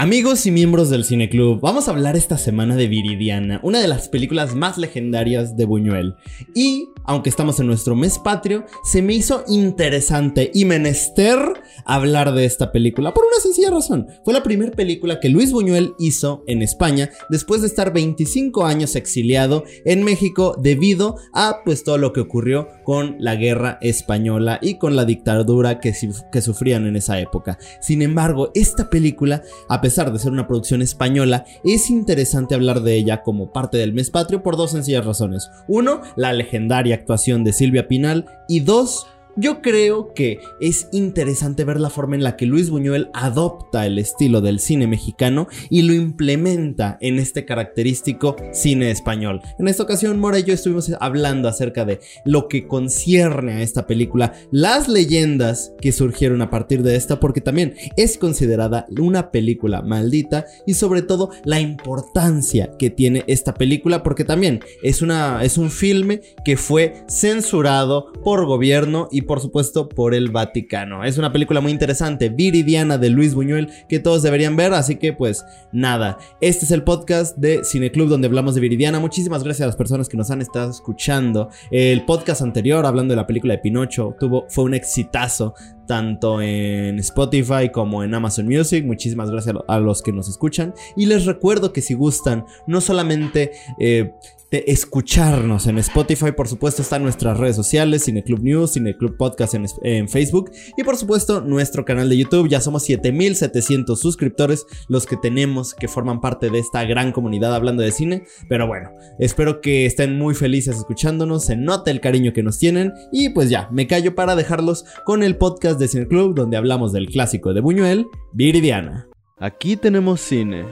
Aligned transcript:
Amigos 0.00 0.46
y 0.46 0.52
miembros 0.52 0.90
del 0.90 1.02
Cine 1.02 1.28
Club, 1.28 1.58
vamos 1.60 1.88
a 1.88 1.90
hablar 1.90 2.14
esta 2.14 2.38
semana 2.38 2.76
de 2.76 2.86
Viridiana, 2.86 3.58
una 3.64 3.80
de 3.80 3.88
las 3.88 4.08
películas 4.08 4.54
más 4.54 4.78
legendarias 4.78 5.56
de 5.56 5.64
Buñuel. 5.64 6.14
Y, 6.54 6.90
aunque 7.02 7.30
estamos 7.30 7.58
en 7.58 7.66
nuestro 7.66 7.96
mes 7.96 8.16
patrio, 8.20 8.64
se 8.84 9.02
me 9.02 9.14
hizo 9.14 9.42
interesante 9.48 10.52
y 10.54 10.66
menester 10.66 11.40
hablar 11.84 12.32
de 12.32 12.44
esta 12.44 12.72
película 12.72 13.14
por 13.14 13.24
una 13.24 13.40
sencilla 13.40 13.70
razón. 13.70 14.08
Fue 14.24 14.34
la 14.34 14.42
primera 14.42 14.72
película 14.72 15.20
que 15.20 15.28
Luis 15.28 15.52
Buñuel 15.52 15.94
hizo 15.98 16.44
en 16.46 16.62
España 16.62 17.10
después 17.30 17.60
de 17.60 17.66
estar 17.68 17.92
25 17.92 18.64
años 18.66 18.96
exiliado 18.96 19.64
en 19.84 20.04
México 20.04 20.56
debido 20.60 21.16
a 21.32 21.60
pues 21.64 21.84
todo 21.84 21.98
lo 21.98 22.12
que 22.12 22.20
ocurrió 22.20 22.68
con 22.84 23.16
la 23.18 23.34
guerra 23.36 23.78
española 23.80 24.58
y 24.62 24.78
con 24.78 24.96
la 24.96 25.04
dictadura 25.04 25.80
que, 25.80 25.94
que 26.32 26.42
sufrían 26.42 26.86
en 26.86 26.96
esa 26.96 27.18
época. 27.20 27.58
Sin 27.80 28.02
embargo, 28.02 28.50
esta 28.54 28.90
película, 28.90 29.42
a 29.68 29.80
pesar 29.80 30.12
de 30.12 30.18
ser 30.18 30.32
una 30.32 30.46
producción 30.46 30.82
española, 30.82 31.44
es 31.64 31.90
interesante 31.90 32.54
hablar 32.54 32.82
de 32.82 32.94
ella 32.94 33.22
como 33.22 33.52
parte 33.52 33.78
del 33.78 33.92
mes 33.92 34.10
patrio 34.10 34.42
por 34.42 34.56
dos 34.56 34.72
sencillas 34.72 35.04
razones. 35.04 35.50
Uno, 35.66 36.02
la 36.16 36.32
legendaria 36.32 36.94
actuación 36.94 37.44
de 37.44 37.52
Silvia 37.52 37.88
Pinal 37.88 38.26
y 38.48 38.60
dos, 38.60 39.06
yo 39.38 39.62
creo 39.62 40.12
que 40.14 40.40
es 40.60 40.88
interesante 40.90 41.64
ver 41.64 41.78
la 41.78 41.90
forma 41.90 42.16
en 42.16 42.24
la 42.24 42.36
que 42.36 42.46
Luis 42.46 42.70
Buñuel 42.70 43.08
adopta 43.14 43.86
el 43.86 43.98
estilo 43.98 44.40
del 44.40 44.58
cine 44.58 44.88
mexicano 44.88 45.46
y 45.70 45.82
lo 45.82 45.94
implementa 45.94 46.98
en 47.00 47.18
este 47.20 47.44
característico 47.44 48.34
cine 48.52 48.90
español. 48.90 49.40
En 49.58 49.68
esta 49.68 49.84
ocasión, 49.84 50.18
Mora 50.18 50.40
y 50.40 50.44
yo 50.44 50.54
estuvimos 50.54 50.90
hablando 50.98 51.48
acerca 51.48 51.84
de 51.84 52.00
lo 52.24 52.48
que 52.48 52.66
concierne 52.66 53.52
a 53.52 53.62
esta 53.62 53.86
película, 53.86 54.32
las 54.50 54.88
leyendas 54.88 55.72
que 55.80 55.92
surgieron 55.92 56.42
a 56.42 56.50
partir 56.50 56.82
de 56.82 56.96
esta, 56.96 57.20
porque 57.20 57.40
también 57.40 57.74
es 57.96 58.18
considerada 58.18 58.86
una 58.98 59.30
película 59.30 59.82
maldita 59.82 60.46
y 60.66 60.74
sobre 60.74 61.02
todo 61.02 61.30
la 61.44 61.60
importancia 61.60 62.72
que 62.76 62.90
tiene 62.90 63.22
esta 63.28 63.54
película, 63.54 64.02
porque 64.02 64.24
también 64.24 64.60
es, 64.82 65.00
una, 65.00 65.44
es 65.44 65.58
un 65.58 65.70
filme 65.70 66.22
que 66.44 66.56
fue 66.56 67.04
censurado 67.08 68.12
por 68.24 68.44
gobierno 68.44 69.08
y 69.12 69.27
por 69.28 69.38
supuesto 69.40 69.88
por 69.88 70.14
el 70.14 70.30
Vaticano. 70.30 71.04
Es 71.04 71.18
una 71.18 71.30
película 71.32 71.60
muy 71.60 71.70
interesante, 71.70 72.30
Viridiana 72.30 72.98
de 72.98 73.10
Luis 73.10 73.34
Buñuel, 73.34 73.70
que 73.88 74.00
todos 74.00 74.24
deberían 74.24 74.56
ver, 74.56 74.72
así 74.72 74.96
que 74.96 75.12
pues 75.12 75.44
nada, 75.70 76.18
este 76.40 76.64
es 76.64 76.72
el 76.72 76.82
podcast 76.82 77.36
de 77.36 77.62
Cineclub 77.62 78.08
donde 78.08 78.26
hablamos 78.26 78.56
de 78.56 78.60
Viridiana. 78.60 78.98
Muchísimas 78.98 79.44
gracias 79.44 79.62
a 79.62 79.66
las 79.66 79.76
personas 79.76 80.08
que 80.08 80.16
nos 80.16 80.32
han 80.32 80.40
estado 80.40 80.70
escuchando. 80.70 81.50
El 81.70 82.04
podcast 82.04 82.42
anterior, 82.42 82.84
hablando 82.84 83.12
de 83.12 83.16
la 83.16 83.26
película 83.28 83.54
de 83.54 83.58
Pinocho, 83.58 84.16
tuvo, 84.18 84.46
fue 84.48 84.64
un 84.64 84.74
exitazo 84.74 85.54
tanto 85.86 86.40
en 86.40 86.98
Spotify 86.98 87.70
como 87.72 88.04
en 88.04 88.14
Amazon 88.14 88.46
Music. 88.46 88.84
Muchísimas 88.84 89.30
gracias 89.30 89.56
a 89.66 89.78
los 89.80 90.02
que 90.02 90.12
nos 90.12 90.28
escuchan. 90.28 90.74
Y 90.96 91.06
les 91.06 91.26
recuerdo 91.26 91.72
que 91.72 91.80
si 91.80 91.94
gustan, 91.94 92.44
no 92.66 92.80
solamente 92.80 93.52
eh, 93.78 94.12
de 94.50 94.64
escucharnos 94.66 95.66
en 95.66 95.78
Spotify, 95.78 96.32
por 96.32 96.48
supuesto 96.48 96.80
están 96.80 97.02
nuestras 97.02 97.36
redes 97.36 97.56
sociales, 97.56 98.04
Cineclub 98.04 98.42
News, 98.42 98.72
Cineclub 98.74 99.16
Podcast 99.16 99.54
en, 99.54 99.66
en, 99.82 100.08
Facebook 100.08 100.50
y 100.76 100.84
por 100.84 100.96
supuesto 100.96 101.42
nuestro 101.42 101.84
canal 101.84 102.08
de 102.08 102.16
YouTube. 102.16 102.48
Ya 102.48 102.60
somos 102.60 102.84
7700 102.84 104.00
suscriptores 104.00 104.66
los 104.88 105.06
que 105.06 105.16
tenemos 105.16 105.74
que 105.74 105.88
forman 105.88 106.20
parte 106.20 106.48
de 106.48 106.58
esta 106.58 106.84
gran 106.84 107.12
comunidad 107.12 107.54
hablando 107.54 107.82
de 107.82 107.92
cine. 107.92 108.24
Pero 108.48 108.66
bueno, 108.66 108.90
espero 109.18 109.60
que 109.60 109.84
estén 109.84 110.18
muy 110.18 110.34
felices 110.34 110.76
escuchándonos, 110.76 111.44
se 111.44 111.56
nota 111.56 111.90
el 111.90 112.00
cariño 112.00 112.32
que 112.32 112.42
nos 112.42 112.58
tienen 112.58 112.92
y 113.12 113.30
pues 113.30 113.50
ya, 113.50 113.68
me 113.70 113.86
callo 113.86 114.14
para 114.14 114.34
dejarlos 114.34 114.84
con 115.04 115.22
el 115.22 115.36
podcast 115.36 115.78
de 115.78 115.88
Cineclub 115.88 116.34
donde 116.34 116.56
hablamos 116.56 116.92
del 116.92 117.08
clásico 117.08 117.52
de 117.52 117.60
Buñuel, 117.60 118.06
Viridiana. 118.32 119.08
Aquí 119.38 119.76
tenemos 119.76 120.20
cine 120.20 120.64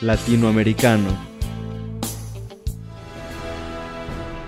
latinoamericano 0.00 1.33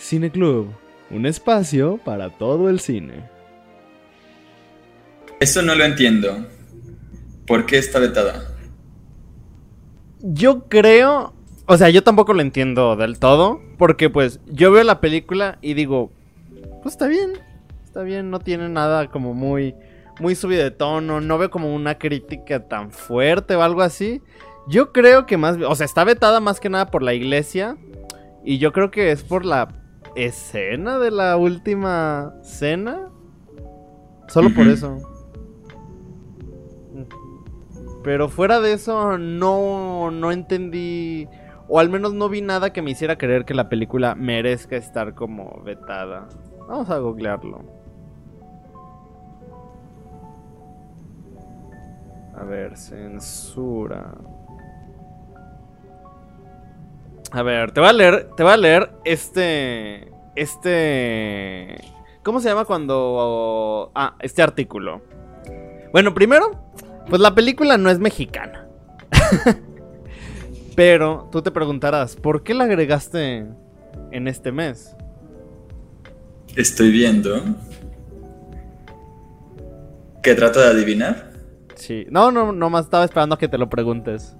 Cine 0.00 0.30
Club, 0.30 0.72
un 1.10 1.26
espacio 1.26 1.98
para 2.02 2.30
todo 2.30 2.70
el 2.70 2.80
cine. 2.80 3.28
Eso 5.40 5.60
no 5.60 5.74
lo 5.74 5.84
entiendo. 5.84 6.46
¿Por 7.46 7.66
qué 7.66 7.76
está 7.76 7.98
vetada? 7.98 8.56
Yo 10.20 10.68
creo, 10.68 11.34
o 11.66 11.76
sea, 11.76 11.90
yo 11.90 12.02
tampoco 12.02 12.32
lo 12.32 12.40
entiendo 12.40 12.96
del 12.96 13.18
todo, 13.18 13.60
porque 13.76 14.08
pues 14.08 14.40
yo 14.46 14.72
veo 14.72 14.84
la 14.84 15.00
película 15.00 15.58
y 15.60 15.74
digo, 15.74 16.10
pues 16.82 16.94
está 16.94 17.06
bien, 17.06 17.32
está 17.84 18.02
bien, 18.02 18.30
no 18.30 18.40
tiene 18.40 18.70
nada 18.70 19.08
como 19.08 19.34
muy 19.34 19.74
muy 20.18 20.34
subido 20.34 20.62
de 20.62 20.70
tono, 20.70 21.20
no 21.20 21.38
veo 21.38 21.50
como 21.50 21.74
una 21.74 21.98
crítica 21.98 22.68
tan 22.68 22.90
fuerte 22.90 23.54
o 23.54 23.62
algo 23.62 23.82
así. 23.82 24.22
Yo 24.66 24.92
creo 24.92 25.26
que 25.26 25.36
más, 25.36 25.56
o 25.56 25.74
sea, 25.74 25.84
está 25.84 26.04
vetada 26.04 26.40
más 26.40 26.58
que 26.58 26.70
nada 26.70 26.90
por 26.90 27.02
la 27.02 27.14
iglesia 27.14 27.76
y 28.44 28.58
yo 28.58 28.72
creo 28.72 28.90
que 28.90 29.12
es 29.12 29.22
por 29.22 29.44
la 29.44 29.79
escena 30.14 30.98
de 30.98 31.10
la 31.10 31.36
última 31.36 32.34
cena. 32.42 33.08
Solo 34.28 34.50
por 34.54 34.66
eso. 34.68 34.98
Pero 38.02 38.28
fuera 38.28 38.60
de 38.60 38.72
eso, 38.72 39.18
no, 39.18 40.10
no 40.10 40.32
entendí. 40.32 41.28
O 41.68 41.78
al 41.78 41.90
menos 41.90 42.14
no 42.14 42.28
vi 42.28 42.40
nada 42.40 42.72
que 42.72 42.82
me 42.82 42.90
hiciera 42.90 43.18
creer 43.18 43.44
que 43.44 43.54
la 43.54 43.68
película 43.68 44.14
merezca 44.14 44.76
estar 44.76 45.14
como 45.14 45.62
vetada. 45.64 46.28
Vamos 46.66 46.88
a 46.90 46.98
googlearlo. 46.98 47.62
A 52.34 52.44
ver, 52.44 52.76
censura. 52.76 54.14
A 57.32 57.42
ver, 57.42 57.70
te 57.72 57.80
voy 57.80 57.88
a 57.88 57.92
leer, 57.92 58.30
te 58.36 58.42
voy 58.42 58.52
a 58.52 58.56
leer 58.56 58.90
este, 59.04 60.10
este, 60.34 61.76
¿cómo 62.24 62.40
se 62.40 62.48
llama 62.48 62.64
cuando, 62.64 63.92
ah, 63.94 64.16
este 64.20 64.42
artículo? 64.42 65.00
Bueno, 65.92 66.12
primero, 66.12 66.72
pues 67.08 67.20
la 67.20 67.34
película 67.34 67.78
no 67.78 67.88
es 67.88 67.98
mexicana. 68.00 68.66
Pero 70.76 71.28
tú 71.30 71.42
te 71.42 71.50
preguntarás, 71.50 72.16
¿por 72.16 72.42
qué 72.42 72.54
la 72.54 72.64
agregaste 72.64 73.46
en 74.10 74.28
este 74.28 74.50
mes? 74.50 74.96
Estoy 76.56 76.90
viendo. 76.90 77.42
¿Qué 80.22 80.34
trata 80.34 80.60
de 80.60 80.66
adivinar? 80.66 81.30
Sí. 81.76 82.06
No, 82.10 82.30
no, 82.32 82.52
no 82.52 82.70
más 82.70 82.86
estaba 82.86 83.04
esperando 83.04 83.36
a 83.36 83.38
que 83.38 83.48
te 83.48 83.58
lo 83.58 83.70
preguntes. 83.70 84.36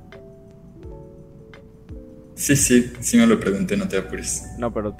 Sí, 2.40 2.56
sí, 2.56 2.90
sí 3.00 3.18
me 3.18 3.26
lo 3.26 3.38
pregunté, 3.38 3.76
no 3.76 3.86
te 3.86 3.98
apures. 3.98 4.46
No, 4.56 4.72
pero 4.72 4.96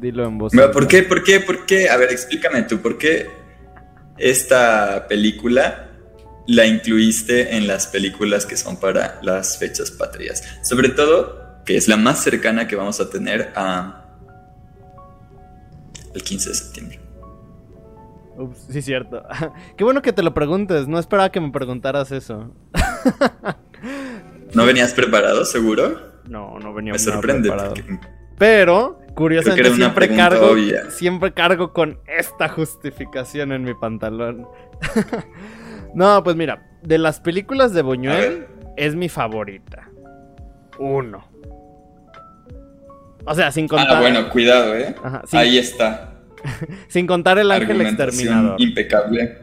dilo 0.00 0.26
en 0.26 0.38
voz. 0.38 0.52
¿Por 0.72 0.88
qué, 0.88 1.04
por 1.04 1.22
qué, 1.22 1.38
por 1.38 1.64
qué? 1.64 1.88
A 1.88 1.96
ver, 1.96 2.10
explícame 2.10 2.64
tú, 2.64 2.80
¿por 2.80 2.98
qué 2.98 3.28
esta 4.18 5.06
película 5.06 5.88
la 6.48 6.66
incluiste 6.66 7.54
en 7.56 7.68
las 7.68 7.86
películas 7.86 8.44
que 8.44 8.56
son 8.56 8.76
para 8.76 9.20
las 9.22 9.56
fechas 9.56 9.92
patrias? 9.92 10.42
Sobre 10.64 10.88
todo, 10.88 11.62
que 11.64 11.76
es 11.76 11.86
la 11.86 11.96
más 11.96 12.24
cercana 12.24 12.66
que 12.66 12.74
vamos 12.74 12.98
a 12.98 13.08
tener 13.08 13.52
a 13.54 14.18
el 16.12 16.24
15 16.24 16.48
de 16.48 16.54
septiembre. 16.56 17.00
Ups, 18.36 18.66
sí, 18.68 18.82
cierto. 18.82 19.22
Qué 19.76 19.84
bueno 19.84 20.02
que 20.02 20.12
te 20.12 20.24
lo 20.24 20.34
preguntes, 20.34 20.88
no 20.88 20.98
esperaba 20.98 21.30
que 21.30 21.40
me 21.40 21.52
preguntaras 21.52 22.10
eso. 22.10 22.52
¿No 24.54 24.66
venías 24.66 24.92
preparado, 24.92 25.44
seguro? 25.44 26.09
No, 26.30 26.60
no 26.60 26.72
venía 26.72 26.92
Me 26.92 26.98
sorprende. 26.98 27.52
Pero, 28.38 29.00
curiosamente, 29.14 29.74
siempre 29.74 30.14
cargo, 30.14 30.54
siempre 30.88 31.32
cargo 31.32 31.72
con 31.72 31.98
esta 32.06 32.48
justificación 32.48 33.50
en 33.50 33.64
mi 33.64 33.74
pantalón. 33.74 34.46
no, 35.94 36.22
pues 36.22 36.36
mira, 36.36 36.70
de 36.82 36.98
las 36.98 37.20
películas 37.20 37.74
de 37.74 37.82
Buñuel 37.82 38.46
es 38.76 38.94
mi 38.94 39.08
favorita. 39.08 39.90
Uno. 40.78 41.26
O 43.24 43.34
sea, 43.34 43.50
sin 43.50 43.66
contar. 43.66 43.96
Ah, 43.96 44.00
bueno, 44.00 44.30
cuidado, 44.30 44.76
¿eh? 44.76 44.94
Ahí 45.32 45.58
está. 45.58 46.14
sin 46.88 47.08
contar 47.08 47.38
el 47.40 47.50
ángel 47.50 47.80
exterminador. 47.80 48.60
Impecable. 48.60 49.38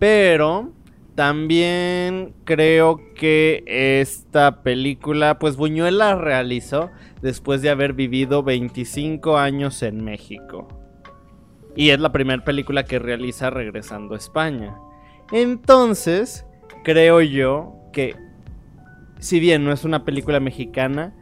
Pero 0.00 0.72
también 1.16 2.34
creo 2.44 3.00
que 3.14 3.64
esta 3.66 4.62
película, 4.62 5.38
pues 5.38 5.56
Buñuel 5.56 5.98
la 5.98 6.14
realizó 6.14 6.90
después 7.22 7.62
de 7.62 7.70
haber 7.70 7.94
vivido 7.94 8.42
25 8.42 9.38
años 9.38 9.82
en 9.82 10.04
México. 10.04 10.68
Y 11.74 11.88
es 11.90 12.00
la 12.00 12.12
primera 12.12 12.44
película 12.44 12.84
que 12.84 12.98
realiza 12.98 13.48
regresando 13.48 14.14
a 14.14 14.18
España. 14.18 14.76
Entonces, 15.32 16.44
creo 16.84 17.22
yo 17.22 17.74
que, 17.94 18.14
si 19.18 19.40
bien 19.40 19.64
no 19.64 19.72
es 19.72 19.84
una 19.84 20.04
película 20.04 20.38
mexicana, 20.38 21.14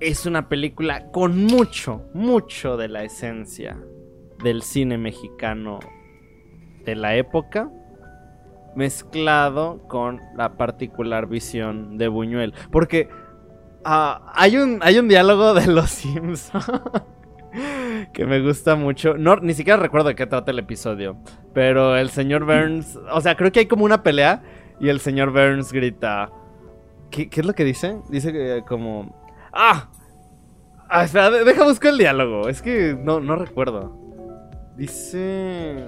es 0.00 0.26
una 0.26 0.48
película 0.48 1.10
con 1.12 1.44
mucho, 1.44 2.02
mucho 2.14 2.76
de 2.76 2.88
la 2.88 3.04
esencia 3.04 3.78
del 4.42 4.62
cine 4.62 4.98
mexicano 4.98 5.78
de 6.84 6.96
la 6.96 7.14
época 7.14 7.70
mezclado 8.78 9.82
con 9.88 10.20
la 10.36 10.56
particular 10.56 11.26
visión 11.26 11.98
de 11.98 12.06
Buñuel. 12.06 12.54
Porque 12.70 13.08
ah, 13.84 14.32
hay, 14.36 14.56
un, 14.56 14.78
hay 14.82 14.98
un 15.00 15.08
diálogo 15.08 15.52
de 15.52 15.66
los 15.66 15.90
Simpsons 15.98 16.70
que 18.12 18.24
me 18.24 18.40
gusta 18.40 18.76
mucho. 18.76 19.18
No, 19.18 19.34
ni 19.36 19.52
siquiera 19.52 19.82
recuerdo 19.82 20.10
de 20.10 20.14
qué 20.14 20.26
trata 20.26 20.52
el 20.52 20.60
episodio. 20.60 21.16
Pero 21.52 21.96
el 21.96 22.10
señor 22.10 22.44
Burns, 22.44 22.96
o 23.12 23.20
sea, 23.20 23.36
creo 23.36 23.50
que 23.50 23.58
hay 23.60 23.66
como 23.66 23.84
una 23.84 24.04
pelea 24.04 24.42
y 24.80 24.88
el 24.88 25.00
señor 25.00 25.32
Burns 25.32 25.72
grita... 25.72 26.30
¿Qué, 27.10 27.28
es 27.32 27.44
lo 27.44 27.54
que 27.54 27.64
dice? 27.64 27.98
Dice 28.10 28.32
que 28.32 28.62
como... 28.68 29.12
¡Ah! 29.52 29.88
ah 30.88 31.02
espera, 31.02 31.30
deja 31.30 31.64
buscar 31.64 31.90
el 31.90 31.98
diálogo. 31.98 32.48
Es 32.48 32.62
que 32.62 32.96
no, 32.96 33.18
no 33.18 33.34
recuerdo. 33.34 33.92
Dice... 34.76 35.84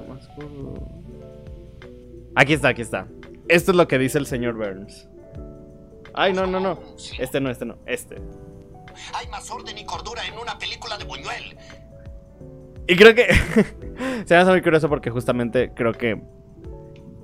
Aquí 2.35 2.53
está, 2.53 2.69
aquí 2.69 2.82
está. 2.82 3.06
Esto 3.49 3.73
es 3.73 3.77
lo 3.77 3.88
que 3.88 3.99
dice 3.99 4.19
el 4.19 4.27
señor 4.27 4.55
Burns. 4.55 5.09
Ay, 6.15 6.32
no, 6.32 6.47
no, 6.47 6.61
no. 6.61 6.79
Este 7.19 7.41
no, 7.41 7.50
este 7.50 7.65
no, 7.65 7.79
este. 7.87 8.17
Hay 9.15 9.27
más 9.29 9.50
orden 9.50 9.77
y 9.77 9.85
cordura 9.85 10.25
en 10.27 10.38
una 10.38 10.59
película 10.59 10.97
de 10.99 11.05
Buñuel. 11.05 11.56
Y 12.87 12.97
creo 12.97 13.15
que 13.15 13.27
se 14.25 14.35
me 14.35 14.41
hace 14.41 14.50
muy 14.50 14.62
curioso 14.62 14.88
porque 14.88 15.11
justamente 15.11 15.73
creo 15.75 15.93
que 15.93 16.21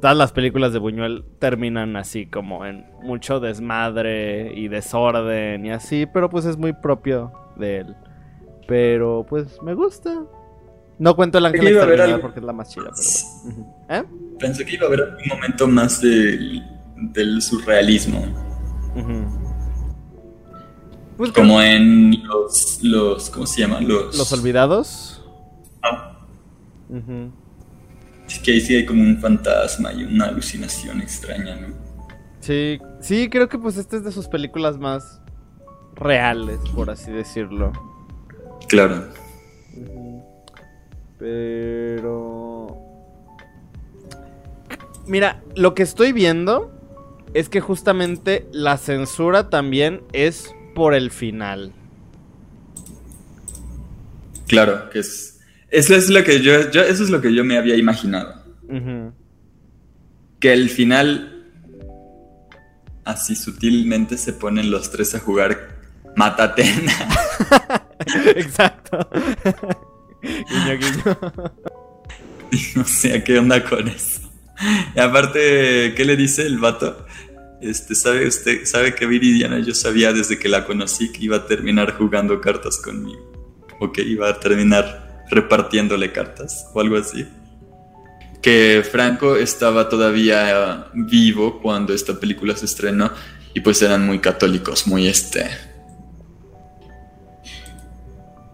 todas 0.01 0.17
las 0.17 0.33
películas 0.33 0.73
de 0.73 0.79
Buñuel 0.79 1.25
terminan 1.39 1.97
así 1.97 2.27
como 2.27 2.65
en 2.65 2.87
mucho 3.03 3.41
desmadre 3.41 4.53
y 4.55 4.69
desorden 4.69 5.67
y 5.67 5.71
así, 5.71 6.07
pero 6.07 6.31
pues 6.31 6.45
es 6.45 6.57
muy 6.57 6.73
propio 6.73 7.33
de 7.57 7.79
él. 7.79 7.97
Pero 8.69 9.27
pues 9.29 9.61
me 9.63 9.75
gusta. 9.75 10.25
No 10.99 11.15
cuento 11.15 11.39
el 11.39 11.47
ángel 11.47 11.67
exterminador 11.67 12.21
porque 12.21 12.41
es 12.41 12.47
la 12.47 12.53
más 12.53 12.71
chida, 12.71 12.91
pero 12.95 13.09
bueno. 13.45 13.87
¿Eh? 13.89 14.05
Pensé 14.39 14.65
que 14.65 14.75
iba 14.75 14.85
a 14.85 14.89
haber 14.89 15.03
un 15.03 15.29
momento 15.29 15.69
más 15.69 16.01
del 16.01 17.43
surrealismo. 17.43 18.27
Pues 21.17 21.33
Como 21.33 21.61
en 21.63 22.23
los, 22.27 22.79
los. 22.83 23.31
¿Cómo 23.31 23.47
se 23.47 23.63
llama? 23.63 23.81
Los, 23.81 24.17
¿Los 24.17 24.33
olvidados. 24.33 25.23
Ah. 25.83 26.19
Es 28.27 28.39
que 28.39 28.53
ahí 28.53 28.61
sí 28.61 28.75
hay 28.77 28.85
como 28.87 29.03
un 29.03 29.19
fantasma 29.19 29.93
y 29.93 30.05
una 30.05 30.27
alucinación 30.27 31.01
extraña, 31.01 31.57
¿no? 31.57 31.69
Sí, 32.41 32.79
sí, 33.01 33.29
creo 33.31 33.49
que 33.49 33.59
pues 33.59 33.77
esta 33.77 33.97
es 33.97 34.05
de 34.05 34.13
sus 34.13 34.29
películas 34.29 34.79
más 34.79 35.21
reales, 35.95 36.59
por 36.75 36.91
así 36.91 37.11
decirlo. 37.11 37.73
Claro. 38.69 39.09
Pero... 41.19 42.77
Mira, 45.07 45.43
lo 45.55 45.75
que 45.75 45.83
estoy 45.83 46.13
viendo 46.13 46.73
es 47.33 47.49
que 47.49 47.61
justamente 47.61 48.47
la 48.53 48.77
censura 48.77 49.51
también 49.51 50.03
es 50.13 50.55
por 50.75 50.95
el 50.95 51.11
final. 51.11 51.73
Claro, 54.47 54.91
que 54.91 55.01
es. 55.01 55.41
Eso 55.71 55.95
es 55.95 56.09
lo 56.09 56.23
que 56.25 56.41
yo, 56.41 56.55
eso 56.55 57.05
es 57.05 57.11
lo 57.11 57.21
que 57.21 57.35
yo 57.35 57.45
me 57.45 57.59
había 57.59 57.77
imaginado. 57.77 58.43
Que 60.41 60.53
el 60.53 60.71
final. 60.71 61.33
Así 63.05 63.37
sutilmente 63.37 64.19
se 64.19 64.33
ponen 64.33 64.71
los 64.71 64.91
tres 64.91 65.15
a 65.15 65.21
jugar 65.21 65.77
Matatena. 66.17 66.93
Exacto. 68.35 69.09
Guiño, 70.23 70.79
guiño. 70.79 71.19
no 72.77 72.85
sé 72.85 73.23
qué 73.25 73.39
onda 73.39 73.65
con 73.65 73.89
eso. 73.89 74.21
Y 74.95 75.01
aparte, 75.01 75.95
¿qué 75.97 76.05
le 76.05 76.17
dice 76.17 76.47
el 76.47 76.59
vato? 76.59 77.07
Este, 77.61 77.95
¿sabe 77.95 78.27
usted, 78.27 78.65
sabe 78.65 78.95
que 78.95 79.07
Viridiana 79.07 79.59
yo 79.61 79.75
sabía 79.75 80.13
desde 80.13 80.39
que 80.39 80.49
la 80.49 80.65
conocí 80.65 81.11
que 81.11 81.25
iba 81.25 81.37
a 81.39 81.47
terminar 81.47 81.97
jugando 81.97 82.41
cartas 82.41 82.79
conmigo? 82.79 83.33
O 83.81 83.93
que 83.93 84.03
iba 84.03 84.29
a 84.29 84.41
terminar 84.41 85.25
repartiéndole 85.31 86.13
cartas 86.13 86.67
o 86.73 86.81
algo 86.81 86.97
así. 86.97 87.27
Que 88.41 88.85
Franco 88.89 89.37
estaba 89.37 89.89
todavía 89.89 90.87
vivo 90.95 91.61
cuando 91.61 91.93
esta 91.93 92.19
película 92.19 92.57
se 92.57 92.67
estrenó 92.67 93.11
y 93.55 93.61
pues 93.61 93.83
eran 93.83 94.07
muy 94.07 94.19
católicos, 94.19 94.87
muy 94.87 95.09
este 95.09 95.47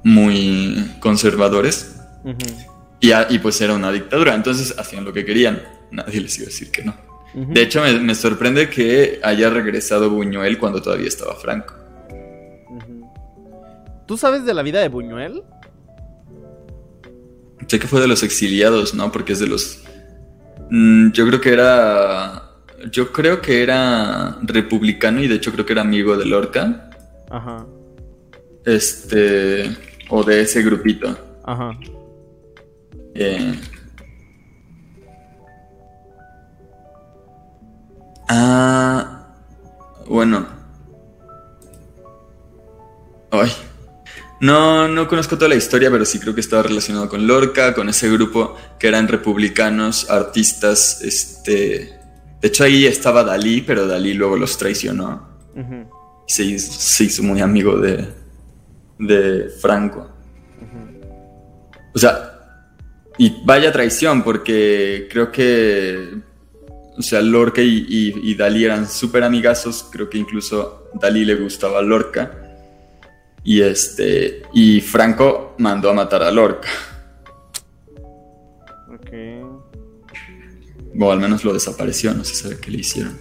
muy 0.05 0.97
conservadores. 1.01 1.97
y, 3.01 3.11
y, 3.13 3.39
pues 3.39 3.61
era 3.61 3.75
una 3.75 3.91
dictadura, 3.91 4.35
entonces 4.35 4.75
hacían 4.79 5.05
lo 5.05 5.13
que 5.13 5.25
querían. 5.25 5.63
Nadie 5.91 6.21
les 6.21 6.37
iba 6.39 6.45
a 6.45 6.51
decir 6.51 6.71
que 6.71 6.85
no. 6.85 6.95
De 7.35 7.63
hecho, 7.63 7.83
me, 8.03 8.15
sorprende 8.15 8.69
que 8.69 9.19
haya 9.23 9.49
regresado 9.49 10.11
Buñuel 10.11 10.59
cuando 10.59 10.83
todavía 10.83 11.09
estaba 11.09 11.35
Franco. 11.35 11.75
¿Tú 14.07 14.19
sabes 14.19 14.45
de 14.45 14.53
la 14.53 14.63
vida 14.63 14.81
de 14.81 14.89
Buñuel? 14.89 15.43
Sé 17.67 17.79
que 17.79 17.87
fue 17.87 18.01
de 18.03 18.09
los 18.09 18.23
exiliados, 18.23 18.93
¿no? 18.93 19.11
Porque 19.11 19.33
es 19.33 19.39
de 19.39 19.47
los... 19.47 19.83
Mm, 20.71 21.13
yo 21.13 21.27
creo 21.27 21.41
que 21.41 21.53
era... 21.53 22.51
Yo 22.91 23.13
creo 23.13 23.41
que 23.41 23.63
era 23.63 24.37
republicano 24.43 25.23
y 25.23 25.29
de 25.29 25.37
hecho 25.37 25.53
creo 25.53 25.65
que 25.65 25.73
era 25.73 25.83
amigo 25.83 26.17
de 26.19 26.27
Lorca. 26.27 26.91
Ajá. 27.31 27.65
Este... 28.67 29.75
O 30.09 30.23
de 30.23 30.43
ese 30.43 30.63
grupito. 30.63 31.17
Ajá. 31.45 31.79
Eh, 33.15 33.55
Ah, 38.35 39.27
bueno. 40.09 40.47
Ay. 43.31 43.53
No, 44.41 44.89
no 44.89 45.07
conozco 45.07 45.37
toda 45.37 45.51
la 45.51 45.55
historia, 45.55 45.91
pero 45.91 46.05
sí 46.07 46.19
creo 46.19 46.35
que 46.35 46.41
estaba 46.41 46.63
relacionado 46.63 47.09
con 47.11 47.27
Lorca, 47.27 47.75
con 47.75 47.91
ese 47.91 48.11
grupo 48.11 48.57
que 48.79 48.89
eran 48.89 49.07
republicanos, 49.07 50.11
artistas, 50.11 51.03
este... 51.03 51.99
De 52.41 52.49
hecho 52.49 52.65
ahí 52.65 52.87
estaba 52.87 53.23
Dalí, 53.23 53.61
pero 53.61 53.87
Dalí 53.87 54.15
luego 54.15 54.37
los 54.37 54.57
traicionó. 54.59 55.29
y 56.27 56.59
se, 56.59 57.05
hizo, 57.05 57.23
muy 57.23 57.41
amigo 57.41 57.77
de, 57.77 58.09
de 58.99 59.49
Franco. 59.61 60.09
O 61.95 61.99
sea, 61.99 62.39
y 63.19 63.43
vaya 63.45 63.73
traición, 63.73 64.23
porque 64.23 65.09
creo 65.11 65.31
que 65.31 66.23
o 66.97 67.03
sea, 67.03 67.21
Lorca 67.23 67.63
y, 67.63 68.35
Dalí 68.35 68.65
eran 68.65 68.89
súper 68.89 69.25
amigazos, 69.25 69.89
creo 69.91 70.11
que 70.11 70.19
incluso 70.19 70.91
Dalí 70.95 71.25
le 71.25 71.37
gustaba 71.37 71.79
a 71.79 71.83
Lorca. 71.83 72.39
Y 73.45 73.61
este. 73.61 74.43
Y 74.53 74.81
Franco 74.81 75.57
mandó 75.59 75.91
a 75.91 75.95
matar 75.95 76.23
a 76.23 76.31
Lorca. 76.31 76.69
Ok. 78.93 79.11
O 81.01 81.11
al 81.11 81.19
menos 81.19 81.43
lo 81.45 81.55
desapareció, 81.55 82.13
no 82.15 82.25
se 82.25 82.35
sabe 82.35 82.59
qué 82.59 82.71
le 82.71 82.79
hicieron. 82.79 83.19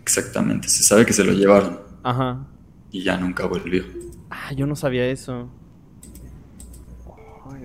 Exactamente, 0.00 0.68
se 0.68 0.82
sabe 0.82 1.04
que 1.04 1.12
se 1.12 1.24
lo 1.24 1.32
llevaron. 1.32 1.80
Ajá. 2.04 2.46
Y 2.92 3.02
ya 3.02 3.16
nunca 3.16 3.46
volvió. 3.46 3.84
Ah, 4.34 4.52
yo 4.52 4.66
no 4.66 4.74
sabía 4.74 5.06
eso. 5.06 5.48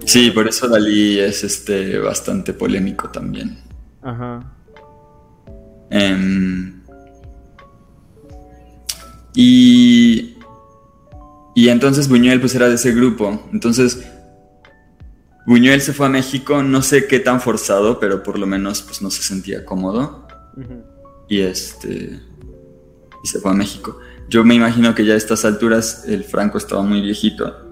Sí, 0.06 0.30
por 0.32 0.48
eso 0.48 0.68
Dalí 0.68 1.20
es 1.20 1.44
este 1.44 1.98
bastante 1.98 2.54
polémico 2.54 3.10
también. 3.10 3.58
Ajá. 4.04 4.54
Em, 5.90 6.82
y, 9.34 10.38
y 11.56 11.70
entonces 11.70 12.08
Buñuel 12.08 12.40
pues 12.40 12.54
era 12.54 12.70
de 12.70 12.76
ese 12.76 12.94
grupo. 12.94 13.50
Entonces 13.52 14.06
Buñuel 15.48 15.82
se 15.82 15.94
fue 15.94 16.06
a 16.06 16.10
México, 16.10 16.62
no 16.62 16.84
sé 16.84 17.08
qué 17.08 17.20
tan 17.20 17.42
forzado, 17.42 18.00
pero 18.00 18.22
por 18.22 18.38
lo 18.38 18.46
menos 18.46 18.84
pues 18.84 19.02
no 19.02 19.10
se 19.10 19.24
sentía 19.24 19.66
cómodo. 19.66 20.28
Y 21.28 21.42
este 21.42 22.29
y 23.24 23.28
se 23.28 23.40
fue 23.40 23.52
a 23.52 23.54
México. 23.54 24.00
Yo 24.30 24.44
me 24.44 24.56
imagino 24.56 24.94
que 24.94 25.06
ya 25.06 25.14
a 25.14 25.18
estas 25.18 25.46
alturas 25.46 26.06
el 26.08 26.24
Franco 26.24 26.58
estaba 26.58 26.84
muy 26.84 27.02
viejito 27.02 27.70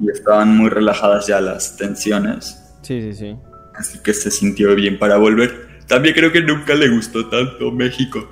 y 0.00 0.10
estaban 0.10 0.56
muy 0.56 0.70
relajadas 0.70 1.26
ya 1.26 1.40
las 1.40 1.76
tensiones. 1.76 2.58
Sí, 2.82 3.00
sí, 3.02 3.14
sí. 3.14 3.36
Así 3.74 3.98
que 3.98 4.14
se 4.14 4.30
sintió 4.30 4.74
bien 4.74 4.98
para 4.98 5.16
volver. 5.16 5.82
También 5.86 6.14
creo 6.14 6.32
que 6.32 6.42
nunca 6.42 6.74
le 6.74 6.88
gustó 6.88 7.28
tanto 7.28 7.70
México. 7.72 8.28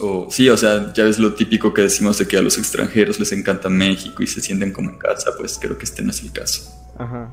O, 0.00 0.28
sí, 0.30 0.48
o 0.48 0.56
sea, 0.56 0.92
ya 0.92 1.04
ves 1.04 1.18
lo 1.18 1.34
típico 1.34 1.72
que 1.72 1.82
decimos 1.82 2.18
de 2.18 2.26
que 2.26 2.36
a 2.36 2.42
los 2.42 2.58
extranjeros 2.58 3.20
les 3.20 3.30
encanta 3.32 3.68
México 3.68 4.22
y 4.22 4.26
se 4.26 4.40
sienten 4.40 4.72
como 4.72 4.90
en 4.90 4.98
casa, 4.98 5.30
pues 5.36 5.58
creo 5.60 5.78
que 5.78 5.84
este 5.84 6.02
no 6.02 6.10
es 6.10 6.22
el 6.22 6.32
caso. 6.32 6.62
Ajá. 6.98 7.32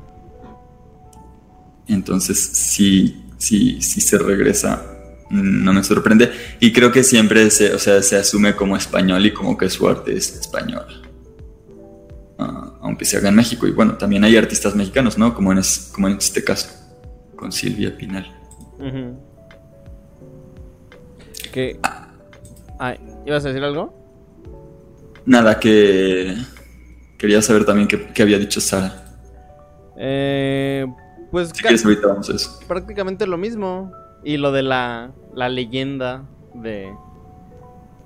Entonces, 1.88 2.38
sí, 2.38 3.24
sí, 3.38 3.82
sí 3.82 4.00
se 4.00 4.18
regresa. 4.18 4.99
No 5.30 5.72
me 5.72 5.82
sorprende. 5.84 6.30
Y 6.58 6.72
creo 6.72 6.90
que 6.92 7.02
siempre 7.04 7.50
se, 7.50 7.72
o 7.74 7.78
sea, 7.78 8.02
se 8.02 8.16
asume 8.16 8.56
como 8.56 8.76
español 8.76 9.24
y 9.24 9.32
como 9.32 9.56
que 9.56 9.70
su 9.70 9.88
arte 9.88 10.16
es 10.16 10.34
español. 10.40 10.84
Ah, 12.38 12.72
aunque 12.82 13.04
se 13.04 13.16
haga 13.16 13.28
en 13.28 13.36
México. 13.36 13.66
Y 13.66 13.70
bueno, 13.70 13.96
también 13.96 14.24
hay 14.24 14.36
artistas 14.36 14.74
mexicanos, 14.74 15.16
¿no? 15.18 15.32
Como 15.34 15.52
en, 15.52 15.58
es- 15.58 15.90
como 15.94 16.08
en 16.08 16.16
este 16.16 16.42
caso, 16.42 16.68
con 17.36 17.52
Silvia 17.52 17.96
Pinal. 17.96 18.26
Que. 21.52 21.78
Ay, 22.78 22.98
¿Ibas 23.26 23.44
a 23.44 23.48
decir 23.48 23.62
algo? 23.62 23.94
Nada, 25.26 25.60
que 25.60 26.34
quería 27.18 27.42
saber 27.42 27.64
también 27.64 27.86
qué, 27.88 28.08
qué 28.14 28.22
había 28.22 28.38
dicho 28.38 28.60
Sara. 28.60 29.04
Eh, 29.98 30.86
pues 31.30 31.48
Si 31.54 31.60
quieres, 31.62 31.84
ahorita 31.84 32.06
vamos 32.06 32.30
a 32.30 32.34
eso. 32.34 32.58
prácticamente 32.66 33.26
lo 33.26 33.36
mismo. 33.36 33.92
Y 34.24 34.36
lo 34.36 34.52
de 34.52 34.62
la, 34.62 35.12
la 35.34 35.48
leyenda 35.48 36.24
de. 36.54 36.94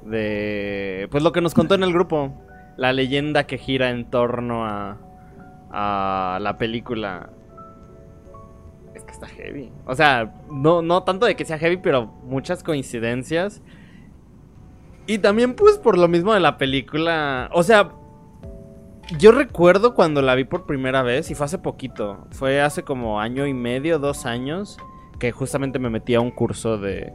De. 0.04 1.08
Pues 1.10 1.22
lo 1.22 1.32
que 1.32 1.40
nos 1.40 1.54
contó 1.54 1.74
en 1.74 1.82
el 1.82 1.92
grupo. 1.92 2.32
La 2.76 2.92
leyenda 2.92 3.46
que 3.46 3.58
gira 3.58 3.90
en 3.90 4.10
torno 4.10 4.64
a. 4.64 4.98
A 5.70 6.38
la 6.40 6.56
película. 6.56 7.30
Es 8.94 9.02
que 9.04 9.12
está 9.12 9.26
heavy. 9.26 9.72
O 9.86 9.94
sea, 9.94 10.34
no, 10.50 10.82
no 10.82 11.02
tanto 11.02 11.26
de 11.26 11.34
que 11.34 11.44
sea 11.44 11.58
heavy, 11.58 11.78
pero 11.78 12.06
muchas 12.06 12.62
coincidencias. 12.62 13.60
Y 15.06 15.18
también, 15.18 15.54
pues, 15.54 15.78
por 15.78 15.98
lo 15.98 16.08
mismo 16.08 16.32
de 16.32 16.40
la 16.40 16.56
película. 16.56 17.50
O 17.52 17.62
sea, 17.62 17.90
yo 19.18 19.32
recuerdo 19.32 19.94
cuando 19.94 20.22
la 20.22 20.34
vi 20.34 20.44
por 20.44 20.66
primera 20.66 21.02
vez, 21.02 21.30
y 21.30 21.34
fue 21.34 21.46
hace 21.46 21.58
poquito, 21.58 22.26
fue 22.30 22.60
hace 22.62 22.82
como 22.82 23.20
año 23.20 23.46
y 23.46 23.54
medio, 23.54 23.98
dos 23.98 24.24
años, 24.26 24.78
que 25.18 25.32
justamente 25.32 25.78
me 25.78 25.90
metí 25.90 26.14
a 26.14 26.20
un 26.20 26.30
curso 26.30 26.78
de... 26.78 27.12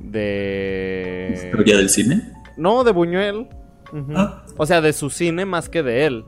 De... 0.00 1.32
¿Historia 1.34 1.76
del 1.76 1.88
cine? 1.88 2.32
No, 2.56 2.84
de 2.84 2.92
Buñuel. 2.92 3.48
Ah. 4.14 4.44
O 4.56 4.66
sea, 4.66 4.80
de 4.80 4.92
su 4.92 5.10
cine 5.10 5.46
más 5.46 5.68
que 5.68 5.82
de 5.82 6.06
él. 6.06 6.24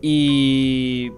Y... 0.00 1.10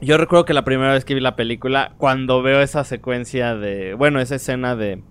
Yo 0.00 0.16
recuerdo 0.18 0.44
que 0.44 0.54
la 0.54 0.64
primera 0.64 0.92
vez 0.92 1.04
que 1.04 1.14
vi 1.14 1.20
la 1.20 1.36
película, 1.36 1.94
cuando 1.98 2.42
veo 2.42 2.60
esa 2.60 2.82
secuencia 2.84 3.54
de... 3.54 3.94
Bueno, 3.94 4.20
esa 4.20 4.34
escena 4.36 4.74
de... 4.74 5.02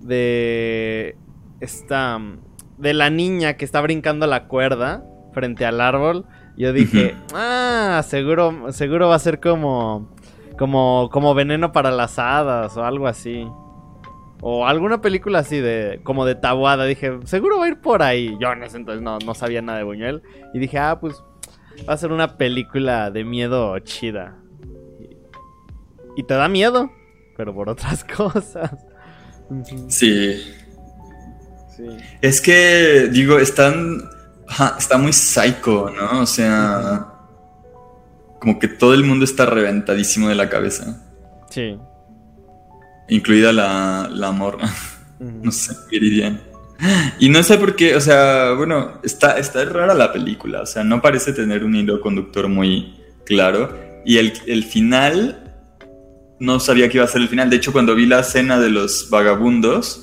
De... 0.00 1.16
Esta... 1.60 2.18
De 2.78 2.94
la 2.94 3.10
niña 3.10 3.54
que 3.54 3.64
está 3.64 3.80
brincando 3.80 4.26
la 4.26 4.48
cuerda 4.48 5.04
frente 5.32 5.64
al 5.64 5.80
árbol. 5.80 6.26
Yo 6.56 6.72
dije, 6.72 7.14
ah, 7.34 8.02
seguro, 8.04 8.72
seguro 8.72 9.08
va 9.08 9.16
a 9.16 9.20
ser 9.20 9.40
como... 9.40 10.13
Como, 10.58 11.10
como 11.12 11.34
veneno 11.34 11.72
para 11.72 11.90
las 11.90 12.18
hadas 12.18 12.76
o 12.76 12.84
algo 12.84 13.06
así. 13.06 13.46
O 14.40 14.66
alguna 14.66 15.00
película 15.00 15.38
así 15.38 15.58
de. 15.58 16.00
como 16.02 16.26
de 16.26 16.34
tabuada. 16.34 16.84
Dije, 16.84 17.18
seguro 17.24 17.58
va 17.58 17.64
a 17.64 17.68
ir 17.68 17.80
por 17.80 18.02
ahí. 18.02 18.36
Yo 18.40 18.52
en 18.52 18.62
ese 18.62 18.76
entonces 18.76 19.02
no, 19.02 19.18
no 19.18 19.34
sabía 19.34 19.62
nada 19.62 19.78
de 19.78 19.84
Buñuel. 19.84 20.22
Y 20.52 20.58
dije, 20.58 20.78
ah, 20.78 20.98
pues. 21.00 21.22
Va 21.88 21.94
a 21.94 21.96
ser 21.96 22.12
una 22.12 22.36
película 22.36 23.10
de 23.10 23.24
miedo 23.24 23.76
chida. 23.80 24.36
Y, 25.00 26.20
y 26.20 26.22
te 26.24 26.34
da 26.34 26.48
miedo. 26.48 26.90
Pero 27.36 27.54
por 27.54 27.68
otras 27.68 28.04
cosas. 28.16 28.70
Sí. 29.88 30.42
Sí. 31.76 31.86
Es 32.20 32.40
que, 32.40 33.08
digo, 33.10 33.38
están. 33.38 34.02
está 34.78 34.98
muy 34.98 35.12
psycho, 35.12 35.90
¿no? 35.90 36.20
O 36.20 36.26
sea. 36.26 37.13
Como 38.44 38.58
que 38.58 38.68
todo 38.68 38.92
el 38.92 39.04
mundo 39.04 39.24
está 39.24 39.46
reventadísimo 39.46 40.28
de 40.28 40.34
la 40.34 40.50
cabeza. 40.50 41.02
Sí. 41.48 41.78
Incluida 43.08 43.54
la, 43.54 44.10
la 44.12 44.32
morra. 44.32 44.68
No 45.18 45.50
sé, 45.50 45.74
Viridian. 45.90 46.42
Y 47.18 47.30
no 47.30 47.42
sé 47.42 47.56
por 47.56 47.74
qué, 47.74 47.96
o 47.96 48.00
sea, 48.00 48.52
bueno, 48.52 49.00
está, 49.02 49.38
está 49.38 49.64
rara 49.64 49.94
la 49.94 50.12
película. 50.12 50.60
O 50.60 50.66
sea, 50.66 50.84
no 50.84 51.00
parece 51.00 51.32
tener 51.32 51.64
un 51.64 51.74
hilo 51.74 52.02
conductor 52.02 52.48
muy 52.48 53.00
claro. 53.24 53.74
Y 54.04 54.18
el, 54.18 54.34
el 54.46 54.64
final. 54.64 55.40
No 56.38 56.60
sabía 56.60 56.90
que 56.90 56.98
iba 56.98 57.06
a 57.06 57.08
ser 57.08 57.22
el 57.22 57.28
final. 57.28 57.48
De 57.48 57.56
hecho, 57.56 57.72
cuando 57.72 57.94
vi 57.94 58.04
la 58.04 58.20
escena 58.20 58.60
de 58.60 58.68
los 58.68 59.08
vagabundos. 59.08 60.02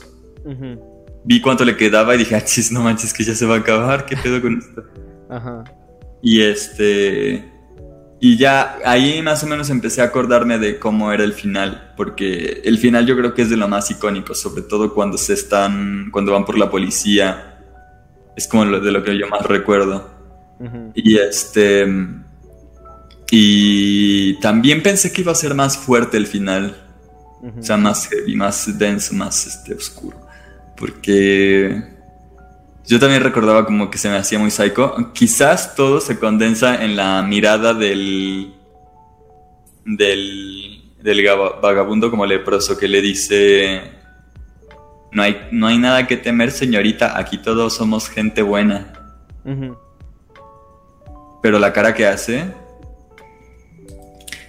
Vi 1.25 1.41
cuánto 1.41 1.63
le 1.63 1.77
quedaba 1.77 2.15
y 2.15 2.17
dije, 2.17 2.36
ah, 2.36 2.43
chis, 2.43 2.71
no 2.71 2.81
manches, 2.81 3.13
que 3.13 3.24
ya 3.24 3.36
se 3.36 3.45
va 3.45 3.57
a 3.57 3.60
acabar, 3.60 4.07
¿qué 4.07 4.17
pedo 4.17 4.41
con 4.41 4.57
esto? 4.57 4.83
Ajá. 5.29 5.63
Y 6.24 6.41
este. 6.41 7.50
Y 8.23 8.37
ya 8.37 8.77
ahí 8.85 9.23
más 9.23 9.43
o 9.43 9.47
menos 9.47 9.71
empecé 9.71 10.01
a 10.01 10.05
acordarme 10.05 10.59
de 10.59 10.77
cómo 10.77 11.11
era 11.11 11.23
el 11.23 11.33
final, 11.33 11.91
porque 11.97 12.61
el 12.63 12.77
final 12.77 13.07
yo 13.07 13.17
creo 13.17 13.33
que 13.33 13.41
es 13.41 13.49
de 13.49 13.57
lo 13.57 13.67
más 13.67 13.89
icónico, 13.89 14.35
sobre 14.35 14.61
todo 14.61 14.93
cuando 14.93 15.17
se 15.17 15.33
están, 15.33 16.09
cuando 16.11 16.31
van 16.31 16.45
por 16.45 16.55
la 16.55 16.69
policía, 16.69 17.57
es 18.35 18.47
como 18.47 18.65
lo, 18.65 18.79
de 18.79 18.91
lo 18.91 19.03
que 19.03 19.17
yo 19.17 19.27
más 19.27 19.43
recuerdo. 19.47 20.11
Y 20.93 21.17
este. 21.17 21.87
Y 23.31 24.39
también 24.39 24.83
pensé 24.83 25.11
que 25.11 25.21
iba 25.21 25.31
a 25.31 25.35
ser 25.35 25.55
más 25.55 25.75
fuerte 25.75 26.17
el 26.17 26.27
final, 26.27 26.77
o 27.41 27.63
sea, 27.63 27.75
más 27.77 28.07
heavy, 28.07 28.35
más 28.35 28.77
denso, 28.77 29.15
más 29.15 29.47
este, 29.47 29.73
oscuro. 29.73 30.21
Porque 30.77 31.90
yo 32.88 33.00
también 33.00 33.23
recordaba 33.23 33.65
como 33.65 33.91
que 33.91 33.97
se 33.97 34.09
me 34.09 34.17
hacía 34.17 34.39
muy 34.39 34.51
psycho. 34.51 35.11
Quizás 35.13 35.75
todo 35.75 36.01
se 36.01 36.19
condensa 36.19 36.83
en 36.83 36.95
la 36.95 37.21
mirada 37.21 37.73
del. 37.73 38.53
del. 39.85 40.81
del 41.01 41.25
vagabundo 41.61 42.09
como 42.09 42.25
leproso 42.25 42.77
que 42.77 42.88
le 42.88 43.01
dice. 43.01 43.81
No 45.11 45.23
hay, 45.23 45.47
no 45.51 45.67
hay 45.67 45.77
nada 45.77 46.07
que 46.07 46.17
temer, 46.17 46.51
señorita. 46.51 47.17
Aquí 47.17 47.38
todos 47.38 47.75
somos 47.75 48.09
gente 48.09 48.41
buena. 48.41 48.93
Pero 51.41 51.59
la 51.59 51.73
cara 51.73 51.93
que 51.93 52.07
hace. 52.07 52.45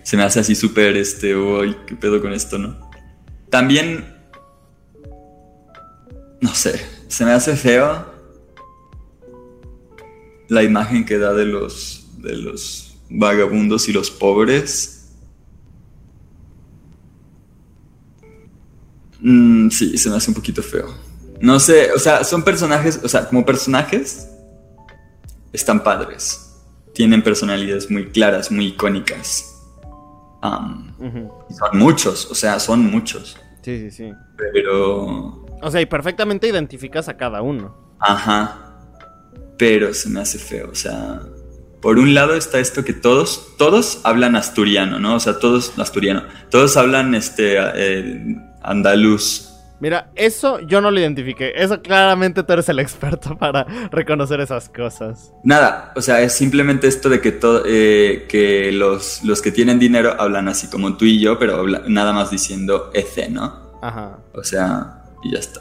Se 0.02 0.16
me 0.16 0.24
hace 0.24 0.40
así 0.40 0.54
súper 0.54 0.96
este. 0.96 1.36
Uy, 1.36 1.76
qué 1.86 1.96
pedo 1.96 2.20
con 2.20 2.32
esto, 2.32 2.58
¿no? 2.58 2.90
También. 3.50 4.16
No 6.40 6.54
sé. 6.54 6.84
Se 7.08 7.24
me 7.24 7.32
hace 7.32 7.56
feo. 7.56 8.11
La 10.52 10.62
imagen 10.62 11.06
que 11.06 11.16
da 11.16 11.32
de 11.32 11.46
los. 11.46 12.04
de 12.18 12.36
los 12.36 12.94
vagabundos 13.08 13.88
y 13.88 13.92
los 13.94 14.10
pobres. 14.10 15.10
Mm, 19.20 19.70
sí, 19.70 19.96
se 19.96 20.10
me 20.10 20.16
hace 20.16 20.30
un 20.30 20.34
poquito 20.34 20.62
feo. 20.62 20.94
No 21.40 21.58
sé, 21.58 21.90
o 21.92 21.98
sea, 21.98 22.22
son 22.22 22.42
personajes, 22.42 23.00
o 23.02 23.08
sea, 23.08 23.26
como 23.26 23.46
personajes, 23.46 24.28
están 25.54 25.82
padres. 25.82 26.54
Tienen 26.92 27.22
personalidades 27.22 27.90
muy 27.90 28.10
claras, 28.10 28.50
muy 28.50 28.66
icónicas. 28.66 29.58
Son 30.42 31.78
muchos, 31.78 32.30
o 32.30 32.34
sea, 32.34 32.60
son 32.60 32.90
muchos. 32.90 33.38
Sí, 33.62 33.78
sí, 33.78 33.90
sí. 33.90 34.12
Pero. 34.36 35.46
O 35.62 35.70
sea, 35.70 35.80
y 35.80 35.86
perfectamente 35.86 36.46
identificas 36.46 37.08
a 37.08 37.16
cada 37.16 37.40
uno. 37.40 37.96
Ajá. 38.00 38.71
Pero 39.62 39.94
se 39.94 40.08
me 40.08 40.18
hace 40.18 40.40
feo, 40.40 40.70
o 40.72 40.74
sea. 40.74 41.20
Por 41.80 42.00
un 42.00 42.14
lado 42.14 42.34
está 42.34 42.58
esto 42.58 42.84
que 42.84 42.92
todos, 42.92 43.54
todos 43.58 44.00
hablan 44.02 44.34
asturiano, 44.34 44.98
¿no? 44.98 45.14
O 45.14 45.20
sea, 45.20 45.38
todos 45.38 45.78
asturiano. 45.78 46.24
Todos 46.50 46.76
hablan 46.76 47.14
este 47.14 47.58
eh, 47.58 48.36
andaluz. 48.60 49.50
Mira, 49.78 50.10
eso 50.16 50.58
yo 50.66 50.80
no 50.80 50.90
lo 50.90 50.98
identifiqué. 50.98 51.52
Eso 51.54 51.80
claramente 51.80 52.42
tú 52.42 52.52
eres 52.52 52.68
el 52.70 52.80
experto 52.80 53.38
para 53.38 53.62
reconocer 53.92 54.40
esas 54.40 54.68
cosas. 54.68 55.32
Nada, 55.44 55.92
o 55.94 56.02
sea, 56.02 56.20
es 56.22 56.32
simplemente 56.32 56.88
esto 56.88 57.08
de 57.08 57.20
que, 57.20 57.30
todo, 57.30 57.62
eh, 57.64 58.26
que 58.28 58.72
los, 58.72 59.22
los 59.22 59.40
que 59.40 59.52
tienen 59.52 59.78
dinero 59.78 60.16
hablan 60.18 60.48
así 60.48 60.66
como 60.66 60.96
tú 60.96 61.04
y 61.04 61.20
yo, 61.20 61.38
pero 61.38 61.64
nada 61.86 62.12
más 62.12 62.32
diciendo 62.32 62.90
EC, 62.94 63.30
¿no? 63.30 63.78
Ajá. 63.80 64.18
O 64.34 64.42
sea, 64.42 65.04
y 65.22 65.30
ya 65.30 65.38
está. 65.38 65.60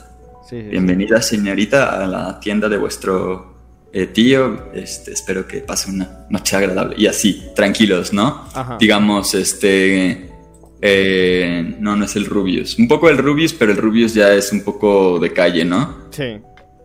Sí, 0.49 0.55
sí, 0.55 0.61
sí. 0.63 0.69
Bienvenida, 0.69 1.21
señorita, 1.21 2.03
a 2.03 2.07
la 2.07 2.39
tienda 2.39 2.67
de 2.67 2.77
vuestro 2.77 3.50
eh, 3.93 4.07
tío. 4.07 4.71
Este, 4.73 5.11
espero 5.13 5.47
que 5.47 5.59
pase 5.61 5.89
una 5.91 6.25
noche 6.29 6.55
agradable. 6.55 6.95
Y 6.97 7.07
así, 7.07 7.43
tranquilos, 7.55 8.13
¿no? 8.13 8.47
Ajá. 8.53 8.77
Digamos, 8.79 9.33
este. 9.33 10.29
eh, 10.81 11.75
no, 11.79 11.95
no 11.95 12.05
es 12.05 12.15
el 12.15 12.25
Rubius. 12.25 12.77
Un 12.79 12.87
poco 12.87 13.09
el 13.09 13.17
Rubius, 13.17 13.53
pero 13.53 13.71
el 13.71 13.77
Rubius 13.77 14.13
ya 14.13 14.33
es 14.33 14.51
un 14.51 14.61
poco 14.63 15.19
de 15.19 15.31
calle, 15.33 15.63
¿no? 15.65 16.07
Sí. 16.11 16.39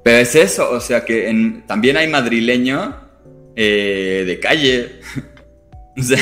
Pero 0.05 0.19
es 0.19 0.35
eso, 0.37 0.71
o 0.71 0.81
sea 0.81 1.05
que 1.05 1.29
en- 1.29 1.67
también 1.67 1.97
hay 1.97 2.07
madrileño 2.09 2.95
eh, 3.57 4.25
de 4.27 4.41
calle. 4.41 5.01
O 5.99 6.03
sea, 6.03 6.19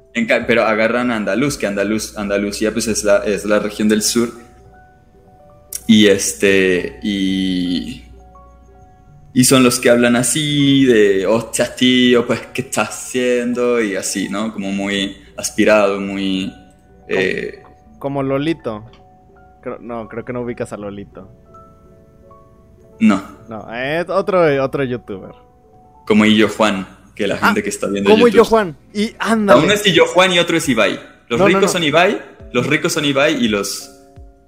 en 0.14 0.26
pero 0.46 0.62
agarran 0.64 1.10
a 1.10 1.16
Andaluz, 1.16 1.58
que 1.58 1.66
Andaluz, 1.66 2.16
Andalucía 2.16 2.72
pues 2.72 2.88
es 2.88 3.04
la, 3.04 3.18
es 3.18 3.44
la 3.44 3.58
región 3.58 3.86
del 3.86 4.00
sur. 4.00 4.32
Y 5.86 6.06
este, 6.06 6.98
y... 7.02 8.04
Y 9.38 9.44
son 9.44 9.62
los 9.62 9.78
que 9.78 9.88
hablan 9.88 10.16
así, 10.16 10.84
de, 10.84 11.24
hostia, 11.24 11.72
tío, 11.76 12.26
pues, 12.26 12.40
¿qué 12.52 12.62
estás 12.62 12.88
haciendo? 12.88 13.80
Y 13.80 13.94
así, 13.94 14.28
¿no? 14.28 14.52
Como 14.52 14.72
muy 14.72 15.16
aspirado, 15.36 16.00
muy... 16.00 16.52
eh, 17.06 17.62
Como 18.00 18.24
Lolito. 18.24 18.84
No, 19.80 20.08
creo 20.08 20.24
que 20.24 20.32
no 20.32 20.40
ubicas 20.40 20.72
a 20.72 20.76
Lolito. 20.76 21.30
no, 22.98 23.22
No, 23.48 23.72
es 23.72 24.08
otro, 24.08 24.40
otro 24.64 24.82
youtuber. 24.82 25.30
como 26.04 26.24
Illo 26.24 26.48
Juan, 26.48 26.84
que 27.14 27.28
la 27.28 27.36
gente 27.36 27.62
que 27.62 27.68
está 27.68 27.86
viendo 27.86 28.10
Ah, 28.10 28.14
Como 28.14 28.26
YouTube. 28.26 28.36
yo, 28.38 28.44
Juan. 28.44 28.76
Y 28.92 29.12
ándale. 29.20 29.62
Uno 29.62 29.72
es 29.72 29.86
Illo 29.86 30.06
Juan 30.06 30.32
y 30.32 30.38
otro 30.40 30.56
es 30.56 30.68
Ibai. 30.68 30.98
Los 31.28 31.38
No, 31.38 31.44
no, 31.44 31.46
ricos 31.46 31.62
no. 31.62 31.68
son 31.68 31.84
Ibai, 31.84 32.20
los 32.52 32.66
ricos 32.66 32.92
son 32.92 33.04
Ibai 33.04 33.34
y 33.44 33.46
los, 33.48 33.88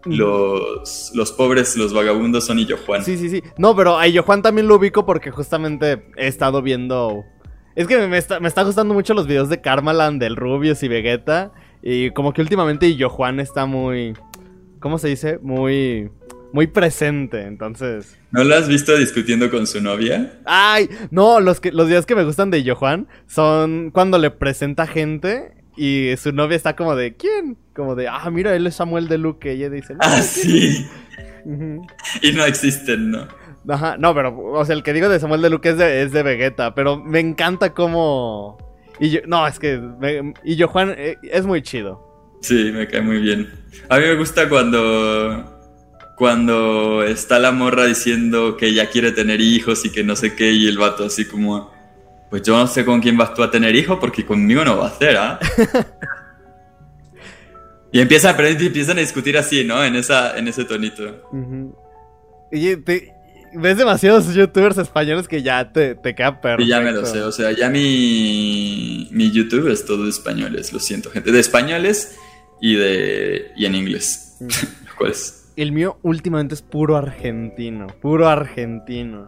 los, 0.04 1.12
los 1.14 1.33
pobres, 1.33 1.76
los 1.76 1.92
vagabundos 1.92 2.47
son 2.47 2.59
Illo 2.59 2.78
Juan. 2.87 3.04
Sí, 3.04 3.16
sí, 3.16 3.28
sí. 3.28 3.42
No, 3.59 3.76
pero 3.76 3.99
a 3.99 4.07
yo 4.07 4.23
Juan 4.23 4.42
también 4.42 4.69
lo 4.69 4.76
ubico 4.76 5.04
porque 5.04 5.30
justamente 5.30 6.07
he 6.16 6.26
estado 6.26 6.62
viendo. 6.62 7.25
Es 7.76 7.87
que 7.87 8.07
me 8.09 8.19
está, 8.19 8.40
me 8.40 8.49
está 8.49 8.62
gustando 8.62 8.95
mucho 8.95 9.14
los 9.14 9.26
videos 9.26 9.49
de 9.49 9.61
Karmaland, 9.61 10.21
del 10.21 10.37
Rubius 10.37 10.83
y 10.83 10.88
Vegeta. 10.88 11.52
Y 11.83 12.11
como 12.11 12.33
que 12.33 12.42
últimamente 12.42 12.95
Yo 12.97 13.09
Juan 13.09 13.40
está 13.40 13.66
muy. 13.66 14.14
¿Cómo 14.80 14.99
se 14.99 15.09
dice? 15.09 15.38
Muy. 15.42 16.11
Muy 16.52 16.66
presente. 16.66 17.42
Entonces. 17.42 18.19
¿No 18.33 18.42
lo 18.45 18.54
has 18.57 18.69
visto 18.69 18.97
discutiendo 18.97 19.50
con 19.50 19.66
su 19.66 19.80
novia? 19.80 20.40
¡Ay! 20.45 20.88
No, 21.11 21.40
los, 21.40 21.61
que, 21.61 21.73
los 21.73 21.87
videos 21.87 22.07
que 22.07 22.16
me 22.16 22.25
gustan 22.25 22.50
de 22.50 22.62
Yo 22.62 22.75
Juan 22.75 23.07
son 23.26 23.90
cuando 23.92 24.19
le 24.19 24.30
presenta 24.30 24.87
gente. 24.87 25.60
Y 25.76 26.12
su 26.16 26.32
novia 26.32 26.56
está 26.56 26.76
como 26.76 26.94
de. 26.96 27.14
¿Quién? 27.14 27.56
Como 27.74 27.94
de. 27.94 28.08
Ah, 28.08 28.28
mira, 28.30 28.54
él 28.54 28.66
es 28.66 28.74
Samuel 28.74 29.08
de 29.08 29.18
Luque. 29.18 29.54
Y 29.54 29.58
ella 29.58 29.70
dice. 29.70 29.94
"No, 29.94 30.00
Ah, 30.02 30.20
¿quién 30.20 30.22
sí. 30.22 30.86
Y 32.22 32.32
no 32.32 32.44
existen, 32.44 33.10
¿no? 33.12 33.26
Ajá, 33.68 33.96
no, 33.98 34.14
pero, 34.14 34.36
o 34.38 34.64
sea, 34.64 34.74
el 34.74 34.82
que 34.82 34.92
digo 34.92 35.08
de 35.08 35.20
Samuel 35.20 35.42
de 35.42 35.50
Luque 35.50 35.70
es 35.70 35.76
de, 35.78 36.02
es 36.02 36.12
de 36.12 36.22
Vegeta, 36.22 36.74
pero 36.74 36.96
me 36.96 37.20
encanta 37.20 37.72
cómo... 37.74 38.56
Y 38.98 39.10
yo, 39.10 39.20
no, 39.26 39.46
es 39.46 39.58
que... 39.58 39.78
me- 39.78 40.32
y 40.44 40.56
yo, 40.56 40.66
Juan, 40.68 40.94
eh, 40.96 41.16
es 41.22 41.44
muy 41.46 41.62
chido. 41.62 42.38
Sí, 42.40 42.70
me 42.72 42.86
cae 42.88 43.02
muy 43.02 43.18
bien. 43.18 43.50
A 43.90 43.98
mí 43.98 44.04
me 44.06 44.14
gusta 44.16 44.48
cuando 44.48 45.58
cuando 46.16 47.02
está 47.02 47.38
la 47.38 47.50
morra 47.52 47.86
diciendo 47.86 48.56
que 48.58 48.66
ella 48.66 48.90
quiere 48.90 49.10
tener 49.12 49.40
hijos 49.40 49.84
y 49.86 49.90
que 49.90 50.04
no 50.04 50.16
sé 50.16 50.34
qué 50.34 50.50
y 50.52 50.66
el 50.68 50.76
vato 50.76 51.04
así 51.06 51.24
como 51.26 51.70
pues 52.30 52.42
yo 52.42 52.56
no 52.56 52.66
sé 52.66 52.84
con 52.84 53.00
quién 53.00 53.16
vas 53.16 53.34
tú 53.34 53.42
a 53.42 53.50
tener 53.50 53.75
hijos 53.75 53.99
porque 54.00 54.25
conmigo 54.25 54.64
no 54.64 54.78
va 54.78 54.87
a 54.87 54.90
hacer, 54.90 55.16
¿ah? 55.16 55.38
y 57.92 58.00
empiezan, 58.00 58.37
pero 58.37 58.49
empiezan 58.49 58.99
a 58.99 59.00
discutir 59.00 59.37
así, 59.37 59.64
¿no? 59.64 59.84
En 59.84 59.96
esa 59.96 60.37
en 60.38 60.49
ese 60.49 60.64
tonito. 60.64 61.28
Y 62.52 62.76
te- 62.76 63.12
ves 63.52 63.76
demasiados 63.76 64.32
youtubers 64.32 64.78
españoles 64.78 65.26
que 65.26 65.42
ya 65.42 65.72
te, 65.72 65.96
te 65.96 66.14
queda 66.14 66.40
perfecto. 66.40 66.62
Y 66.62 66.68
ya 66.68 66.80
me 66.80 66.92
lo 66.92 67.04
sé, 67.04 67.20
o 67.22 67.32
sea, 67.32 67.50
ya 67.50 67.68
mi 67.68 69.08
mi 69.10 69.30
YouTube 69.32 69.68
es 69.72 69.84
todo 69.84 70.04
de 70.04 70.10
españoles, 70.10 70.72
lo 70.72 70.78
siento, 70.78 71.10
gente, 71.10 71.32
de 71.32 71.40
españoles 71.40 72.16
y 72.60 72.76
de 72.76 73.50
y 73.56 73.66
en 73.66 73.75
inglés. 73.75 74.37
Lo 74.40 74.96
cual 74.96 75.10
es 75.12 75.50
El 75.56 75.72
mío 75.72 75.99
últimamente 76.02 76.54
es 76.54 76.62
puro 76.62 76.96
argentino, 76.96 77.88
puro 78.00 78.28
argentino. 78.28 79.26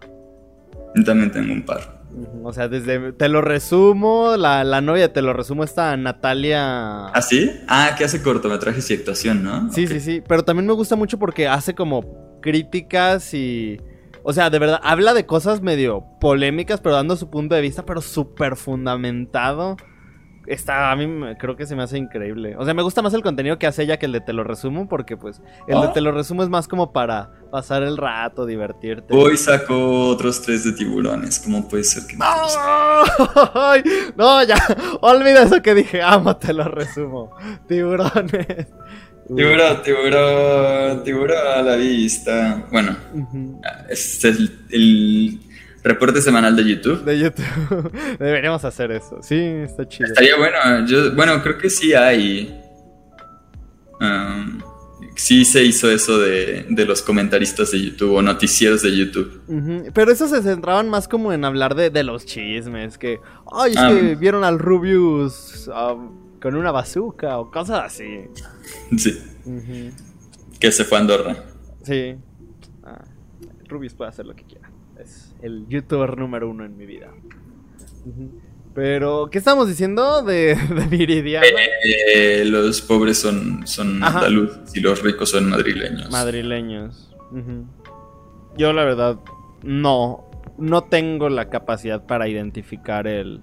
yo 0.95 1.05
también 1.05 1.33
tengo 1.33 1.53
un 1.53 1.65
par. 1.65 2.02
O 2.43 2.53
sea, 2.53 2.69
desde... 2.69 3.13
Te 3.13 3.29
lo 3.29 3.41
resumo, 3.41 4.37
la, 4.37 4.65
la 4.65 4.81
novia, 4.81 5.13
te 5.13 5.23
lo 5.23 5.33
resumo, 5.33 5.65
esta 5.65 5.97
Natalia... 5.97 7.07
¿Ah, 7.07 7.23
sí? 7.23 7.51
Ah, 7.69 7.95
que 7.97 8.05
hace 8.05 8.23
cortometrajes 8.23 8.91
y 8.91 8.95
actuación, 8.95 9.43
¿no? 9.43 9.73
Sí, 9.73 9.87
sí, 9.87 10.01
sí. 10.01 10.23
Pero 10.27 10.45
también 10.45 10.67
me 10.67 10.75
gusta 10.75 10.97
mucho 10.97 11.19
porque 11.19 11.49
hace 11.49 11.75
como 11.75 12.41
críticas 12.43 13.33
y. 13.33 13.81
O 14.25 14.33
sea, 14.33 14.51
de 14.51 14.59
verdad, 14.59 14.81
habla 14.83 15.15
de 15.15 15.27
cosas 15.27 15.63
medio 15.63 16.05
polémicas, 16.21 16.81
pero 16.81 16.95
dando 16.95 17.17
su 17.17 17.31
punto 17.31 17.55
de 17.55 17.61
vista, 17.61 17.85
pero 17.85 18.01
súper 18.01 18.57
fundamentado. 18.57 19.77
Está, 20.47 20.91
a 20.91 20.97
mí 20.97 21.07
me- 21.07 21.37
creo 21.39 21.55
que 21.57 21.67
se 21.67 21.77
me 21.77 21.83
hace 21.85 21.99
increíble. 21.99 22.57
O 22.57 22.65
sea, 22.65 22.75
me 22.75 22.83
gusta 22.83 23.01
más 23.01 23.15
el 23.15 23.23
contenido 23.23 23.59
que 23.59 23.67
hace 23.67 23.85
ella 23.85 23.97
que 23.99 24.07
el 24.07 24.13
de 24.13 24.21
Te 24.21 24.33
lo 24.33 24.43
resumo, 24.45 24.89
porque 24.89 25.17
pues 25.17 25.41
el 25.69 25.81
de 25.81 25.87
Ah. 25.87 25.93
Te 25.93 26.01
lo 26.01 26.11
resumo 26.13 26.43
es 26.43 26.49
más 26.49 26.67
como 26.69 26.93
para 26.93 27.31
pasar 27.51 27.83
el 27.83 27.97
rato, 27.97 28.45
divertirte. 28.47 29.15
Hoy 29.15 29.37
sacó 29.37 30.09
otros 30.09 30.43
tres 30.43 30.65
de 30.65 30.73
tiburones. 30.73 31.39
¿Cómo 31.39 31.69
puede 31.69 31.85
ser 31.85 32.07
que 32.07 32.17
no? 32.17 32.25
No, 34.17 34.43
ya, 34.45 34.57
olvida 35.01 35.43
eso 35.45 35.63
que 35.63 35.75
dije, 35.75 36.03
amo, 36.03 36.37
te 36.37 36.53
lo 36.53 36.65
resumo. 36.65 37.31
Tiburones. 37.69 38.67
Tiburón, 39.35 39.83
tiburón, 39.85 41.05
tiburón 41.05 41.37
a 41.57 41.63
la 41.63 41.77
vista. 41.77 42.67
Bueno, 42.73 42.97
este 43.89 44.29
es 44.31 44.37
el, 44.39 44.59
el 44.71 45.41
reporte 45.85 46.21
semanal 46.21 46.55
de 46.57 46.65
YouTube. 46.65 47.05
De 47.05 47.19
YouTube. 47.19 47.93
Deberíamos 48.19 48.65
hacer 48.65 48.91
eso. 48.93 49.19
Sí, 49.23 49.37
está 49.39 49.87
chido. 49.89 50.07
Estaría 50.09 50.37
bueno. 50.37 50.87
Yo, 50.87 51.15
bueno, 51.15 51.43
creo 51.43 51.59
que 51.59 51.69
sí 51.71 51.93
hay. 51.95 52.59
um, 54.01 54.61
sí 55.17 55.45
se 55.45 55.63
hizo 55.63 55.91
eso 55.91 56.19
de, 56.19 56.67
de 56.71 56.85
los 56.87 57.03
comentaristas 57.03 57.71
de 57.73 57.83
YouTube 57.85 58.15
o 58.15 58.23
noticieros 58.23 58.83
de 58.83 58.97
YouTube. 58.97 59.91
Pero 59.93 60.11
eso 60.13 60.27
se 60.29 60.43
centraban 60.43 60.89
más 60.89 61.07
como 61.09 61.33
en 61.33 61.45
hablar 61.45 61.75
de, 61.75 61.91
de 61.91 62.03
los 62.03 62.25
chismes. 62.25 62.97
Que, 62.99 63.19
ay, 63.53 63.73
es 63.73 63.77
Ah, 63.79 63.89
que 63.89 63.95
bueno. 63.95 64.19
vieron 64.19 64.45
al 64.45 64.59
Rubius 64.59 65.69
ah, 65.73 65.97
con 66.41 66.55
una 66.57 66.71
bazooka 66.73 67.39
o 67.39 67.51
cosas 67.51 67.83
así. 67.85 68.25
Sí, 68.97 69.19
que 70.59 70.73
se 70.73 70.85
fue 70.85 70.99
a 70.99 71.01
Andorra. 71.03 71.37
Sí. 71.83 72.15
Ah, 72.85 73.03
Rubius 73.69 73.95
puede 73.95 74.11
hacer 74.11 74.25
lo 74.27 74.35
que 74.35 74.45
quiera. 74.45 74.71
Es 74.99 75.32
el 75.43 75.67
youtuber 75.69 76.17
número 76.17 76.49
uno 76.49 76.65
en 76.65 76.77
mi 76.77 76.87
vida. 76.87 77.11
Pero, 78.75 79.29
¿qué 79.31 79.39
estamos 79.39 79.69
diciendo 79.69 80.23
de, 80.23 80.57
de 80.75 80.87
Viridiana? 80.87 81.47
Eh, 81.85 82.45
los 82.47 82.81
pobres 82.81 83.19
son, 83.19 83.67
son 83.67 84.03
Ajá. 84.03 84.19
andaluces 84.21 84.75
y 84.75 84.81
los 84.81 85.03
ricos 85.03 85.31
son 85.31 85.49
madrileños. 85.51 86.11
Madrileños. 86.11 87.11
Yo 88.57 88.73
la 88.73 88.85
verdad 88.85 89.19
no 89.63 90.29
no 90.59 90.85
tengo 90.85 91.29
la 91.29 91.49
capacidad 91.49 92.07
para 92.07 92.29
identificar 92.29 93.07
el, 93.07 93.41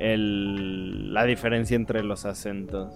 el 0.00 1.14
la 1.14 1.24
diferencia 1.24 1.76
entre 1.76 2.02
los 2.02 2.24
acentos. 2.24 2.92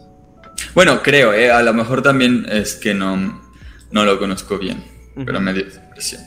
Bueno, 0.74 1.02
creo, 1.02 1.32
¿eh? 1.32 1.50
a 1.50 1.62
lo 1.62 1.72
mejor 1.72 2.02
también 2.02 2.46
es 2.48 2.74
que 2.74 2.94
no, 2.94 3.40
no 3.90 4.04
lo 4.04 4.18
conozco 4.18 4.58
bien, 4.58 4.82
pero 5.24 5.40
me 5.40 5.52
dio 5.52 5.66
esa 5.66 5.84
impresión. 5.84 6.22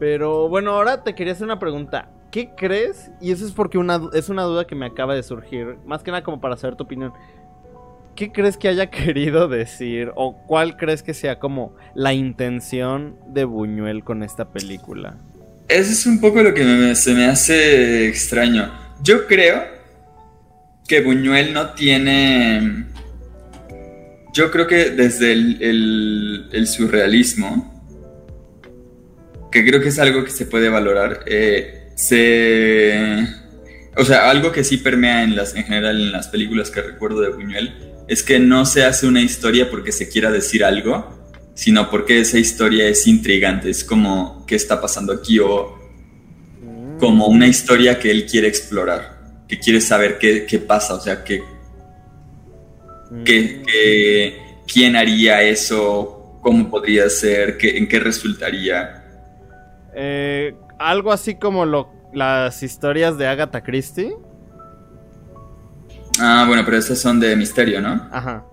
Pero 0.00 0.48
bueno, 0.48 0.72
ahora 0.72 1.04
te 1.04 1.14
quería 1.14 1.34
hacer 1.34 1.44
una 1.44 1.60
pregunta. 1.60 2.08
¿Qué 2.32 2.50
crees? 2.56 3.10
Y 3.20 3.30
eso 3.32 3.44
es 3.46 3.52
porque 3.52 3.76
una, 3.78 4.00
es 4.14 4.28
una 4.28 4.42
duda 4.44 4.66
que 4.66 4.74
me 4.74 4.86
acaba 4.86 5.14
de 5.14 5.22
surgir. 5.22 5.76
Más 5.86 6.02
que 6.02 6.10
nada 6.10 6.24
como 6.24 6.40
para 6.40 6.56
saber 6.56 6.74
tu 6.76 6.84
opinión. 6.84 7.12
¿Qué 8.16 8.32
crees 8.32 8.56
que 8.56 8.68
haya 8.68 8.86
querido 8.90 9.46
decir? 9.46 10.10
¿O 10.16 10.36
cuál 10.46 10.76
crees 10.76 11.02
que 11.02 11.12
sea 11.14 11.38
como 11.38 11.74
la 11.94 12.12
intención 12.14 13.16
de 13.28 13.44
Buñuel 13.44 14.02
con 14.02 14.22
esta 14.22 14.50
película? 14.50 15.18
Eso 15.68 15.92
es 15.92 16.06
un 16.06 16.20
poco 16.20 16.42
lo 16.42 16.52
que 16.54 16.64
me- 16.64 16.94
se 16.96 17.12
me 17.14 17.26
hace 17.26 18.08
extraño. 18.08 18.72
Yo 19.02 19.26
creo 19.26 19.62
que 20.88 21.02
Buñuel 21.02 21.52
no 21.52 21.70
tiene... 21.74 22.86
Yo 24.32 24.50
creo 24.50 24.66
que 24.66 24.90
desde 24.90 25.32
el 25.32 26.66
surrealismo, 26.66 27.79
que 29.50 29.64
creo 29.66 29.80
que 29.80 29.88
es 29.88 29.98
algo 29.98 30.24
que 30.24 30.30
se 30.30 30.46
puede 30.46 30.68
valorar, 30.68 31.24
eh, 31.26 31.90
se... 31.94 33.26
O 33.96 34.04
sea, 34.04 34.30
algo 34.30 34.52
que 34.52 34.62
sí 34.64 34.76
permea 34.78 35.24
en, 35.24 35.34
las, 35.36 35.54
en 35.56 35.64
general 35.64 35.96
en 36.00 36.12
las 36.12 36.28
películas 36.28 36.70
que 36.70 36.80
recuerdo 36.80 37.20
de 37.20 37.30
Buñuel 37.30 37.74
es 38.08 38.22
que 38.22 38.38
no 38.38 38.64
se 38.64 38.84
hace 38.84 39.06
una 39.06 39.20
historia 39.20 39.68
porque 39.70 39.92
se 39.92 40.08
quiera 40.08 40.30
decir 40.30 40.64
algo, 40.64 41.18
sino 41.54 41.90
porque 41.90 42.20
esa 42.20 42.38
historia 42.38 42.86
es 42.86 43.06
intrigante, 43.06 43.68
es 43.68 43.82
como 43.84 44.44
qué 44.46 44.54
está 44.54 44.80
pasando 44.80 45.12
aquí 45.12 45.38
o 45.40 45.78
como 46.98 47.26
una 47.26 47.46
historia 47.48 47.98
que 47.98 48.10
él 48.10 48.26
quiere 48.26 48.46
explorar, 48.48 49.44
que 49.48 49.58
quiere 49.58 49.80
saber 49.80 50.18
qué, 50.18 50.46
qué 50.46 50.58
pasa, 50.60 50.94
o 50.94 51.00
sea, 51.00 51.24
que, 51.24 51.42
que, 53.24 53.62
que- 53.66 54.38
quién 54.72 54.94
haría 54.94 55.42
eso, 55.42 56.38
cómo 56.42 56.70
podría 56.70 57.08
ser, 57.10 57.58
qué, 57.58 57.76
en 57.76 57.88
qué 57.88 57.98
resultaría. 57.98 58.99
Eh, 59.94 60.54
algo 60.78 61.12
así 61.12 61.36
como 61.36 61.64
lo, 61.66 61.90
las 62.12 62.62
historias 62.62 63.18
de 63.18 63.26
Agatha 63.26 63.62
Christie. 63.62 64.14
Ah, 66.20 66.44
bueno, 66.46 66.62
pero 66.64 66.76
esas 66.76 66.98
son 66.98 67.20
de 67.20 67.34
misterio, 67.36 67.80
¿no? 67.80 68.08
Ajá. 68.12 68.44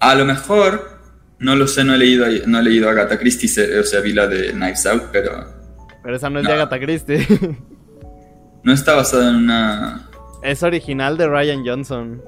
A 0.00 0.14
lo 0.14 0.24
mejor, 0.24 0.98
no 1.38 1.54
lo 1.56 1.66
sé, 1.66 1.84
no 1.84 1.94
he 1.94 1.98
leído, 1.98 2.26
no 2.46 2.58
he 2.58 2.62
leído 2.62 2.88
Agatha 2.90 3.18
Christie, 3.18 3.78
o 3.78 3.84
sea, 3.84 4.00
vi 4.00 4.12
la 4.12 4.26
de 4.26 4.52
Knives 4.52 4.86
Out, 4.86 5.04
pero... 5.12 5.46
Pero 6.02 6.16
esa 6.16 6.28
no 6.28 6.40
es 6.40 6.44
No. 6.44 6.50
de 6.50 6.54
Agatha 6.56 6.78
Christie. 6.78 7.26
No 8.64 8.72
está 8.72 8.94
basado 8.94 9.28
en 9.28 9.36
una. 9.36 10.08
Es 10.42 10.62
original 10.62 11.18
de 11.18 11.28
Ryan 11.28 11.66
Johnson. 11.66 12.22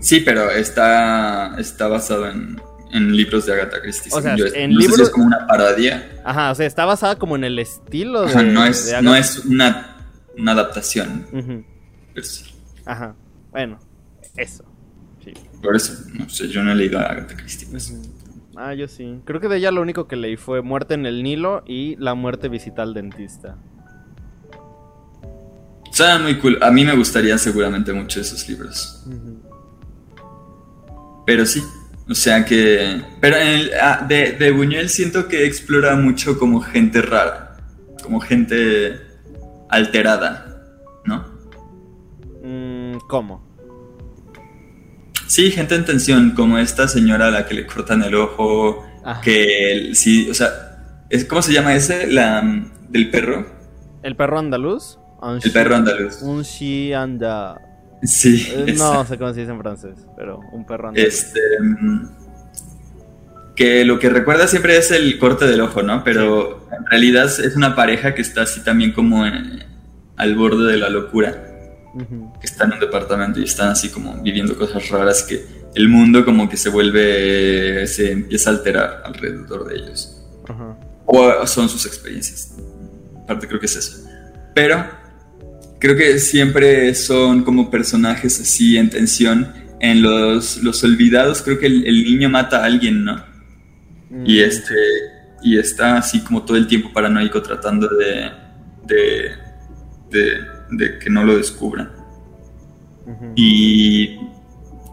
Sí, 0.00 0.20
pero 0.20 0.50
está, 0.50 1.54
está 1.58 1.86
basado 1.86 2.30
en, 2.30 2.58
en 2.94 3.14
libros 3.14 3.44
de 3.44 3.52
Agatha 3.52 3.80
Christie. 3.82 4.10
O 4.14 4.20
sea, 4.22 4.34
yo. 4.36 4.46
en 4.46 4.72
no 4.72 4.80
sé 4.80 4.86
si 4.86 4.90
libros- 4.92 5.00
es 5.08 5.10
como 5.10 5.26
una 5.26 5.46
parodia. 5.46 6.20
Ajá, 6.24 6.50
o 6.50 6.54
sea, 6.54 6.66
está 6.66 6.84
basada 6.86 7.16
como 7.18 7.36
en 7.36 7.44
el 7.44 7.58
estilo 7.58 8.22
de. 8.22 8.30
Ajá, 8.30 8.42
no 8.42 8.64
es, 8.64 8.86
de 8.86 9.02
no 9.02 9.14
es 9.14 9.38
una, 9.44 9.96
una 10.38 10.52
adaptación. 10.52 11.26
Ujú, 11.32 11.64
pero 12.14 12.26
sí. 12.26 12.44
Ajá. 12.86 13.14
Bueno, 13.50 13.78
eso. 14.36 14.64
Sí. 15.24 15.32
Por 15.62 15.76
eso, 15.76 15.92
no 16.14 16.28
sé, 16.28 16.48
yo 16.48 16.62
no 16.62 16.72
he 16.72 16.74
leído 16.74 16.98
a 16.98 17.02
Agatha 17.02 17.36
Christie. 17.36 17.68
pues. 17.70 17.94
Ah, 18.56 18.72
yo 18.74 18.86
sí. 18.86 19.20
Creo 19.24 19.40
que 19.40 19.48
de 19.48 19.56
ella 19.56 19.72
lo 19.72 19.82
único 19.82 20.06
que 20.06 20.14
leí 20.16 20.36
fue 20.36 20.62
Muerte 20.62 20.94
en 20.94 21.06
el 21.06 21.22
Nilo 21.24 21.64
y 21.66 21.96
La 21.96 22.14
muerte 22.14 22.48
visita 22.48 22.82
al 22.82 22.94
dentista. 22.94 23.56
Suena 25.90 26.18
muy 26.20 26.38
cool. 26.38 26.58
A 26.62 26.70
mí 26.70 26.84
me 26.84 26.94
gustaría 26.96 27.36
seguramente 27.38 27.92
mucho 27.92 28.20
esos 28.20 28.48
libros. 28.48 29.04
Pero 31.26 31.46
sí, 31.46 31.62
o 32.08 32.14
sea 32.14 32.44
que... 32.44 33.02
Pero 33.20 33.36
en 33.36 33.48
el- 33.48 33.70
ah, 33.80 34.04
de, 34.08 34.32
de 34.32 34.50
Buñuel 34.52 34.88
siento 34.88 35.28
que 35.28 35.46
explora 35.46 35.96
mucho 35.96 36.38
como 36.38 36.60
gente 36.60 37.00
rara, 37.02 37.56
como 38.02 38.20
gente 38.20 38.98
alterada, 39.68 40.62
¿no? 41.04 41.24
Mm, 42.42 42.98
¿Cómo? 43.08 43.42
Sí, 45.26 45.50
gente 45.50 45.74
en 45.74 45.84
tensión, 45.84 46.32
como 46.32 46.58
esta 46.58 46.86
señora 46.86 47.28
a 47.28 47.30
la 47.30 47.46
que 47.46 47.54
le 47.54 47.66
cortan 47.66 48.02
el 48.02 48.14
ojo, 48.14 48.84
Ajá. 49.04 49.20
que 49.22 49.90
sí, 49.94 50.28
o 50.30 50.34
sea, 50.34 50.50
es, 51.10 51.24
¿cómo 51.24 51.40
se 51.42 51.52
llama 51.52 51.74
ese? 51.74 52.06
La 52.06 52.42
del 52.88 53.10
perro, 53.10 53.46
¿El 54.02 54.16
perro 54.16 54.38
andaluz? 54.38 54.98
Un 55.22 55.40
el 55.42 55.50
perro 55.52 55.76
andaluz. 55.76 56.20
Un 56.20 56.42
shi 56.42 56.92
anda... 56.92 57.58
Sí, 58.04 58.46
Eh, 58.50 58.74
no 58.76 59.04
sé 59.06 59.16
cómo 59.18 59.32
se 59.32 59.40
dice 59.40 59.52
en 59.52 59.58
francés, 59.60 59.96
pero 60.16 60.40
un 60.52 60.64
perro 60.66 60.88
andaluz. 60.88 61.08
Este. 61.14 61.40
mm, 61.60 62.08
Que 63.56 63.84
lo 63.84 63.98
que 64.00 64.08
recuerda 64.10 64.48
siempre 64.48 64.76
es 64.76 64.90
el 64.90 65.16
corte 65.18 65.46
del 65.46 65.60
ojo, 65.60 65.80
¿no? 65.82 66.02
Pero 66.02 66.68
en 66.76 66.84
realidad 66.86 67.26
es 67.26 67.54
una 67.56 67.76
pareja 67.76 68.12
que 68.14 68.20
está 68.22 68.42
así 68.42 68.60
también 68.64 68.92
como 68.92 69.24
en- 69.24 69.62
al 70.16 70.34
borde 70.34 70.72
de 70.72 70.76
la 70.78 70.88
locura. 70.90 71.50
Que 72.40 72.46
está 72.46 72.64
en 72.64 72.72
un 72.72 72.80
departamento 72.80 73.38
y 73.38 73.44
están 73.44 73.68
así 73.68 73.88
como 73.90 74.20
viviendo 74.20 74.56
cosas 74.58 74.88
raras 74.88 75.22
que 75.22 75.44
el 75.76 75.88
mundo 75.88 76.24
como 76.24 76.48
que 76.48 76.56
se 76.56 76.68
vuelve. 76.68 77.86
se 77.86 78.10
empieza 78.10 78.50
a 78.50 78.54
alterar 78.54 79.02
alrededor 79.04 79.68
de 79.68 79.76
ellos. 79.76 80.20
Ajá. 80.48 80.76
O 81.06 81.46
son 81.46 81.68
sus 81.68 81.86
experiencias. 81.86 82.52
Aparte 83.22 83.46
creo 83.46 83.60
que 83.60 83.66
es 83.66 83.76
eso. 83.76 84.04
Pero 84.52 84.84
creo 85.84 85.96
que 85.96 86.18
siempre 86.18 86.94
son 86.94 87.44
como 87.44 87.70
personajes 87.70 88.40
así 88.40 88.78
en 88.78 88.88
tensión. 88.88 89.52
En 89.80 90.00
los, 90.00 90.62
los 90.62 90.82
olvidados 90.82 91.42
creo 91.42 91.58
que 91.58 91.66
el, 91.66 91.86
el 91.86 92.04
niño 92.04 92.30
mata 92.30 92.62
a 92.62 92.64
alguien, 92.64 93.04
¿no? 93.04 93.22
Y 94.24 94.38
Mm, 94.38 94.44
este 94.48 94.74
y 95.42 95.58
está 95.58 95.98
así 95.98 96.20
como 96.20 96.42
todo 96.42 96.56
el 96.56 96.66
tiempo 96.66 96.90
paranoico 96.90 97.42
tratando 97.42 97.86
de 97.88 98.30
de, 98.86 99.32
de, 100.10 100.40
de 100.70 100.98
que 100.98 101.10
no 101.10 101.22
lo 101.22 101.36
descubran. 101.36 101.90
Y, 103.36 104.16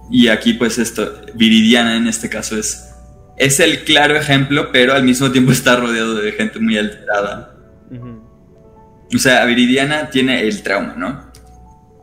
y 0.10 0.28
aquí 0.28 0.56
pues 0.56 0.78
esto, 0.78 1.22
Viridiana 1.36 1.96
en 1.96 2.08
este 2.08 2.28
caso 2.28 2.58
es, 2.58 2.94
es 3.38 3.62
el 3.62 3.86
claro 3.86 4.18
ejemplo, 4.18 4.72
pero 4.74 4.94
al 4.94 5.04
mismo 5.04 5.32
tiempo 5.32 5.54
está 5.54 5.78
rodeado 5.78 6.16
de 6.16 6.34
gente 6.34 6.60
muy 6.60 6.78
alterada. 6.78 7.56
Ujú. 7.90 8.21
O 9.14 9.20
sea, 9.20 9.46
Viridiana 9.46 10.10
tiene 10.10 10.42
el 10.42 10.64
trauma, 10.64 10.96
¿no? 10.98 11.32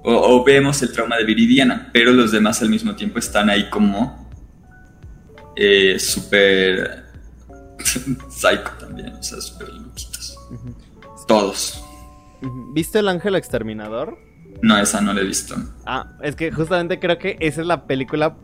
O, 0.05 0.13
o 0.13 0.45
vemos 0.45 0.83
el 0.83 0.93
trauma 0.93 1.17
de 1.17 1.25
Viridiana, 1.25 1.91
pero 1.93 2.13
los 2.13 2.33
demás 2.33 2.63
al 2.63 2.71
mismo 2.71 2.95
tiempo 2.95 3.19
están 3.19 3.51
ahí 3.51 3.69
como 3.71 4.29
eh, 5.61 5.99
súper 5.99 7.05
psycho 8.31 8.71
también, 8.79 9.13
o 9.15 9.23
sea, 9.23 9.41
súper 9.41 9.69
loquitos. 9.71 10.39
Todos. 11.27 11.85
¿Viste 12.73 13.01
el 13.01 13.09
ángel 13.09 13.35
exterminador? 13.35 14.17
No, 14.63 14.79
esa 14.79 15.01
no 15.01 15.13
la 15.13 15.21
he 15.21 15.25
visto. 15.25 15.57
Ah, 15.85 16.17
es 16.23 16.37
que 16.37 16.53
justamente 16.53 17.01
creo 17.01 17.19
que 17.19 17.37
esa 17.41 17.61
es 17.61 17.67
la 17.67 17.87
película 17.87 18.37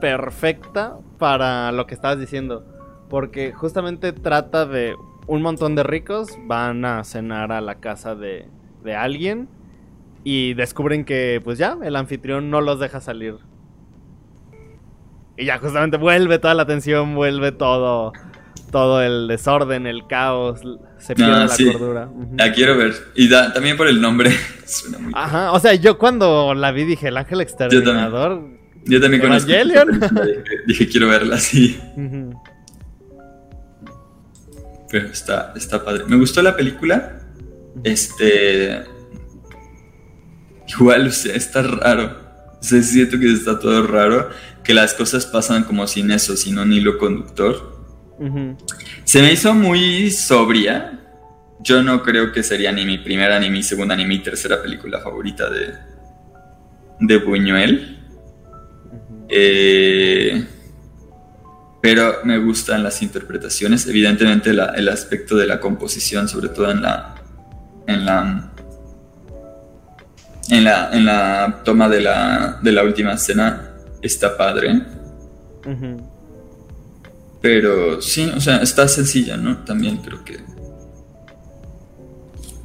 perfecta 0.00 0.96
para 1.18 1.72
lo 1.72 1.86
que 1.86 1.94
estabas 1.94 2.18
diciendo. 2.18 2.66
Porque 3.10 3.52
justamente 3.52 4.12
trata 4.12 4.64
de 4.64 4.96
un 5.26 5.42
montón 5.42 5.74
de 5.74 5.82
ricos 5.82 6.28
van 6.46 6.84
a 6.84 7.04
cenar 7.04 7.52
a 7.52 7.60
la 7.60 7.76
casa 7.76 8.14
de, 8.14 8.48
de 8.84 8.94
alguien 8.96 9.48
y 10.24 10.54
descubren 10.54 11.04
que 11.04 11.40
pues 11.42 11.58
ya 11.58 11.76
el 11.82 11.96
anfitrión 11.96 12.50
no 12.50 12.60
los 12.60 12.78
deja 12.80 13.00
salir. 13.00 13.36
Y 15.36 15.46
ya 15.46 15.58
justamente 15.58 15.96
vuelve 15.96 16.38
toda 16.38 16.54
la 16.54 16.66
tensión, 16.66 17.14
vuelve 17.14 17.52
todo 17.52 18.12
todo 18.70 19.02
el 19.02 19.28
desorden, 19.28 19.86
el 19.86 20.06
caos, 20.06 20.60
se 20.96 21.14
pierde 21.14 21.32
Ah, 21.34 21.38
la 21.40 21.48
sí. 21.48 21.70
cordura. 21.70 22.08
La 22.38 22.52
quiero 22.52 22.74
ver. 22.78 22.94
Y 23.14 23.28
da- 23.28 23.52
también 23.52 23.76
por 23.76 23.86
el 23.86 24.00
nombre. 24.00 24.30
Suena 24.64 24.98
muy 24.98 25.12
Ajá, 25.14 25.52
o 25.52 25.60
sea, 25.60 25.74
yo 25.74 25.98
cuando 25.98 26.54
la 26.54 26.72
vi 26.72 26.84
dije, 26.84 27.08
el 27.08 27.18
ángel 27.18 27.42
exterminador. 27.42 28.48
Yo 28.86 28.98
también 28.98 29.22
Evangelion. 29.22 29.88
película, 30.00 30.24
Dije, 30.24 30.42
dije, 30.66 30.88
quiero 30.88 31.08
verla, 31.08 31.36
sí. 31.38 31.78
Ujú. 31.96 32.42
Pero 34.92 35.08
está, 35.08 35.54
está 35.56 35.82
padre. 35.82 36.04
Me 36.06 36.16
gustó 36.16 36.42
la 36.42 36.54
película. 36.54 37.22
Este. 37.82 38.82
Igual, 40.68 41.06
o 41.08 41.10
sea, 41.10 41.34
está 41.34 41.62
raro. 41.62 42.14
O 42.60 42.62
sea, 42.62 42.80
siento 42.82 43.18
que 43.18 43.32
está 43.32 43.58
todo 43.58 43.86
raro. 43.86 44.28
Que 44.62 44.74
las 44.74 44.92
cosas 44.92 45.24
pasan 45.26 45.64
como 45.64 45.86
sin 45.86 46.10
eso, 46.10 46.36
sin 46.36 46.58
un 46.58 46.72
hilo 46.72 46.98
conductor. 46.98 47.72
Se 49.04 49.20
me 49.20 49.32
hizo 49.32 49.54
muy 49.54 50.10
sobria. 50.10 51.00
Yo 51.60 51.82
no 51.82 52.02
creo 52.02 52.30
que 52.30 52.42
sería 52.42 52.70
ni 52.70 52.84
mi 52.84 52.98
primera, 52.98 53.40
ni 53.40 53.48
mi 53.50 53.62
segunda, 53.62 53.96
ni 53.96 54.04
mi 54.04 54.18
tercera 54.18 54.62
película 54.62 55.00
favorita 55.00 55.48
de, 55.48 55.74
de 57.00 57.16
Buñuel. 57.16 57.98
Eh, 59.28 60.44
pero 61.82 62.14
me 62.24 62.38
gustan 62.38 62.82
las 62.82 63.02
interpretaciones. 63.02 63.86
Evidentemente 63.88 64.52
la- 64.54 64.72
el 64.76 64.88
aspecto 64.88 65.36
de 65.36 65.46
la 65.46 65.60
composición, 65.60 66.28
sobre 66.28 66.48
todo 66.48 66.70
en 66.70 66.80
la. 66.82 67.14
en 67.86 68.04
la. 68.06 68.48
En 70.48 70.64
la, 70.64 70.90
en 70.92 71.04
la 71.06 71.60
toma 71.64 71.88
de 71.88 72.00
la, 72.00 72.58
de 72.62 72.72
la 72.72 72.82
última 72.82 73.12
escena 73.14 73.70
está 74.02 74.36
padre. 74.36 74.82
Pero 77.40 78.00
sí, 78.00 78.30
o 78.36 78.40
sea, 78.40 78.58
está 78.58 78.86
sencilla, 78.88 79.36
¿no? 79.36 79.58
También 79.58 79.98
creo 79.98 80.24
que. 80.24 80.38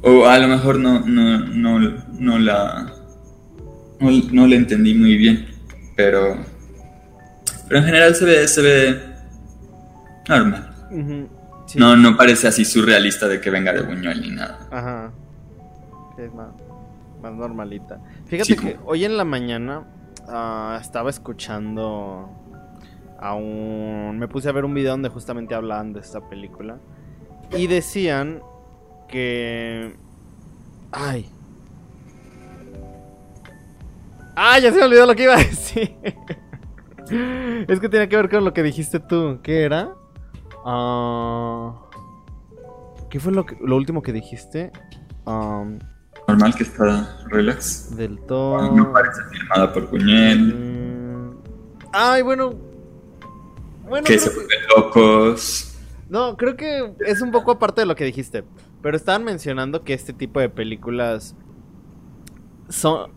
O 0.02 0.26
a 0.26 0.38
lo 0.38 0.48
mejor 0.48 0.78
no, 0.78 1.00
no, 1.00 1.38
no, 1.40 1.78
no 2.18 2.38
la. 2.38 2.92
No, 4.00 4.10
no 4.32 4.46
la 4.46 4.54
entendí 4.56 4.94
muy 4.94 5.16
bien. 5.16 5.46
Pero. 5.96 6.36
Pero 7.68 7.80
en 7.80 7.86
general 7.86 8.14
se 8.14 8.24
ve, 8.24 8.48
se 8.48 8.62
ve. 8.62 9.02
Normal. 10.28 10.74
Sí. 11.66 11.78
No, 11.78 11.96
no 11.96 12.16
parece 12.16 12.48
así 12.48 12.64
surrealista 12.64 13.28
de 13.28 13.40
que 13.40 13.50
venga 13.50 13.72
de 13.72 13.82
Buñuel 13.82 14.20
ni 14.22 14.30
nada. 14.30 14.58
Ajá. 14.70 15.12
Es 16.18 16.32
más, 16.34 16.48
más 17.22 17.32
normalita. 17.32 18.00
Fíjate 18.26 18.54
Sí, 18.54 18.56
que 18.56 18.74
como- 18.76 18.88
hoy 18.90 19.04
en 19.04 19.16
la 19.16 19.24
mañana 19.24 19.84
ah, 20.28 20.78
estaba 20.80 21.10
escuchando 21.10 22.30
a 23.20 23.34
un... 23.34 24.18
Me 24.18 24.28
puse 24.28 24.48
a 24.48 24.52
ver 24.52 24.64
un 24.64 24.74
video 24.74 24.92
donde 24.92 25.08
justamente 25.10 25.54
hablaban 25.54 25.92
de 25.92 26.00
esta 26.00 26.20
película. 26.28 26.78
Y 27.56 27.66
decían 27.66 28.40
que... 29.08 29.94
Ay. 30.92 31.28
Ah, 34.36 34.58
ya 34.58 34.70
se 34.72 34.78
me 34.78 34.84
olvidó 34.84 35.06
lo 35.06 35.14
que 35.14 35.24
iba 35.24 35.34
a 35.34 35.38
decir. 35.38 35.96
es 37.68 37.80
que 37.80 37.88
tenía 37.88 38.08
que 38.08 38.16
ver 38.16 38.28
con 38.28 38.44
lo 38.44 38.52
que 38.52 38.62
dijiste 38.62 39.00
tú. 39.00 39.40
¿Qué 39.42 39.62
era? 39.62 39.94
Ah... 40.64 41.74
¿Qué 43.10 43.20
fue 43.20 43.32
lo, 43.32 43.46
que- 43.46 43.56
lo 43.62 43.76
último 43.76 44.02
que 44.02 44.12
dijiste? 44.12 44.70
Um, 45.24 45.78
Normal 46.26 46.54
que 46.54 46.62
está 46.64 47.16
relax. 47.28 47.96
del 47.96 48.18
todo. 48.26 48.70
No 48.76 48.92
parece 48.92 49.22
filmada 49.30 49.72
por 49.72 49.88
Buñuel. 49.90 50.54
Mm, 50.54 51.36
Ay, 51.92 52.20
bueno. 52.22 52.52
Bueno, 53.88 54.04
Que 54.04 54.18
se 54.18 54.28
que- 54.28 54.36
vuelven 54.36 54.58
locos. 54.76 55.74
no, 56.10 56.36
creo 56.36 56.54
que 56.56 56.92
es 57.06 57.22
un 57.22 57.30
poco 57.30 57.52
aparte 57.52 57.80
de 57.80 57.86
lo 57.86 57.96
que 57.96 58.04
dijiste. 58.04 58.44
Pero 58.82 58.94
estaban 58.96 59.24
mencionando 59.24 59.82
que 59.84 59.94
este 59.94 60.12
tipo 60.12 60.38
de 60.40 60.50
películas 60.50 61.34
son. 62.68 63.10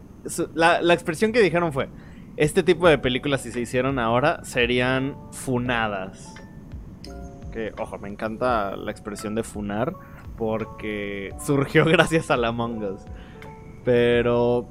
la 0.55 0.93
expresión 0.93 1.33
que 1.33 1.41
dijeron 1.41 1.73
fue: 1.73 1.89
Este 2.37 2.63
tipo 2.63 2.87
de 2.87 2.97
películas, 2.97 3.41
si 3.41 3.51
se 3.51 3.59
hicieron 3.61 3.99
ahora, 3.99 4.43
serían 4.43 5.15
funadas. 5.31 6.33
Que, 7.51 7.73
ojo, 7.77 7.97
me 7.99 8.09
encanta 8.09 8.75
la 8.75 8.91
expresión 8.91 9.35
de 9.35 9.43
funar. 9.43 9.93
Porque 10.37 11.33
surgió 11.43 11.85
gracias 11.85 12.31
a 12.31 12.37
la 12.37 12.49
Among. 12.49 12.97
Pero 13.83 14.67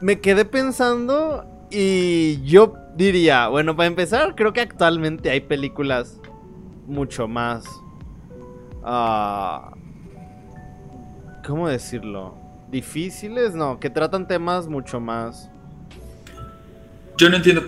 me 0.00 0.20
quedé 0.20 0.44
pensando 0.44 1.46
y 1.70 2.42
yo 2.44 2.74
diría, 2.94 3.48
bueno, 3.48 3.76
para 3.76 3.88
empezar, 3.88 4.34
creo 4.34 4.52
que 4.52 4.60
actualmente 4.60 5.30
hay 5.30 5.40
películas 5.40 6.20
mucho 6.86 7.28
más... 7.28 7.64
ah, 8.84 9.72
¿Cómo 11.46 11.68
decirlo? 11.68 12.34
Difíciles, 12.70 13.54
no, 13.54 13.78
que 13.78 13.90
tratan 13.90 14.26
temas 14.26 14.68
mucho 14.68 15.00
más... 15.00 15.50
Yo 17.18 17.28
no 17.30 17.36
entiendo 17.36 17.62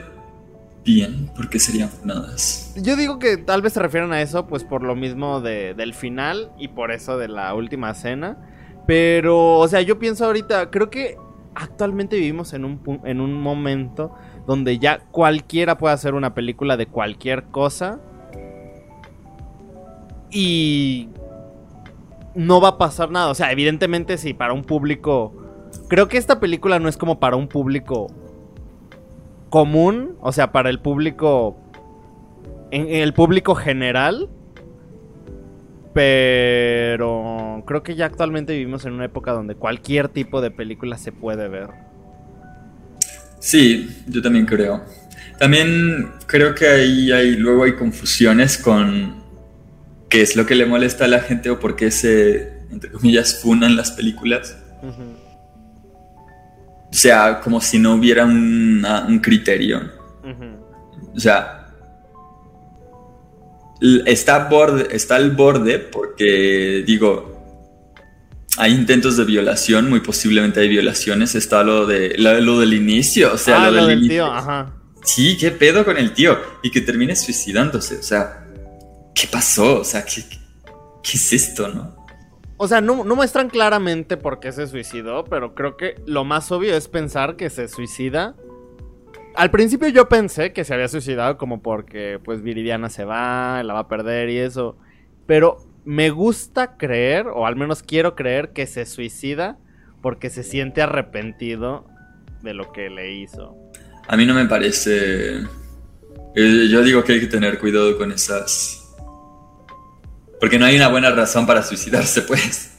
bien 0.85 1.31
por 1.35 1.49
qué 1.51 1.59
serían 1.59 1.89
funadas. 1.89 2.75
Yo 2.77 2.97
digo 2.97 3.19
que 3.19 3.37
tal 3.37 3.63
vez 3.63 3.73
se 3.75 3.81
refieren 3.81 4.13
a 4.13 4.23
eso, 4.23 4.47
pues 4.47 4.65
por 4.65 4.83
lo 4.83 4.95
mismo 4.97 5.41
de- 5.41 5.75
del 5.75 5.95
final 5.95 6.51
y 6.59 6.69
por 6.69 6.91
eso 6.91 7.19
de 7.19 7.29
la 7.29 7.55
última 7.55 7.93
cena. 7.95 8.37
Pero, 8.87 9.59
o 9.59 9.69
sea, 9.69 9.81
yo 9.83 9.99
pienso 9.99 10.25
ahorita, 10.25 10.71
creo 10.71 10.89
que 10.91 11.17
actualmente 11.55 12.17
vivimos 12.17 12.53
en 12.55 12.65
un, 12.65 13.01
en 13.05 13.21
un 13.21 13.35
momento 13.35 14.15
donde 14.47 14.79
ya 14.79 15.01
cualquiera 15.11 15.77
puede 15.77 15.95
hacer 15.95 16.15
una 16.15 16.33
película 16.35 16.77
de 16.77 16.87
cualquier 16.87 17.45
cosa. 17.45 18.01
Y 20.31 21.09
no 22.35 22.61
va 22.61 22.69
a 22.71 22.79
pasar 22.79 23.11
nada. 23.11 23.29
O 23.31 23.35
sea, 23.35 23.51
evidentemente 23.53 24.17
sí, 24.19 24.35
para 24.35 24.53
un 24.53 24.65
público... 24.65 25.35
Creo 25.89 26.09
que 26.09 26.17
esta 26.17 26.41
película 26.41 26.79
no 26.79 26.89
es 26.89 26.97
como 26.97 27.19
para 27.21 27.37
un 27.37 27.49
público 27.49 28.07
común, 29.51 30.17
o 30.21 30.33
sea, 30.33 30.53
para 30.53 30.71
el 30.71 30.81
público 30.81 31.57
en, 32.71 32.89
en 32.89 33.03
el 33.03 33.13
público 33.15 33.55
general. 33.55 34.29
Pero 35.95 37.63
creo 37.67 37.83
que 37.83 37.97
ya 37.97 38.07
actualmente 38.07 38.53
vivimos 38.53 38.85
en 38.85 38.93
una 38.93 39.07
época 39.07 39.33
donde 39.33 39.55
cualquier 39.57 40.09
tipo 40.09 40.41
de 40.41 40.51
película 40.51 40.97
se 40.97 41.13
puede 41.13 41.49
ver. 41.49 41.69
Sí, 43.41 44.05
yo 44.07 44.23
también 44.23 44.47
creo. 44.47 44.83
También 45.39 46.13
creo 46.27 46.55
que 46.55 46.67
ahí 46.67 47.13
hay, 47.13 47.37
luego 47.37 47.65
hay 47.65 47.75
confusiones 47.75 48.59
con 48.59 49.23
qué 50.09 50.23
es 50.23 50.37
lo 50.37 50.47
que 50.47 50.55
le 50.55 50.67
molesta 50.67 51.05
a 51.05 51.09
la 51.09 51.21
gente 51.21 51.51
o 51.51 51.61
por 51.61 51.77
qué 51.77 51.91
se, 51.91 52.61
entre 52.71 52.91
comillas, 52.91 53.41
funan 53.41 53.77
las 53.77 53.93
películas. 53.93 54.57
O 54.83 54.93
sea, 56.99 57.41
como 57.41 57.61
si 57.61 57.79
no 57.79 57.95
hubiera 57.95 58.25
una- 58.25 59.07
un 59.07 59.19
criterio. 59.21 59.81
O 61.15 61.21
sea, 61.21 61.67
está, 64.07 64.49
borde, 64.49 64.89
está 64.95 65.17
al 65.17 65.31
borde 65.33 65.79
porque, 65.79 66.83
digo, 66.87 67.35
hay 68.57 68.73
intentos 68.75 69.17
de 69.17 69.25
violación, 69.25 69.89
muy 69.89 70.01
posiblemente 70.01 70.61
hay 70.61 70.69
violaciones. 70.69 71.35
Está 71.35 71.63
lo, 71.63 71.87
de, 71.87 72.15
lo, 72.19 72.41
lo 72.41 72.61
del 72.61 72.75
inicio, 72.75 73.33
o 73.35 73.39
sea, 73.39 73.63
ah, 73.63 73.71
lo, 73.71 73.77
lo 73.77 73.87
del 73.87 73.89
del 73.89 73.99
inicio. 73.99 74.25
tío, 74.25 74.33
ajá. 74.35 74.75
Sí, 75.05 75.37
qué 75.39 75.51
pedo 75.53 75.85
con 75.85 75.97
el 75.97 76.13
tío. 76.13 76.37
Y 76.63 76.71
que 76.71 76.81
termine 76.81 77.15
suicidándose. 77.17 77.99
O 77.99 78.03
sea, 78.03 78.45
¿qué 79.15 79.27
pasó? 79.31 79.81
O 79.81 79.85
sea, 79.85 80.05
¿qué, 80.05 80.23
qué 81.03 81.13
es 81.17 81.33
esto, 81.33 81.69
no? 81.69 81.97
O 82.59 82.69
sea, 82.69 82.81
no, 82.81 83.05
no 83.05 83.17
muestran 83.17 83.49
claramente 83.49 84.17
por 84.17 84.41
qué 84.41 84.53
se 84.53 84.67
suicidó, 84.67 85.25
pero 85.25 85.55
creo 85.55 85.77
que 85.77 85.95
lo 86.07 86.25
más 86.25 86.51
obvio 86.53 86.75
es 86.77 86.89
pensar 86.89 87.37
que 87.37 87.51
se 87.51 87.69
suicida. 87.69 88.35
Al 89.35 89.51
principio 89.51 89.89
yo 89.89 90.09
pensé 90.09 90.53
que 90.53 90.65
se 90.65 90.75
había 90.75 90.89
suicidado 90.89 91.39
como 91.39 91.63
porque 91.63 92.19
pues 92.25 92.43
Viridiana 92.43 92.91
se 92.91 93.05
va, 93.05 93.63
la 93.63 93.75
va 93.75 93.81
a 93.81 93.89
perder 93.89 94.31
y 94.31 94.39
eso. 94.39 94.77
Pero 95.27 95.59
me 95.85 96.11
gusta 96.11 96.77
creer, 96.77 97.29
o 97.29 97.47
al 97.47 97.55
menos 97.55 97.83
quiero 97.83 98.17
creer, 98.17 98.53
que 98.53 98.67
se 98.67 98.85
suicida 98.87 99.59
porque 100.03 100.29
se 100.29 100.43
siente 100.43 100.83
arrepentido 100.83 101.87
de 102.43 102.55
lo 102.55 102.73
que 102.73 102.91
le 102.91 103.13
hizo. 103.13 103.57
A 104.09 104.17
mí 104.17 104.27
no 104.27 104.35
me 104.35 104.47
parece. 104.47 105.43
eh, 106.35 106.69
Yo 106.71 106.83
digo 106.83 107.05
que 107.05 107.13
hay 107.15 107.21
que 107.21 107.27
tener 107.27 107.59
cuidado 107.59 107.97
con 107.97 108.13
esas. 108.13 108.78
Porque 110.41 110.59
no 110.59 110.67
hay 110.67 110.77
una 110.77 110.89
buena 110.89 111.11
razón 111.11 111.47
para 111.47 111.63
suicidarse, 111.63 112.23
pues. 112.23 112.73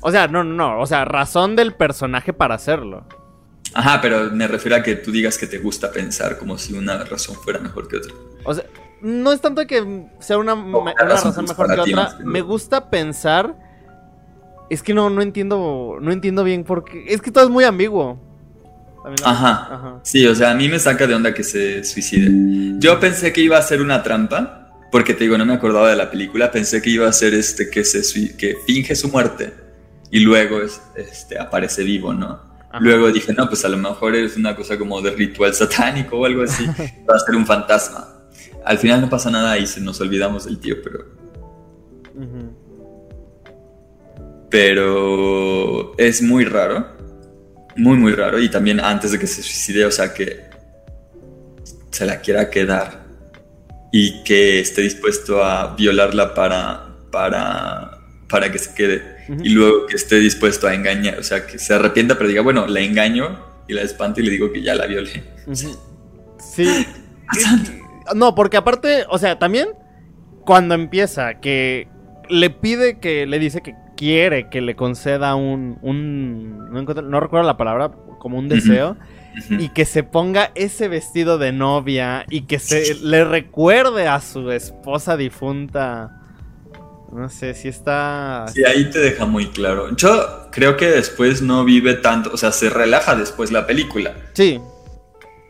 O 0.00 0.10
sea, 0.10 0.28
no, 0.28 0.44
no, 0.44 0.54
no, 0.54 0.80
o 0.80 0.86
sea, 0.86 1.04
razón 1.04 1.56
del 1.56 1.74
personaje 1.74 2.32
para 2.32 2.54
hacerlo. 2.54 3.06
Ajá, 3.74 4.00
pero 4.00 4.30
me 4.30 4.46
refiero 4.46 4.76
a 4.76 4.82
que 4.82 4.96
tú 4.96 5.10
digas 5.10 5.36
que 5.36 5.46
te 5.46 5.58
gusta 5.58 5.90
pensar 5.90 6.38
como 6.38 6.58
si 6.58 6.74
una 6.74 6.98
razón 7.04 7.36
fuera 7.36 7.58
mejor 7.58 7.88
que 7.88 7.96
otra. 7.96 8.12
O 8.44 8.54
sea, 8.54 8.64
no 9.00 9.32
es 9.32 9.40
tanto 9.40 9.66
que 9.66 10.06
sea 10.20 10.38
una, 10.38 10.54
razón 10.96 11.44
mejor 11.44 11.74
que 11.74 11.80
otra. 11.80 12.18
Me 12.24 12.40
gusta 12.40 12.88
pensar. 12.88 13.56
Es 14.70 14.82
que 14.82 14.94
no, 14.94 15.10
no 15.10 15.22
entiendo. 15.22 15.98
No 16.00 16.12
entiendo 16.12 16.44
bien 16.44 16.64
por 16.64 16.84
qué. 16.84 17.04
Es 17.08 17.20
que 17.20 17.30
todo 17.30 17.44
es 17.44 17.50
muy 17.50 17.64
ambiguo. 17.64 18.18
Ajá. 19.24 20.00
Sí, 20.02 20.26
o 20.26 20.34
sea, 20.34 20.52
a 20.52 20.54
mí 20.54 20.68
me 20.68 20.78
saca 20.78 21.06
de 21.06 21.14
onda 21.14 21.34
que 21.34 21.44
se 21.44 21.84
suicide. 21.84 22.30
Yo 22.78 22.98
pensé 23.00 23.32
que 23.32 23.40
iba 23.42 23.58
a 23.58 23.62
ser 23.62 23.82
una 23.82 24.02
trampa, 24.02 24.63
porque 24.90 25.14
te 25.14 25.24
digo, 25.24 25.36
no 25.38 25.44
me 25.46 25.54
acordaba 25.54 25.90
de 25.90 25.96
la 25.96 26.10
película. 26.10 26.50
Pensé 26.50 26.80
que 26.80 26.90
iba 26.90 27.08
a 27.08 27.12
ser 27.12 27.34
este 27.34 27.68
que 27.70 27.84
se 27.84 28.36
que 28.36 28.56
finge 28.66 28.94
su 28.94 29.08
muerte 29.08 29.52
y 30.10 30.20
luego 30.20 30.60
es- 30.62 30.80
este 30.96 31.38
aparece 31.38 31.82
vivo, 31.82 32.12
¿no? 32.14 32.40
Ajá. 32.70 32.78
Luego 32.80 33.10
dije, 33.12 33.32
no, 33.32 33.48
pues 33.48 33.64
a 33.64 33.68
lo 33.68 33.76
mejor 33.76 34.14
es 34.16 34.36
una 34.36 34.54
cosa 34.56 34.76
como 34.78 35.00
de 35.00 35.10
ritual 35.12 35.54
satánico 35.54 36.18
o 36.18 36.24
algo 36.24 36.42
así. 36.42 36.66
Va 37.08 37.16
a 37.16 37.18
ser 37.18 37.34
un 37.36 37.46
fantasma. 37.46 38.08
Al 38.64 38.78
final 38.78 39.00
no 39.00 39.08
pasa 39.10 39.30
nada 39.30 39.58
y 39.58 39.66
se 39.66 39.80
nos 39.80 40.00
olvidamos 40.00 40.46
del 40.46 40.58
tío, 40.58 40.76
pero 40.82 41.04
pero 44.50 45.96
es 45.98 46.22
muy 46.22 46.44
raro. 46.44 46.86
Muy, 47.76 47.96
muy 47.96 48.12
raro. 48.12 48.38
Y 48.40 48.48
también 48.48 48.78
antes 48.80 49.10
de 49.10 49.18
que 49.18 49.26
se 49.26 49.42
suicide, 49.42 49.84
o 49.84 49.90
sea, 49.90 50.14
que 50.14 50.44
se 51.90 52.06
la 52.06 52.20
quiera 52.20 52.48
quedar 52.50 53.03
y 53.96 54.24
que 54.24 54.58
esté 54.58 54.80
dispuesto 54.82 55.44
a 55.44 55.76
violarla 55.76 56.34
para, 56.34 56.96
para, 57.12 57.98
para 58.28 58.50
que 58.50 58.58
se 58.58 58.74
quede. 58.74 59.02
Y 59.44 59.50
luego 59.50 59.86
que 59.86 59.94
esté 59.94 60.16
dispuesto 60.18 60.66
a 60.66 60.74
engañar, 60.74 61.16
o 61.20 61.22
sea, 61.22 61.46
que 61.46 61.60
se 61.60 61.74
arrepienta, 61.74 62.16
pero 62.18 62.28
diga, 62.28 62.42
bueno, 62.42 62.66
la 62.66 62.80
engaño 62.80 63.38
y 63.68 63.72
la 63.72 63.82
espanto 63.82 64.20
y 64.20 64.24
le 64.24 64.32
digo 64.32 64.52
que 64.52 64.62
ya 64.62 64.74
la 64.74 64.86
violé. 64.86 65.22
Ujú. 65.46 65.78
Sí. 66.40 66.66
No, 68.16 68.34
porque 68.34 68.56
aparte, 68.56 69.04
o 69.08 69.18
sea, 69.18 69.38
también 69.38 69.68
cuando 70.44 70.74
empieza 70.74 71.40
que 71.40 71.86
le 72.28 72.50
pide 72.50 72.98
que 72.98 73.26
le 73.26 73.38
dice 73.38 73.60
que 73.62 73.74
quiere 73.96 74.48
que 74.50 74.60
le 74.60 74.74
conceda 74.74 75.36
un 75.36 75.78
un 75.82 76.70
no, 76.72 76.80
encuentro- 76.80 77.02
no 77.08 77.20
recuerdo 77.20 77.46
la 77.46 77.56
palabra, 77.56 77.92
como 78.18 78.38
un 78.38 78.48
deseo 78.48 78.96
Y 79.50 79.68
que 79.70 79.84
se 79.84 80.02
ponga 80.02 80.52
ese 80.54 80.88
vestido 80.88 81.38
de 81.38 81.52
novia 81.52 82.24
y 82.30 82.42
que 82.42 82.58
se 82.58 82.94
le 82.94 83.24
recuerde 83.24 84.06
a 84.06 84.20
su 84.20 84.50
esposa 84.50 85.16
difunta. 85.16 86.20
No 87.12 87.28
sé 87.28 87.54
si 87.54 87.68
está 87.68 88.46
Sí, 88.52 88.64
ahí 88.64 88.90
te 88.90 88.98
deja 88.98 89.24
muy 89.24 89.46
claro. 89.48 89.94
Yo 89.96 90.48
creo 90.50 90.76
que 90.76 90.86
después 90.86 91.42
no 91.42 91.64
vive 91.64 91.94
tanto, 91.94 92.30
o 92.32 92.36
sea, 92.36 92.50
se 92.50 92.70
relaja 92.70 93.14
después 93.14 93.52
la 93.52 93.66
película. 93.66 94.14
Sí. 94.32 94.60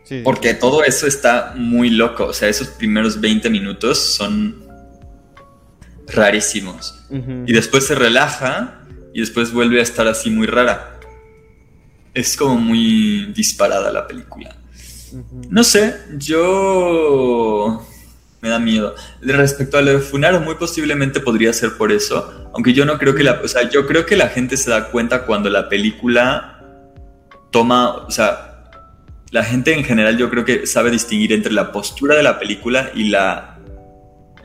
Sí. 0.03 0.21
Porque 0.23 0.53
todo 0.53 0.83
eso 0.83 1.07
está 1.07 1.53
muy 1.55 1.89
loco. 1.89 2.25
O 2.25 2.33
sea, 2.33 2.49
esos 2.49 2.67
primeros 2.67 3.19
20 3.19 3.49
minutos 3.49 3.97
son 3.97 4.63
rarísimos. 6.07 6.93
Y 7.09 7.53
después 7.53 7.87
se 7.87 7.95
relaja 7.95 8.81
y 9.13 9.21
después 9.21 9.53
vuelve 9.53 9.79
a 9.79 9.83
estar 9.83 10.07
así 10.07 10.29
muy 10.29 10.47
rara. 10.47 10.94
Es 12.15 12.35
como 12.35 12.55
muy 12.55 13.31
disparada 13.35 13.91
la 13.91 14.07
película. 14.07 14.55
No 15.49 15.63
sé, 15.63 15.95
yo 16.17 17.85
me 18.41 18.49
da 18.49 18.57
miedo. 18.57 18.95
Respecto 19.21 19.77
a 19.77 19.81
lo 19.81 19.91
de 19.91 19.99
Funaro, 19.99 20.39
muy 20.39 20.55
posiblemente 20.55 21.19
podría 21.19 21.53
ser 21.53 21.77
por 21.77 21.91
eso. 21.91 22.49
Aunque 22.53 22.73
yo 22.73 22.85
no 22.85 22.97
creo 22.97 23.13
que 23.13 23.23
la. 23.23 23.41
O 23.43 23.47
sea, 23.47 23.69
yo 23.69 23.85
creo 23.85 24.05
que 24.05 24.15
la 24.15 24.29
gente 24.29 24.57
se 24.57 24.71
da 24.71 24.89
cuenta 24.89 25.25
cuando 25.25 25.49
la 25.49 25.69
película 25.69 26.63
toma. 27.51 27.95
O 28.07 28.11
sea, 28.11 28.71
la 29.31 29.43
gente 29.43 29.73
en 29.73 29.83
general 29.83 30.17
yo 30.17 30.29
creo 30.29 30.45
que 30.45 30.65
sabe 30.65 30.91
distinguir 30.91 31.33
entre 31.33 31.51
la 31.51 31.71
postura 31.71 32.15
de 32.15 32.23
la 32.23 32.39
película 32.39 32.91
y 32.95 33.09
la, 33.09 33.54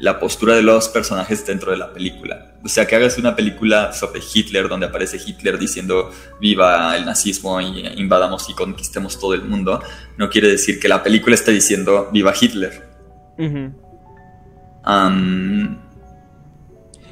la 0.01 0.19
postura 0.19 0.55
de 0.55 0.63
los 0.63 0.89
personajes 0.89 1.47
dentro 1.47 1.71
de 1.71 1.77
la 1.77 1.93
película. 1.93 2.55
O 2.65 2.69
sea, 2.69 2.87
que 2.87 2.97
hagas 2.97 3.19
una 3.19 3.37
película 3.37 3.93
sobre 3.93 4.21
Hitler 4.21 4.69
donde 4.69 4.87
aparece 4.87 5.21
Hitler 5.25 5.59
diciendo 5.59 6.11
viva 6.41 6.97
el 6.97 7.05
nazismo 7.05 7.61
y 7.61 7.87
invadamos 7.97 8.49
y 8.51 8.55
conquistemos 8.55 9.19
todo 9.19 9.35
el 9.35 9.43
mundo, 9.43 9.83
no 10.17 10.29
quiere 10.29 10.49
decir 10.49 10.81
que 10.81 10.89
la 10.89 11.03
película 11.03 11.35
esté 11.35 11.53
diciendo 11.53 12.09
viva 12.13 12.33
Hitler. 12.39 12.89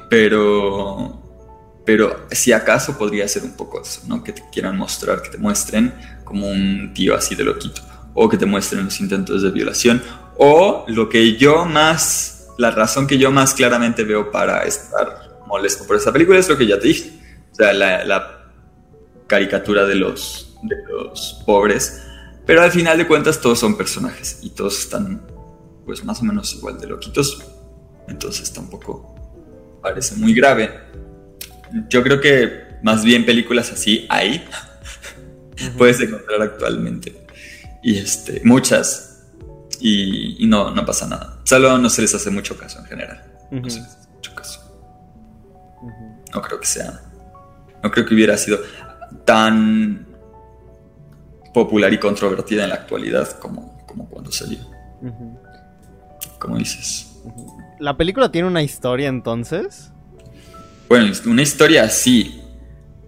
Pero. 0.09 1.15
Pero 1.85 2.27
si 2.29 2.51
acaso 2.51 2.97
podría 2.97 3.27
ser 3.27 3.43
un 3.43 3.53
poco 3.53 3.81
eso, 3.81 4.01
¿no? 4.07 4.23
Que 4.23 4.31
te 4.31 4.43
quieran 4.51 4.77
mostrar, 4.77 5.23
que 5.23 5.29
te 5.29 5.39
muestren 5.39 5.91
como 6.23 6.47
un 6.47 6.91
tío 6.93 7.15
así 7.15 7.33
de 7.33 7.43
loquito. 7.43 7.81
O 8.13 8.29
que 8.29 8.37
te 8.37 8.45
muestren 8.45 8.85
los 8.85 8.99
intentos 8.99 9.41
de 9.41 9.49
violación. 9.49 10.01
O 10.37 10.85
lo 10.87 11.09
que 11.09 11.35
yo 11.37 11.65
más. 11.65 12.38
La 12.59 12.71
razón 12.71 13.07
que 13.07 13.17
yo 13.17 13.31
más 13.31 13.53
claramente 13.53 14.03
veo 14.03 14.31
para 14.31 14.65
estar 14.65 15.39
molesto 15.47 15.87
por 15.87 15.95
esa 15.95 16.11
película 16.11 16.39
es 16.39 16.49
lo 16.49 16.57
que 16.57 16.67
ya 16.67 16.77
te 16.77 16.89
dije. 16.89 17.09
O 17.53 17.55
sea, 17.55 17.71
la, 17.71 18.03
la 18.03 18.51
caricatura 19.27 19.85
de 19.85 19.95
los, 19.95 20.57
de 20.63 20.75
los 20.91 21.41
pobres. 21.45 22.03
Pero 22.45 22.61
al 22.61 22.69
final 22.69 22.97
de 22.97 23.07
cuentas 23.07 23.39
todos 23.39 23.59
son 23.59 23.77
personajes 23.77 24.39
y 24.41 24.49
todos 24.49 24.77
están 24.77 25.25
pues 25.85 26.03
más 26.03 26.19
o 26.19 26.25
menos 26.25 26.53
igual 26.53 26.77
de 26.77 26.87
loquitos. 26.87 27.41
Entonces 28.09 28.51
tampoco 28.51 29.15
parece 29.81 30.15
muy 30.15 30.33
grave. 30.33 30.81
Yo 31.87 32.03
creo 32.03 32.19
que 32.19 32.79
más 32.83 33.05
bien 33.05 33.25
películas 33.25 33.71
así 33.71 34.05
hay. 34.09 34.45
Puedes 35.77 36.01
encontrar 36.01 36.41
actualmente. 36.41 37.25
Y 37.81 37.99
este, 37.99 38.41
muchas. 38.43 39.23
Y, 39.79 40.43
y 40.43 40.45
no, 40.45 40.71
no 40.71 40.85
pasa 40.85 41.07
nada. 41.07 41.38
Solo 41.49 41.79
no 41.79 41.89
se 41.89 42.03
les 42.03 42.13
hace 42.13 42.29
mucho 42.29 42.55
caso 42.55 42.77
en 42.77 42.85
general. 42.85 43.23
No 43.49 43.67
se 43.67 43.79
les 43.79 43.87
hace 43.87 44.07
mucho 44.13 44.35
caso. 44.35 44.61
No 46.31 46.43
creo 46.43 46.59
que 46.59 46.67
sea. 46.67 47.01
No 47.81 47.89
creo 47.89 48.05
que 48.05 48.13
hubiera 48.13 48.37
sido 48.37 48.59
tan 49.25 50.05
popular 51.51 51.91
y 51.91 51.97
controvertida 51.97 52.65
en 52.65 52.69
la 52.69 52.75
actualidad 52.75 53.27
como, 53.39 53.83
como 53.87 54.07
cuando 54.07 54.31
salió. 54.31 54.59
Como 56.37 56.55
dices. 56.55 57.19
¿La 57.79 57.97
película 57.97 58.31
tiene 58.31 58.47
una 58.47 58.61
historia 58.61 59.07
entonces? 59.07 59.91
Bueno, 60.87 61.11
una 61.25 61.41
historia 61.41 61.85
así, 61.85 62.43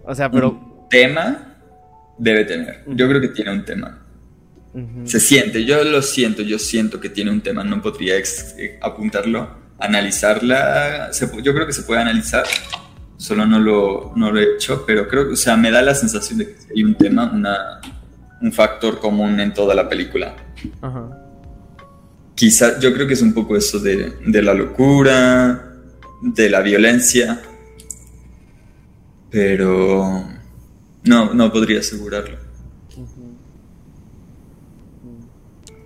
O 0.04 0.16
sea, 0.16 0.28
pero... 0.28 0.50
un 0.50 0.88
tema 0.88 1.58
debe 2.18 2.44
tener. 2.44 2.82
Yo 2.88 3.08
creo 3.08 3.20
que 3.20 3.28
tiene 3.28 3.52
un 3.52 3.64
tema. 3.64 4.04
Se 5.04 5.20
siente, 5.20 5.66
yo 5.66 5.84
lo 5.84 6.00
siento, 6.00 6.40
yo 6.42 6.58
siento 6.58 6.98
que 6.98 7.10
tiene 7.10 7.30
un 7.30 7.42
tema. 7.42 7.62
No 7.62 7.82
podría 7.82 8.16
eh, 8.16 8.78
apuntarlo, 8.80 9.50
analizarla. 9.78 11.12
se 11.12 11.28
yo 11.42 11.52
creo 11.52 11.66
que 11.66 11.72
se 11.72 11.82
puede 11.82 12.00
analizar. 12.00 12.44
Solo 13.18 13.46
no 13.46 13.60
lo, 13.60 14.12
no 14.16 14.32
lo 14.32 14.40
he 14.40 14.54
hecho, 14.54 14.84
pero 14.86 15.06
creo 15.06 15.28
que, 15.28 15.34
o 15.34 15.36
sea, 15.36 15.56
me 15.56 15.70
da 15.70 15.82
la 15.82 15.94
sensación 15.94 16.38
de 16.38 16.46
que 16.46 16.56
hay 16.74 16.82
un 16.82 16.94
tema, 16.94 17.30
una, 17.32 17.80
un 18.40 18.52
factor 18.52 18.98
común 18.98 19.38
en 19.38 19.52
toda 19.54 19.74
la 19.74 19.88
película. 19.88 20.34
Ajá. 20.80 21.18
Quizá, 22.34 22.80
yo 22.80 22.92
creo 22.94 23.06
que 23.06 23.14
es 23.14 23.22
un 23.22 23.34
poco 23.34 23.56
eso 23.56 23.78
de, 23.78 24.14
de 24.26 24.42
la 24.42 24.54
locura, 24.54 25.72
de 26.22 26.48
la 26.50 26.60
violencia, 26.62 27.40
pero 29.30 30.24
no, 31.04 31.34
no 31.34 31.52
podría 31.52 31.80
asegurarlo. 31.80 32.41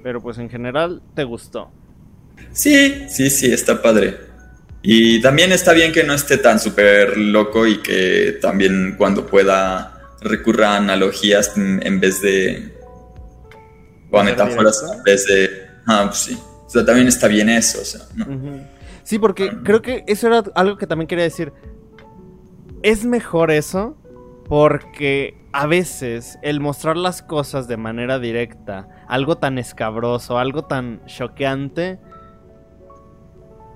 Pero 0.06 0.20
pues 0.20 0.38
en 0.38 0.48
general 0.48 1.02
te 1.16 1.24
gustó. 1.24 1.68
Sí, 2.52 3.06
sí, 3.08 3.28
sí, 3.28 3.52
está 3.52 3.82
padre. 3.82 4.16
Y 4.80 5.20
también 5.20 5.50
está 5.50 5.72
bien 5.72 5.90
que 5.90 6.04
no 6.04 6.14
esté 6.14 6.38
tan 6.38 6.60
súper 6.60 7.18
loco 7.18 7.66
y 7.66 7.78
que 7.78 8.38
también 8.40 8.94
cuando 8.96 9.26
pueda 9.26 10.14
recurra 10.20 10.74
a 10.74 10.76
analogías 10.76 11.56
en 11.56 11.98
vez 11.98 12.22
de... 12.22 12.72
o 14.12 14.20
a 14.20 14.24
¿Ser 14.24 14.30
metáforas 14.30 14.80
en 14.96 15.02
vez 15.02 15.26
de... 15.26 15.66
Ah, 15.88 16.04
pues 16.06 16.18
sí. 16.18 16.38
O 16.40 16.70
sea, 16.70 16.84
también 16.84 17.08
está 17.08 17.26
bien 17.26 17.48
eso, 17.48 17.80
o 17.80 17.84
sea, 17.84 18.02
¿no? 18.14 18.26
Sí, 19.02 19.18
porque 19.18 19.50
creo 19.64 19.82
que 19.82 20.04
eso 20.06 20.28
era 20.28 20.44
algo 20.54 20.78
que 20.78 20.86
también 20.86 21.08
quería 21.08 21.24
decir. 21.24 21.52
Es 22.84 23.04
mejor 23.04 23.50
eso 23.50 23.98
porque 24.46 25.34
a 25.62 25.66
veces 25.66 26.38
el 26.42 26.60
mostrar 26.60 26.96
las 26.96 27.22
cosas 27.22 27.66
de 27.66 27.76
manera 27.76 28.18
directa, 28.18 28.88
algo 29.08 29.38
tan 29.38 29.58
escabroso, 29.58 30.38
algo 30.38 30.64
tan 30.64 31.00
choqueante, 31.06 31.98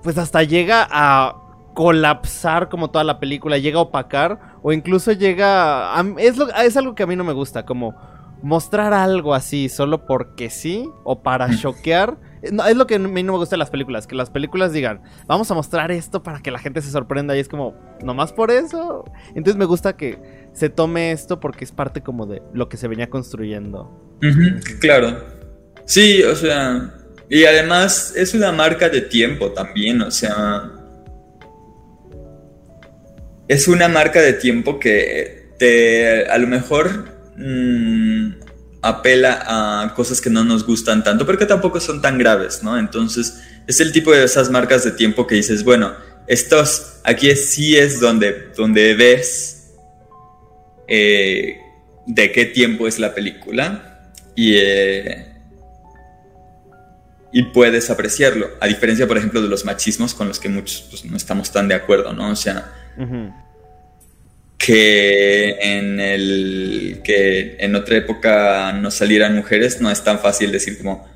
pues 0.03 0.17
hasta 0.17 0.43
llega 0.43 0.87
a 0.89 1.35
colapsar 1.73 2.69
como 2.69 2.89
toda 2.91 3.03
la 3.03 3.19
película, 3.19 3.57
llega 3.57 3.79
a 3.79 3.83
opacar 3.83 4.39
o 4.61 4.73
incluso 4.73 5.11
llega 5.11 5.97
a... 5.97 6.03
es, 6.17 6.37
lo- 6.37 6.49
es 6.53 6.75
algo 6.77 6.95
que 6.95 7.03
a 7.03 7.07
mí 7.07 7.15
no 7.15 7.23
me 7.23 7.33
gusta, 7.33 7.65
como 7.65 7.95
mostrar 8.41 8.93
algo 8.93 9.33
así 9.33 9.69
solo 9.69 10.05
porque 10.05 10.49
sí 10.49 10.89
o 11.03 11.21
para 11.21 11.55
choquear. 11.57 12.17
No, 12.51 12.65
es 12.65 12.75
lo 12.75 12.87
que 12.87 12.95
a 12.95 12.99
mí 12.99 13.23
no 13.23 13.33
me 13.33 13.37
gusta 13.37 13.55
de 13.55 13.59
las 13.59 13.69
películas, 13.69 14.07
que 14.07 14.15
las 14.15 14.29
películas 14.29 14.73
digan, 14.73 15.01
vamos 15.27 15.51
a 15.51 15.53
mostrar 15.53 15.91
esto 15.91 16.23
para 16.23 16.41
que 16.41 16.49
la 16.49 16.59
gente 16.59 16.81
se 16.81 16.89
sorprenda 16.89 17.35
y 17.35 17.39
es 17.39 17.47
como, 17.47 17.75
nomás 18.03 18.33
por 18.33 18.49
eso. 18.49 19.05
Entonces 19.35 19.57
me 19.57 19.65
gusta 19.65 19.95
que 19.95 20.47
se 20.53 20.69
tome 20.69 21.11
esto 21.11 21.39
porque 21.39 21.63
es 21.63 21.71
parte 21.71 22.01
como 22.01 22.25
de 22.25 22.41
lo 22.53 22.67
que 22.67 22.77
se 22.77 22.87
venía 22.87 23.09
construyendo. 23.09 23.91
Claro. 24.79 25.23
Sí, 25.85 26.23
o 26.23 26.35
sea, 26.35 26.93
y 27.29 27.45
además 27.45 28.13
es 28.15 28.33
una 28.33 28.51
marca 28.51 28.89
de 28.89 29.01
tiempo 29.01 29.51
también, 29.51 30.01
o 30.01 30.11
sea, 30.11 30.71
es 33.47 33.67
una 33.67 33.87
marca 33.87 34.21
de 34.21 34.33
tiempo 34.33 34.79
que 34.79 35.53
te, 35.57 36.25
a 36.25 36.37
lo 36.37 36.47
mejor 36.47 37.05
mm, 37.37 38.31
apela 38.81 39.43
a 39.83 39.93
cosas 39.93 40.21
que 40.21 40.29
no 40.29 40.43
nos 40.43 40.65
gustan 40.65 41.03
tanto, 41.03 41.25
pero 41.25 41.37
que 41.37 41.45
tampoco 41.45 41.79
son 41.79 42.01
tan 42.01 42.17
graves, 42.17 42.63
¿no? 42.63 42.77
Entonces, 42.77 43.41
es 43.67 43.79
el 43.79 43.91
tipo 43.91 44.11
de 44.11 44.23
esas 44.23 44.49
marcas 44.49 44.83
de 44.83 44.91
tiempo 44.91 45.27
que 45.27 45.35
dices, 45.35 45.63
bueno, 45.63 45.93
estos, 46.27 46.99
aquí 47.03 47.35
sí 47.35 47.77
es 47.77 47.99
donde, 47.99 48.51
donde 48.55 48.95
ves 48.95 49.73
eh, 50.87 51.59
de 52.07 52.31
qué 52.31 52.45
tiempo 52.45 52.87
es 52.87 52.99
la 52.99 53.13
película 53.13 54.11
y, 54.35 54.55
eh, 54.55 55.27
y 57.31 57.43
puedes 57.43 57.89
apreciarlo. 57.89 58.49
A 58.59 58.67
diferencia, 58.67 59.07
por 59.07 59.17
ejemplo, 59.17 59.41
de 59.41 59.47
los 59.47 59.63
machismos 59.63 60.13
con 60.13 60.27
los 60.27 60.39
que 60.39 60.49
muchos 60.49 60.87
pues, 60.89 61.05
no 61.05 61.17
estamos 61.17 61.51
tan 61.51 61.67
de 61.67 61.75
acuerdo, 61.75 62.13
¿no? 62.13 62.31
O 62.31 62.35
sea. 62.35 62.71
Que 64.63 65.57
en 65.59 65.99
el 65.99 67.01
que 67.03 67.55
en 67.59 67.75
otra 67.75 67.97
época 67.97 68.71
no 68.73 68.91
salieran 68.91 69.35
mujeres 69.35 69.81
no 69.81 69.89
es 69.89 70.03
tan 70.03 70.19
fácil 70.19 70.51
decir 70.51 70.77
como 70.77 71.07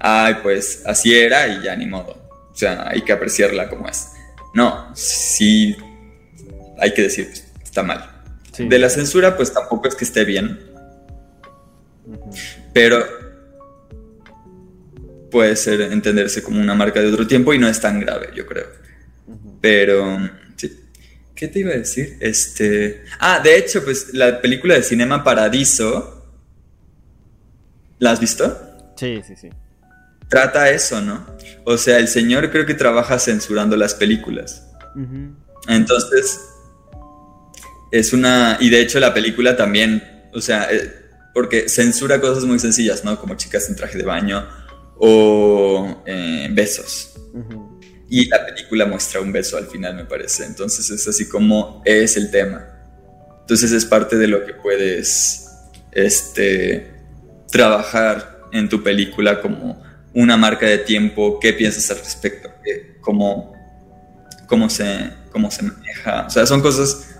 ay 0.00 0.36
pues 0.42 0.82
así 0.86 1.14
era 1.14 1.48
y 1.48 1.62
ya 1.64 1.76
ni 1.76 1.86
modo 1.86 2.16
o 2.50 2.54
sea 2.56 2.88
hay 2.88 3.02
que 3.02 3.12
apreciarla 3.12 3.68
como 3.68 3.88
es 3.88 4.08
no 4.54 4.90
sí 4.94 5.76
hay 6.78 6.94
que 6.94 7.02
decir 7.02 7.26
pues, 7.26 7.44
está 7.62 7.82
mal 7.82 8.14
Sí. 8.52 8.66
de 8.66 8.78
la 8.80 8.88
censura 8.90 9.36
pues 9.36 9.52
tampoco 9.52 9.86
es 9.86 9.94
que 9.94 10.04
esté 10.04 10.24
bien 10.24 10.58
pero 12.72 13.04
puede 15.30 15.54
ser 15.56 15.80
entenderse 15.82 16.42
como 16.42 16.60
una 16.60 16.74
marca 16.74 17.00
de 17.00 17.06
otro 17.12 17.26
tiempo 17.26 17.52
y 17.54 17.58
no 17.58 17.68
es 17.68 17.80
tan 17.80 18.00
grave 18.00 18.30
yo 18.34 18.46
creo 18.46 18.66
Ujú. 19.26 19.58
pero, 19.60 20.18
sí. 20.18 20.30
¿Qué 21.38 21.46
te 21.46 21.60
iba 21.60 21.70
a 21.70 21.76
decir? 21.76 22.16
Este. 22.18 23.04
Ah, 23.20 23.38
de 23.38 23.56
hecho, 23.56 23.84
pues 23.84 24.12
la 24.12 24.40
película 24.40 24.74
de 24.74 24.82
Cinema 24.82 25.22
Paradiso. 25.22 26.26
¿La 28.00 28.10
has 28.10 28.18
visto? 28.18 28.60
Sí, 28.96 29.20
sí, 29.24 29.36
sí. 29.36 29.48
Trata 30.28 30.68
eso, 30.70 31.00
¿no? 31.00 31.24
O 31.64 31.78
sea, 31.78 31.98
el 31.98 32.08
señor 32.08 32.50
creo 32.50 32.66
que 32.66 32.74
trabaja 32.74 33.20
censurando 33.20 33.76
las 33.76 33.94
películas. 33.94 34.66
Entonces. 35.68 36.40
Es 37.92 38.12
una. 38.12 38.56
Y 38.58 38.68
de 38.68 38.80
hecho, 38.80 38.98
la 38.98 39.14
película 39.14 39.56
también. 39.56 40.02
O 40.34 40.40
sea, 40.40 40.66
eh, 40.72 40.92
porque 41.34 41.68
censura 41.68 42.20
cosas 42.20 42.42
muy 42.42 42.58
sencillas, 42.58 43.04
¿no? 43.04 43.16
Como 43.16 43.36
chicas 43.36 43.68
en 43.68 43.76
traje 43.76 43.96
de 43.96 44.02
baño. 44.02 44.44
O 44.96 46.02
eh, 46.04 46.48
besos. 46.50 47.14
Ujú. 47.32 47.67
Y 48.10 48.26
la 48.28 48.44
película 48.46 48.86
muestra 48.86 49.20
un 49.20 49.32
beso 49.32 49.56
al 49.58 49.66
final, 49.66 49.94
me 49.94 50.04
parece. 50.04 50.44
Entonces 50.46 50.88
es 50.90 51.06
así 51.06 51.28
como 51.28 51.82
es 51.84 52.16
el 52.16 52.30
tema. 52.30 52.64
Entonces 53.40 53.70
es 53.72 53.84
parte 53.84 54.16
de 54.16 54.26
lo 54.28 54.44
que 54.46 54.54
puedes 54.54 55.48
este, 55.92 56.90
trabajar 57.50 58.40
en 58.52 58.68
tu 58.68 58.82
película 58.82 59.40
como 59.42 59.82
una 60.14 60.36
marca 60.36 60.66
de 60.66 60.78
tiempo. 60.78 61.38
¿Qué 61.40 61.52
piensas 61.52 61.90
al 61.90 61.98
respecto? 61.98 62.48
¿Qué- 62.64 62.96
¿Cómo, 63.00 63.52
cómo, 64.46 64.68
se, 64.68 65.10
¿Cómo 65.32 65.50
se 65.50 65.62
maneja? 65.62 66.26
O 66.26 66.30
sea, 66.30 66.44
son 66.46 66.60
cosas 66.60 67.14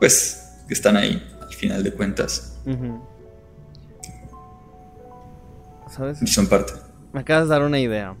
pues 0.00 0.40
que 0.68 0.74
están 0.74 0.96
ahí 0.96 1.24
al 1.40 1.52
final 1.54 1.82
de 1.82 1.92
cuentas. 1.92 2.56
¿Sabes? 5.90 6.20
Y 6.22 6.26
son 6.26 6.46
parte. 6.48 6.72
Me 7.12 7.20
acabas 7.20 7.44
de 7.44 7.50
dar 7.50 7.62
una 7.62 7.78
idea. 7.78 8.16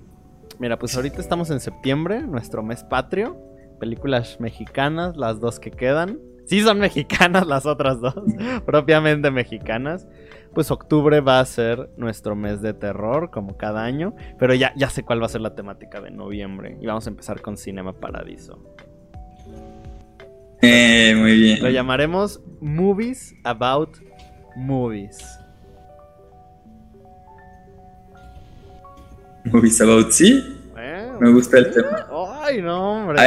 Mira, 0.58 0.78
pues 0.78 0.94
ahorita 0.96 1.20
estamos 1.20 1.50
en 1.50 1.60
septiembre, 1.60 2.22
nuestro 2.22 2.62
mes 2.62 2.84
patrio. 2.84 3.36
Películas 3.80 4.40
mexicanas, 4.40 5.16
las 5.16 5.40
dos 5.40 5.58
que 5.58 5.70
quedan. 5.70 6.20
Sí 6.46 6.62
son 6.62 6.78
mexicanas 6.80 7.46
las 7.46 7.66
otras 7.66 8.00
dos, 8.00 8.14
propiamente 8.66 9.30
mexicanas. 9.30 10.06
Pues 10.54 10.70
octubre 10.70 11.20
va 11.20 11.40
a 11.40 11.44
ser 11.44 11.90
nuestro 11.96 12.36
mes 12.36 12.62
de 12.62 12.74
terror, 12.74 13.30
como 13.30 13.56
cada 13.56 13.82
año. 13.82 14.14
Pero 14.38 14.54
ya, 14.54 14.72
ya 14.76 14.88
sé 14.88 15.02
cuál 15.02 15.20
va 15.20 15.26
a 15.26 15.30
ser 15.30 15.40
la 15.40 15.54
temática 15.56 16.00
de 16.00 16.10
noviembre. 16.10 16.78
Y 16.80 16.86
vamos 16.86 17.06
a 17.06 17.10
empezar 17.10 17.40
con 17.40 17.56
Cinema 17.56 17.92
Paradiso. 17.92 18.62
Eh, 20.62 21.14
muy 21.16 21.38
bien. 21.38 21.62
Lo 21.62 21.70
llamaremos 21.70 22.40
Movies 22.60 23.34
About 23.42 23.98
Movies. 24.56 25.43
Movies 29.44 29.80
About 29.80 30.10
Sí. 30.10 30.60
Eh, 30.76 31.12
Me 31.20 31.30
gusta 31.32 31.58
el 31.58 31.70
tema. 31.72 32.06
Ay, 32.42 32.60
no, 32.62 33.02
hombre. 33.02 33.20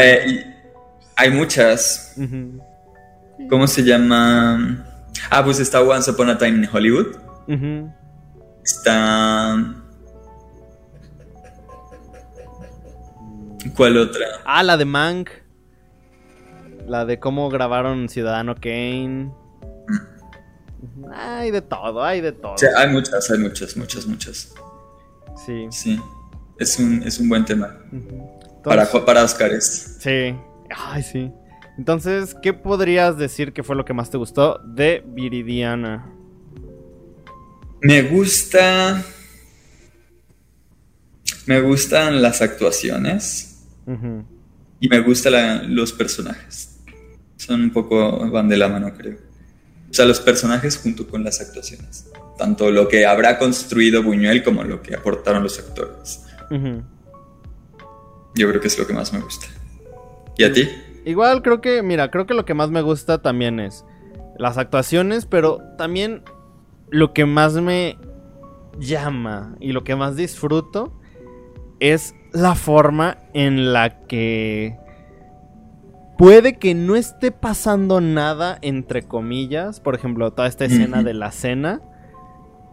Hay 1.15 1.31
muchas. 1.31 2.15
¿Cómo 3.49 3.67
se 3.67 3.83
llama? 3.83 4.85
Ah, 5.29 5.43
pues 5.43 5.59
está 5.59 5.81
Once 5.81 6.09
Upon 6.11 6.29
a 6.29 6.37
Time 6.37 6.57
in 6.65 6.69
Hollywood. 6.71 7.15
Está. 8.63 9.55
¿Cuál 13.75 13.97
otra? 13.97 14.25
Ah, 14.45 14.63
la 14.63 14.77
de 14.77 14.85
Mank. 14.85 15.29
La 16.87 17.05
de 17.05 17.19
cómo 17.19 17.49
grabaron 17.49 18.07
Ciudadano 18.09 18.55
Kane. 18.55 19.31
Hay 21.13 21.51
de 21.51 21.61
todo, 21.61 22.03
hay 22.03 22.21
de 22.21 22.31
todo. 22.31 22.57
Sea, 22.57 22.69
hay 22.77 22.89
muchas, 22.89 23.29
hay 23.29 23.39
muchas, 23.39 23.75
muchas, 23.75 24.05
muchas. 24.05 24.53
Sí. 25.47 25.67
Sí. 25.71 26.01
Es 26.59 26.77
un, 26.77 27.01
es 27.03 27.17
un 27.19 27.29
buen 27.29 27.43
tema. 27.45 27.77
Para, 28.63 28.83
Entonces- 28.83 29.01
para 29.05 29.23
Oscars. 29.23 29.97
Sí. 29.99 30.35
Ay, 30.75 31.01
sí. 31.03 31.31
Entonces, 31.77 32.35
¿qué 32.43 32.53
podrías 32.53 33.17
decir 33.17 33.53
que 33.53 33.63
fue 33.63 33.75
lo 33.75 33.85
que 33.85 33.93
más 33.93 34.09
te 34.11 34.17
gustó 34.17 34.59
de 34.65 35.03
Viridiana? 35.07 36.11
Me 37.81 38.01
gusta. 38.01 39.03
Me 41.45 41.61
gustan 41.61 42.21
las 42.21 42.41
actuaciones. 42.41 43.63
Y 44.81 44.89
me 44.89 44.99
gustan 44.99 45.73
los 45.75 45.93
personajes. 45.93 46.79
Son 47.37 47.61
un 47.61 47.71
poco. 47.71 48.29
van 48.31 48.49
de 48.49 48.57
la 48.57 48.67
mano, 48.67 48.91
creo. 48.93 49.17
O 49.89 49.93
sea, 49.93 50.05
los 50.05 50.19
personajes 50.19 50.77
junto 50.77 51.07
con 51.07 51.23
las 51.23 51.39
actuaciones. 51.39 52.07
Tanto 52.37 52.71
lo 52.71 52.87
que 52.87 53.05
habrá 53.05 53.37
construido 53.37 54.03
Buñuel 54.03 54.43
como 54.43 54.63
lo 54.63 54.81
que 54.81 54.95
aportaron 54.95 55.43
los 55.43 55.57
actores. 55.59 56.25
Yo 58.35 58.49
creo 58.49 58.61
que 58.61 58.67
es 58.67 58.77
lo 58.77 58.85
que 58.85 58.93
más 58.93 59.11
me 59.11 59.19
gusta. 59.19 59.47
¿Y 60.37 60.43
a 60.43 60.53
ti? 60.53 60.69
Igual 61.05 61.41
creo 61.41 61.61
que, 61.61 61.81
mira, 61.81 62.11
creo 62.11 62.27
que 62.27 62.33
lo 62.33 62.45
que 62.45 62.53
más 62.53 62.69
me 62.69 62.81
gusta 62.81 63.21
también 63.21 63.59
es 63.59 63.85
las 64.37 64.57
actuaciones, 64.57 65.25
pero 65.25 65.61
también 65.77 66.21
lo 66.89 67.13
que 67.13 67.25
más 67.25 67.53
me 67.55 67.97
llama 68.79 69.55
y 69.59 69.71
lo 69.71 69.83
que 69.83 69.95
más 69.95 70.15
disfruto 70.15 70.99
es 71.79 72.13
la 72.33 72.55
forma 72.55 73.17
en 73.33 73.73
la 73.73 74.05
que 74.05 74.77
puede 76.17 76.57
que 76.57 76.73
no 76.73 76.95
esté 76.95 77.31
pasando 77.31 78.01
nada 78.01 78.57
entre 78.61 79.03
comillas, 79.03 79.79
por 79.79 79.95
ejemplo, 79.95 80.31
toda 80.31 80.47
esta 80.47 80.65
escena 80.65 81.03
de 81.03 81.13
la 81.13 81.31
cena, 81.31 81.81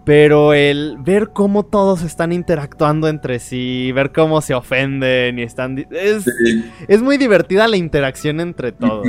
pero 0.04 0.52
el 0.52 0.96
ver 1.00 1.30
cómo 1.32 1.64
todos 1.64 2.02
están 2.02 2.32
interactuando 2.32 3.08
entre 3.08 3.38
sí, 3.38 3.90
ver 3.92 4.12
cómo 4.12 4.40
se 4.42 4.54
ofenden 4.54 5.38
y 5.38 5.42
están 5.42 5.78
es 5.90 6.24
Sí. 6.24 6.64
es 6.88 7.02
muy 7.02 7.16
divertida 7.16 7.66
la 7.68 7.76
interacción 7.76 8.40
entre 8.40 8.72
todos. 8.72 9.06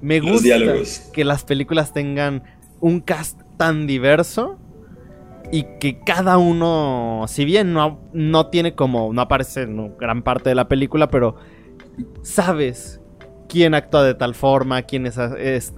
Me 0.00 0.18
Los 0.20 0.30
gusta 0.32 0.44
diálogos. 0.56 1.10
que 1.12 1.24
las 1.24 1.44
películas 1.44 1.92
tengan 1.92 2.42
un 2.80 3.00
cast 3.00 3.40
tan 3.56 3.86
diverso 3.86 4.58
y 5.52 5.64
que 5.80 6.00
cada 6.00 6.38
uno, 6.38 7.24
si 7.28 7.44
bien 7.44 7.72
no, 7.72 8.00
no 8.12 8.46
tiene 8.48 8.74
como, 8.74 9.12
no 9.12 9.22
aparece 9.22 9.62
en 9.62 9.96
gran 9.98 10.22
parte 10.22 10.48
de 10.50 10.54
la 10.54 10.66
película, 10.68 11.08
pero 11.10 11.36
sabes 12.22 13.00
quién 13.48 13.74
actúa 13.74 14.02
de 14.02 14.14
tal 14.14 14.34
forma, 14.34 14.82
quién, 14.82 15.06
es, 15.06 15.16
es- 15.18 15.72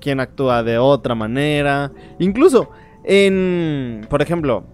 quién 0.00 0.18
actúa 0.20 0.62
de 0.62 0.78
otra 0.78 1.14
manera. 1.14 1.92
Incluso 2.18 2.70
en, 3.04 4.06
por 4.08 4.22
ejemplo, 4.22 4.64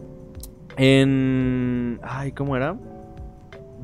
en... 0.76 1.98
Ay, 2.02 2.32
¿cómo 2.32 2.56
era? 2.56 2.76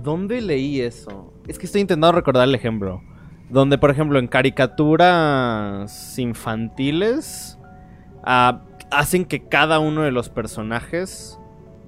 ¿Dónde 0.03 0.41
leí 0.41 0.81
eso? 0.81 1.33
Es 1.47 1.59
que 1.59 1.67
estoy 1.67 1.81
intentando 1.81 2.13
recordar 2.17 2.49
el 2.49 2.55
ejemplo. 2.55 3.03
Donde, 3.51 3.79
por 3.79 3.91
ejemplo, 3.91 4.19
en 4.19 4.27
caricaturas 4.27 6.19
infantiles 6.19 7.59
ah, 8.25 8.63
hacen 8.91 9.25
que 9.25 9.45
cada 9.49 9.79
uno 9.79 10.03
de 10.03 10.11
los 10.13 10.29
personajes 10.31 11.39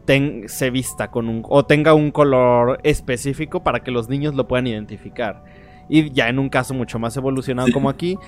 ten- 0.05 0.45
se 0.49 0.71
vista 0.71 1.11
con 1.11 1.29
un 1.29 1.43
o 1.49 1.65
tenga 1.65 1.95
un 1.95 2.11
color 2.11 2.79
específico 2.83 3.63
para 3.63 3.81
que 3.81 3.91
los 3.91 4.09
niños 4.09 4.35
lo 4.35 4.47
puedan 4.47 4.67
identificar. 4.67 5.45
Y 5.89 6.11
ya 6.13 6.29
en 6.29 6.39
un 6.39 6.49
caso 6.49 6.75
mucho 6.75 6.99
más 6.99 7.17
evolucionado 7.17 7.69
Sí. 7.69 7.73
como 7.73 7.89
aquí, 7.89 8.19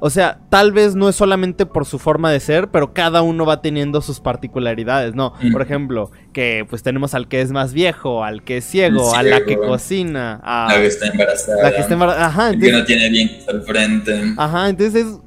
o 0.00 0.10
sea, 0.10 0.40
tal 0.50 0.72
vez 0.72 0.94
no 0.94 1.08
es 1.08 1.16
solamente 1.16 1.64
por 1.66 1.86
su 1.86 1.98
forma 1.98 2.30
de 2.30 2.38
ser, 2.40 2.68
pero 2.68 2.92
cada 2.92 3.22
uno 3.22 3.46
va 3.46 3.62
teniendo 3.62 4.00
sus 4.02 4.20
particularidades, 4.20 5.14
¿no? 5.14 5.32
Por 5.52 5.62
ejemplo, 5.62 6.10
que 6.32 6.66
pues 6.68 6.82
tenemos 6.82 7.14
al 7.14 7.28
que 7.28 7.40
es 7.40 7.50
más 7.50 7.72
viejo, 7.72 8.22
al 8.22 8.42
que 8.44 8.58
es 8.58 8.64
ciego, 8.64 9.14
a 9.14 9.22
la 9.22 9.44
que 9.44 9.56
cocina, 9.56 10.40
a 10.44 10.68
La 10.72 10.80
que 10.80 10.86
está 10.86 11.06
embarazada. 11.06 11.62
la 11.62 11.72
que 11.74 11.80
está 11.80 11.94
embarazada. 11.94 12.26
Ajá, 12.26 12.50
el 12.50 12.60
que 12.60 12.66
entonces, 12.68 12.80
no 12.80 12.86
tiene 12.86 13.10
dientes 13.10 13.48
al 13.48 13.62
frente. 13.62 14.34
ajá, 14.36 14.68
entonces 14.68 15.06
es... 15.06 15.18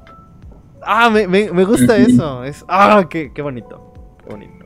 Ah, 0.82 1.10
me, 1.10 1.26
me- 1.26 1.50
me 1.52 1.64
gusta 1.64 1.96
eso. 1.96 2.42
Es... 2.44 2.64
Ah, 2.68 3.04
qué, 3.10 3.32
qué 3.34 3.42
bonito. 3.42 3.92
Qué 4.24 4.30
bonito. 4.30 4.64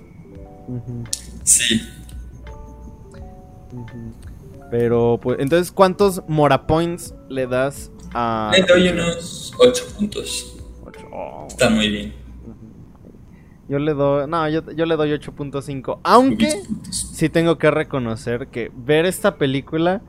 Sí. 1.42 1.80
Pero, 4.70 5.18
pues, 5.22 5.38
entonces, 5.40 5.70
¿cuántos 5.72 6.22
Mora 6.28 6.66
Points 6.66 7.14
le 7.28 7.46
das 7.46 7.90
Le 8.52 8.62
doy 8.62 8.88
unos 8.88 9.52
8 9.58 9.84
puntos. 9.96 10.56
Ocho. 10.84 11.08
Oh. 11.12 11.46
Está 11.48 11.70
muy 11.70 11.88
bien. 11.88 12.14
Yo 13.68 13.78
le 13.78 13.94
doy... 13.94 14.28
No, 14.28 14.48
yo, 14.48 14.70
yo 14.72 14.86
le 14.86 14.96
doy 14.96 15.10
8.5. 15.10 16.00
Aunque... 16.02 16.62
Sí 16.90 17.28
tengo 17.28 17.58
que 17.58 17.70
reconocer 17.70 18.48
que 18.48 18.70
ver 18.74 19.06
esta 19.06 19.36
película 19.36 20.02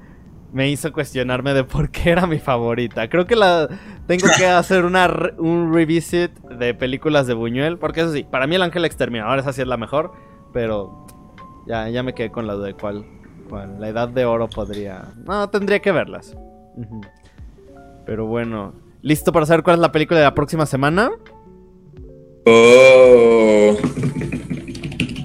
me 0.56 0.70
hizo 0.70 0.94
cuestionarme 0.94 1.54
de 1.54 1.66
por 1.66 1.90
qué 1.90 2.12
era 2.12 2.28
mi 2.28 2.40
favorita. 2.40 3.10
Creo 3.10 3.26
que 3.28 3.36
la 3.36 3.68
tengo 4.08 4.28
que 4.38 4.46
hacer 4.46 4.86
una 4.86 5.10
un 5.38 5.74
revisit 5.74 6.32
de 6.32 6.74
películas 6.74 7.28
de 7.28 7.34
Buñuel, 7.34 7.78
porque 7.78 8.02
eso 8.02 8.14
sí, 8.14 8.24
para 8.24 8.48
mí 8.48 8.56
el 8.56 8.62
Ángel 8.62 8.86
Exterminador 8.86 9.40
esa 9.40 9.52
sí 9.52 9.62
es 9.62 9.68
la 9.68 9.76
mejor, 9.76 10.14
pero 10.54 11.08
ya, 11.68 11.90
ya 11.90 12.04
me 12.04 12.14
quedé 12.14 12.32
con 12.32 12.48
la 12.48 12.54
duda 12.54 12.68
de 12.68 12.74
cuál, 12.74 13.06
cuál. 13.50 13.82
La 13.82 13.90
Edad 13.90 14.08
de 14.08 14.24
Oro 14.24 14.48
podría... 14.48 15.14
No, 15.26 15.50
tendría 15.50 15.82
que 15.82 15.92
verlas. 15.92 16.34
Ujú. 16.76 17.02
Pero 18.06 18.26
bueno, 18.26 18.74
¿listo 19.02 19.32
para 19.32 19.46
saber 19.46 19.64
cuál 19.64 19.78
es 19.78 19.82
la 19.82 19.92
película 19.92 20.20
de 20.20 20.26
la 20.26 20.36
próxima 20.36 20.66
semana? 20.66 21.12
Oh. 22.46 23.76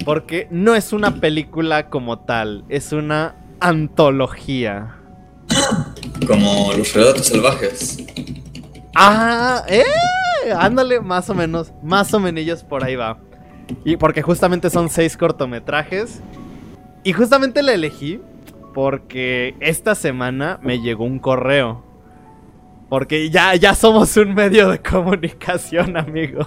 Porque 0.04 0.48
no 0.50 0.74
es 0.74 0.92
una 0.92 1.20
película 1.20 1.90
como 1.90 2.20
tal, 2.20 2.64
es 2.68 2.92
una 2.92 3.36
antología. 3.60 4.96
Como 6.26 6.72
los 6.72 6.94
relatos 6.94 7.26
salvajes. 7.26 8.04
Ah, 8.94 9.64
¡eh! 9.68 9.84
Ándale, 10.56 11.00
más 11.00 11.28
o 11.30 11.34
menos. 11.34 11.72
Más 11.82 12.12
o 12.14 12.20
menos 12.20 12.64
por 12.64 12.84
ahí 12.84 12.96
va. 12.96 13.18
Y 13.84 13.96
porque 13.96 14.22
justamente 14.22 14.70
son 14.70 14.88
seis 14.88 15.16
cortometrajes. 15.16 16.20
Y 17.04 17.12
justamente 17.12 17.62
la 17.62 17.72
elegí 17.72 18.20
porque 18.74 19.54
esta 19.60 19.94
semana 19.94 20.58
me 20.62 20.80
llegó 20.80 21.04
un 21.04 21.18
correo. 21.18 21.89
Porque 22.90 23.30
ya, 23.30 23.54
ya 23.54 23.74
somos 23.74 24.14
un 24.18 24.34
medio 24.34 24.68
de 24.68 24.80
comunicación, 24.80 25.96
amigo. 25.96 26.46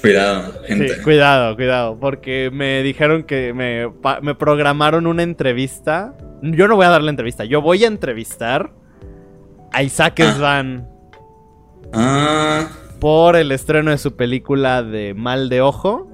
Cuidado, 0.00 0.62
gente. 0.66 0.96
Sí, 0.96 1.02
cuidado, 1.02 1.56
cuidado. 1.56 1.98
Porque 1.98 2.50
me 2.52 2.82
dijeron 2.82 3.22
que 3.22 3.54
me, 3.54 4.34
programaron 4.34 5.06
una 5.06 5.22
entrevista. 5.22 6.14
Yo 6.42 6.68
no 6.68 6.76
voy 6.76 6.84
a 6.84 6.90
dar 6.90 7.02
la 7.02 7.10
entrevista. 7.10 7.46
Yo 7.46 7.62
voy 7.62 7.84
a 7.84 7.86
entrevistar 7.86 8.70
a 9.72 9.82
Isaac 9.82 10.20
Ah. 10.20 10.34
Svan 10.36 10.88
Ah, 11.92 12.68
por 13.00 13.36
el 13.36 13.52
estreno 13.52 13.90
de 13.90 13.98
su 13.98 14.14
película 14.16 14.82
de 14.82 15.14
Mal 15.14 15.48
de 15.48 15.62
Ojo. 15.62 16.10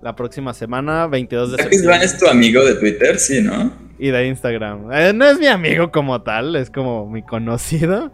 La 0.00 0.16
próxima 0.16 0.54
semana, 0.54 1.06
22 1.06 1.52
de 1.52 1.56
Jack 1.58 1.66
Swan 1.66 1.72
septiembre. 1.72 2.04
es 2.06 2.18
tu 2.18 2.26
amigo 2.28 2.64
de 2.64 2.74
Twitter, 2.76 3.18
sí, 3.18 3.42
¿no? 3.42 3.72
Y 4.04 4.10
de 4.10 4.26
Instagram. 4.26 4.92
Eh, 4.92 5.12
no 5.14 5.24
es 5.24 5.38
mi 5.38 5.46
amigo 5.46 5.90
como 5.90 6.20
tal, 6.20 6.56
es 6.56 6.68
como 6.68 7.08
mi 7.08 7.22
conocido. 7.22 8.12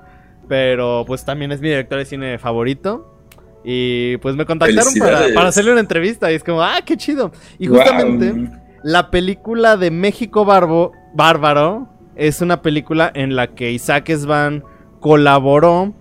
Pero 0.48 1.02
pues 1.04 1.24
también 1.24 1.50
es 1.50 1.60
mi 1.60 1.68
director 1.68 1.98
de 1.98 2.04
cine 2.04 2.38
favorito. 2.38 3.16
Y 3.64 4.16
pues 4.18 4.36
me 4.36 4.46
contactaron 4.46 4.94
para, 5.00 5.34
para 5.34 5.48
hacerle 5.48 5.72
una 5.72 5.80
entrevista. 5.80 6.30
Y 6.30 6.36
es 6.36 6.44
como, 6.44 6.62
ah, 6.62 6.78
qué 6.84 6.96
chido. 6.96 7.32
Y 7.58 7.66
Wow. 7.66 7.78
justamente 7.78 8.50
la 8.84 9.10
película 9.10 9.76
de 9.76 9.90
México 9.90 10.44
Barbo, 10.44 10.92
Bárbaro 11.12 11.88
es 12.14 12.40
una 12.40 12.62
película 12.62 13.10
en 13.12 13.34
la 13.34 13.48
que 13.48 13.72
Isaac 13.72 14.10
Svan 14.16 14.62
colaboró. 15.00 15.92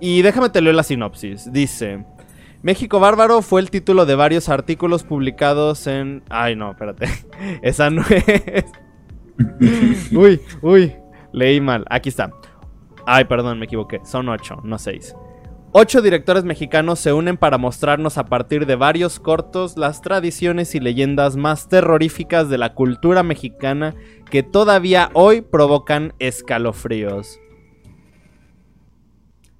Y 0.00 0.22
déjame 0.22 0.48
te 0.48 0.62
leo 0.62 0.72
la 0.72 0.82
sinopsis. 0.82 1.52
Dice: 1.52 2.04
México 2.62 3.00
Bárbaro 3.00 3.42
fue 3.42 3.60
el 3.60 3.70
título 3.70 4.06
de 4.06 4.14
varios 4.14 4.48
artículos 4.48 5.04
publicados 5.04 5.86
en. 5.86 6.22
Ay, 6.30 6.56
no, 6.56 6.70
espérate. 6.70 7.06
Esa 7.62 7.90
no 7.90 8.02
es. 8.08 8.64
uy, 10.12 10.40
uy. 10.62 10.92
Leí 11.32 11.60
mal. 11.60 11.84
Aquí 11.90 12.08
está. 12.08 12.32
Ay, 13.06 13.24
perdón, 13.24 13.58
me 13.58 13.66
equivoqué. 13.66 14.00
Son 14.04 14.28
ocho, 14.28 14.60
no 14.64 14.78
seis. 14.78 15.14
Ocho 15.72 16.02
directores 16.02 16.42
mexicanos 16.42 16.98
se 16.98 17.12
unen 17.12 17.36
para 17.36 17.56
mostrarnos 17.56 18.18
a 18.18 18.26
partir 18.26 18.66
de 18.66 18.74
varios 18.74 19.20
cortos 19.20 19.76
las 19.76 20.02
tradiciones 20.02 20.74
y 20.74 20.80
leyendas 20.80 21.36
más 21.36 21.68
terroríficas 21.68 22.48
de 22.48 22.58
la 22.58 22.74
cultura 22.74 23.22
mexicana 23.22 23.94
que 24.30 24.42
todavía 24.42 25.10
hoy 25.12 25.42
provocan 25.42 26.12
escalofríos. 26.18 27.38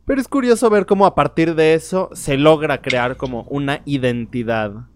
Pero 0.04 0.20
es 0.20 0.26
curioso 0.26 0.68
ver 0.68 0.86
cómo 0.86 1.06
a 1.06 1.14
partir 1.14 1.54
de 1.54 1.74
eso 1.74 2.10
se 2.12 2.36
logra 2.36 2.82
crear 2.82 3.16
como 3.16 3.42
una 3.44 3.82
identidad 3.84 4.88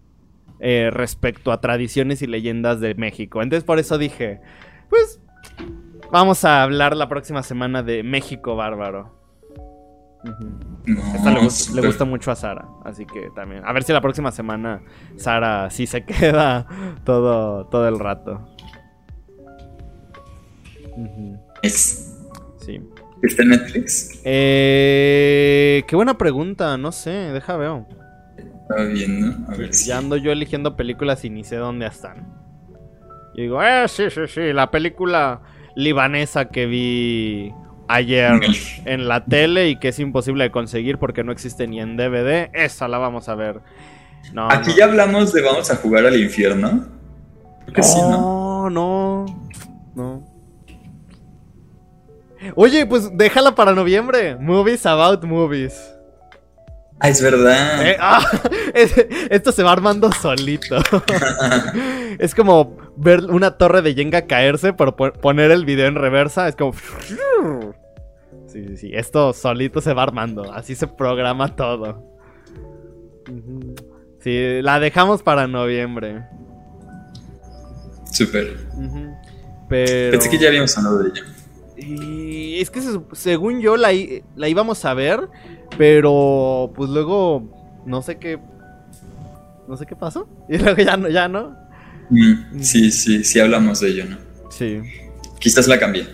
eh, 0.59 0.89
respecto 0.91 1.53
a 1.53 1.61
tradiciones 1.61 2.21
y 2.21 2.27
leyendas 2.27 2.81
de 2.81 2.93
México. 2.95 3.41
Entonces 3.41 3.63
por 3.63 3.79
eso 3.79 3.97
dije, 3.97 4.41
pues 4.89 5.19
vamos 6.11 6.43
a 6.45 6.63
hablar 6.63 6.95
la 6.95 7.07
próxima 7.09 7.43
semana 7.43 7.83
de 7.83 8.03
México 8.03 8.55
Bárbaro. 8.55 9.13
No, 10.87 10.99
Esta 11.15 11.31
le, 11.31 11.85
gusta 11.85 12.03
mucho 12.05 12.31
a 12.31 12.35
Sara, 12.35 12.65
así 12.83 13.05
que 13.05 13.29
también. 13.35 13.63
A 13.63 13.71
ver 13.73 13.83
si 13.83 13.93
la 13.93 14.01
próxima 14.01 14.31
semana 14.31 14.81
Sara 15.17 15.69
sí 15.69 15.85
se 15.85 16.03
queda 16.05 16.65
todo, 17.03 17.65
todo 17.67 17.87
el 17.87 17.99
rato. 17.99 18.47
Es- 21.61 22.11
Sí. 22.57 22.81
¿Está 23.21 23.43
en 23.43 23.49
Netflix? 23.49 24.21
Eh, 24.23 25.83
qué 25.87 25.95
buena 25.95 26.17
pregunta, 26.17 26.77
no 26.77 26.91
sé, 26.91 27.11
deja 27.11 27.55
veo. 27.57 27.85
Estaba 28.63 28.85
viendo. 28.85 29.51
A 29.51 29.55
ver 29.55 29.71
si. 29.71 29.89
Ya 29.89 29.99
ando 29.99 30.17
yo 30.17 30.31
eligiendo 30.31 30.75
películas 30.75 31.23
y 31.25 31.29
ni 31.29 31.43
sé 31.43 31.57
dónde 31.57 31.85
están. 31.85 32.25
Y 33.35 33.43
digo, 33.43 33.61
eh, 33.61 33.87
sí, 33.87 34.09
sí, 34.09 34.21
sí, 34.27 34.53
la 34.53 34.71
película 34.71 35.41
libanesa 35.75 36.45
que 36.45 36.65
vi 36.65 37.53
ayer 37.87 38.39
en 38.85 39.07
la 39.07 39.25
tele 39.25 39.69
y 39.69 39.75
que 39.77 39.89
es 39.89 39.99
imposible 39.99 40.45
de 40.45 40.51
conseguir 40.51 40.97
porque 40.97 41.23
no 41.23 41.31
existe 41.31 41.67
ni 41.67 41.79
en 41.79 41.97
DVD, 41.97 42.49
esa 42.53 42.87
la 42.87 42.97
vamos 42.97 43.27
a 43.29 43.35
ver. 43.35 43.59
No, 44.33 44.49
Aquí 44.49 44.69
no. 44.71 44.75
ya 44.77 44.85
hablamos 44.85 45.33
de 45.33 45.41
vamos 45.41 45.69
a 45.69 45.75
jugar 45.75 46.05
al 46.05 46.19
infierno. 46.19 46.87
Creo 47.63 47.73
que 47.75 47.83
sí, 47.83 47.99
¿no? 47.99 48.69
No, 48.69 49.25
no, 49.25 49.25
no. 49.95 50.35
Oye, 52.55 52.85
pues 52.85 53.15
déjala 53.17 53.53
para 53.55 53.73
noviembre. 53.73 54.35
Movies 54.37 54.85
about 54.85 55.23
movies. 55.23 55.94
Ah, 56.99 57.09
es 57.09 57.21
verdad. 57.21 57.85
Eh, 57.87 57.97
ah, 57.99 58.25
es- 58.73 58.95
esto 59.29 59.51
se 59.51 59.63
va 59.63 59.71
armando 59.73 60.11
solito. 60.13 60.77
es 62.19 62.33
como 62.33 62.77
ver 62.95 63.25
una 63.25 63.57
torre 63.57 63.81
de 63.81 63.93
Jenga 63.93 64.23
caerse, 64.27 64.71
pero 64.73 64.95
po- 64.95 65.11
poner 65.13 65.51
el 65.51 65.65
video 65.65 65.87
en 65.87 65.95
reversa. 65.95 66.47
Es 66.47 66.55
como. 66.55 66.73
Sí, 68.47 68.63
sí, 68.67 68.77
sí. 68.77 68.91
Esto 68.93 69.33
solito 69.33 69.81
se 69.81 69.93
va 69.93 70.03
armando. 70.03 70.51
Así 70.53 70.75
se 70.75 70.87
programa 70.87 71.55
todo. 71.55 72.01
Sí, 74.21 74.61
la 74.61 74.79
dejamos 74.79 75.21
para 75.21 75.47
noviembre. 75.47 76.23
Súper. 78.11 78.57
Pero. 79.67 80.11
Pensé 80.11 80.29
que 80.29 80.37
ya 80.39 80.47
habíamos 80.47 80.77
hablado 80.77 80.99
de 80.99 81.09
ella. 81.09 81.21
Y 81.77 82.61
es 82.61 82.69
que 82.71 82.81
se- 82.81 83.01
según 83.11 83.59
yo 83.59 83.75
la, 83.75 83.89
la 84.35 84.47
íbamos 84.47 84.85
a 84.85 84.93
ver, 84.93 85.27
pero 85.77 86.71
pues 86.75 86.89
luego 86.89 87.81
no 87.85 88.01
sé 88.01 88.17
qué 88.17 88.39
no 89.67 89.77
sé 89.77 89.85
qué 89.85 89.95
pasó 89.95 90.27
y 90.49 90.57
luego 90.57 90.81
ya 90.81 90.97
no 90.97 91.09
ya 91.09 91.27
no. 91.27 91.55
Mm, 92.09 92.59
sí, 92.61 92.91
sí, 92.91 93.23
sí 93.23 93.39
hablamos 93.39 93.79
de 93.79 93.89
ello, 93.89 94.05
¿no? 94.05 94.17
Sí. 94.49 94.79
Quizás 95.39 95.67
la 95.67 95.79
cambié. 95.79 96.07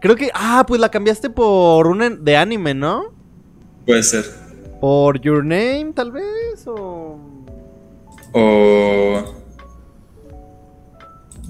Creo 0.00 0.16
que 0.16 0.30
ah, 0.34 0.64
pues 0.66 0.80
la 0.80 0.90
cambiaste 0.90 1.30
por 1.30 1.86
una 1.86 2.10
de 2.10 2.36
anime, 2.36 2.74
¿no? 2.74 3.14
Puede 3.86 4.02
ser. 4.02 4.24
Por 4.80 5.20
Your 5.20 5.44
Name 5.44 5.92
tal 5.94 6.10
vez 6.10 6.66
o 6.66 7.18
O. 8.32 9.24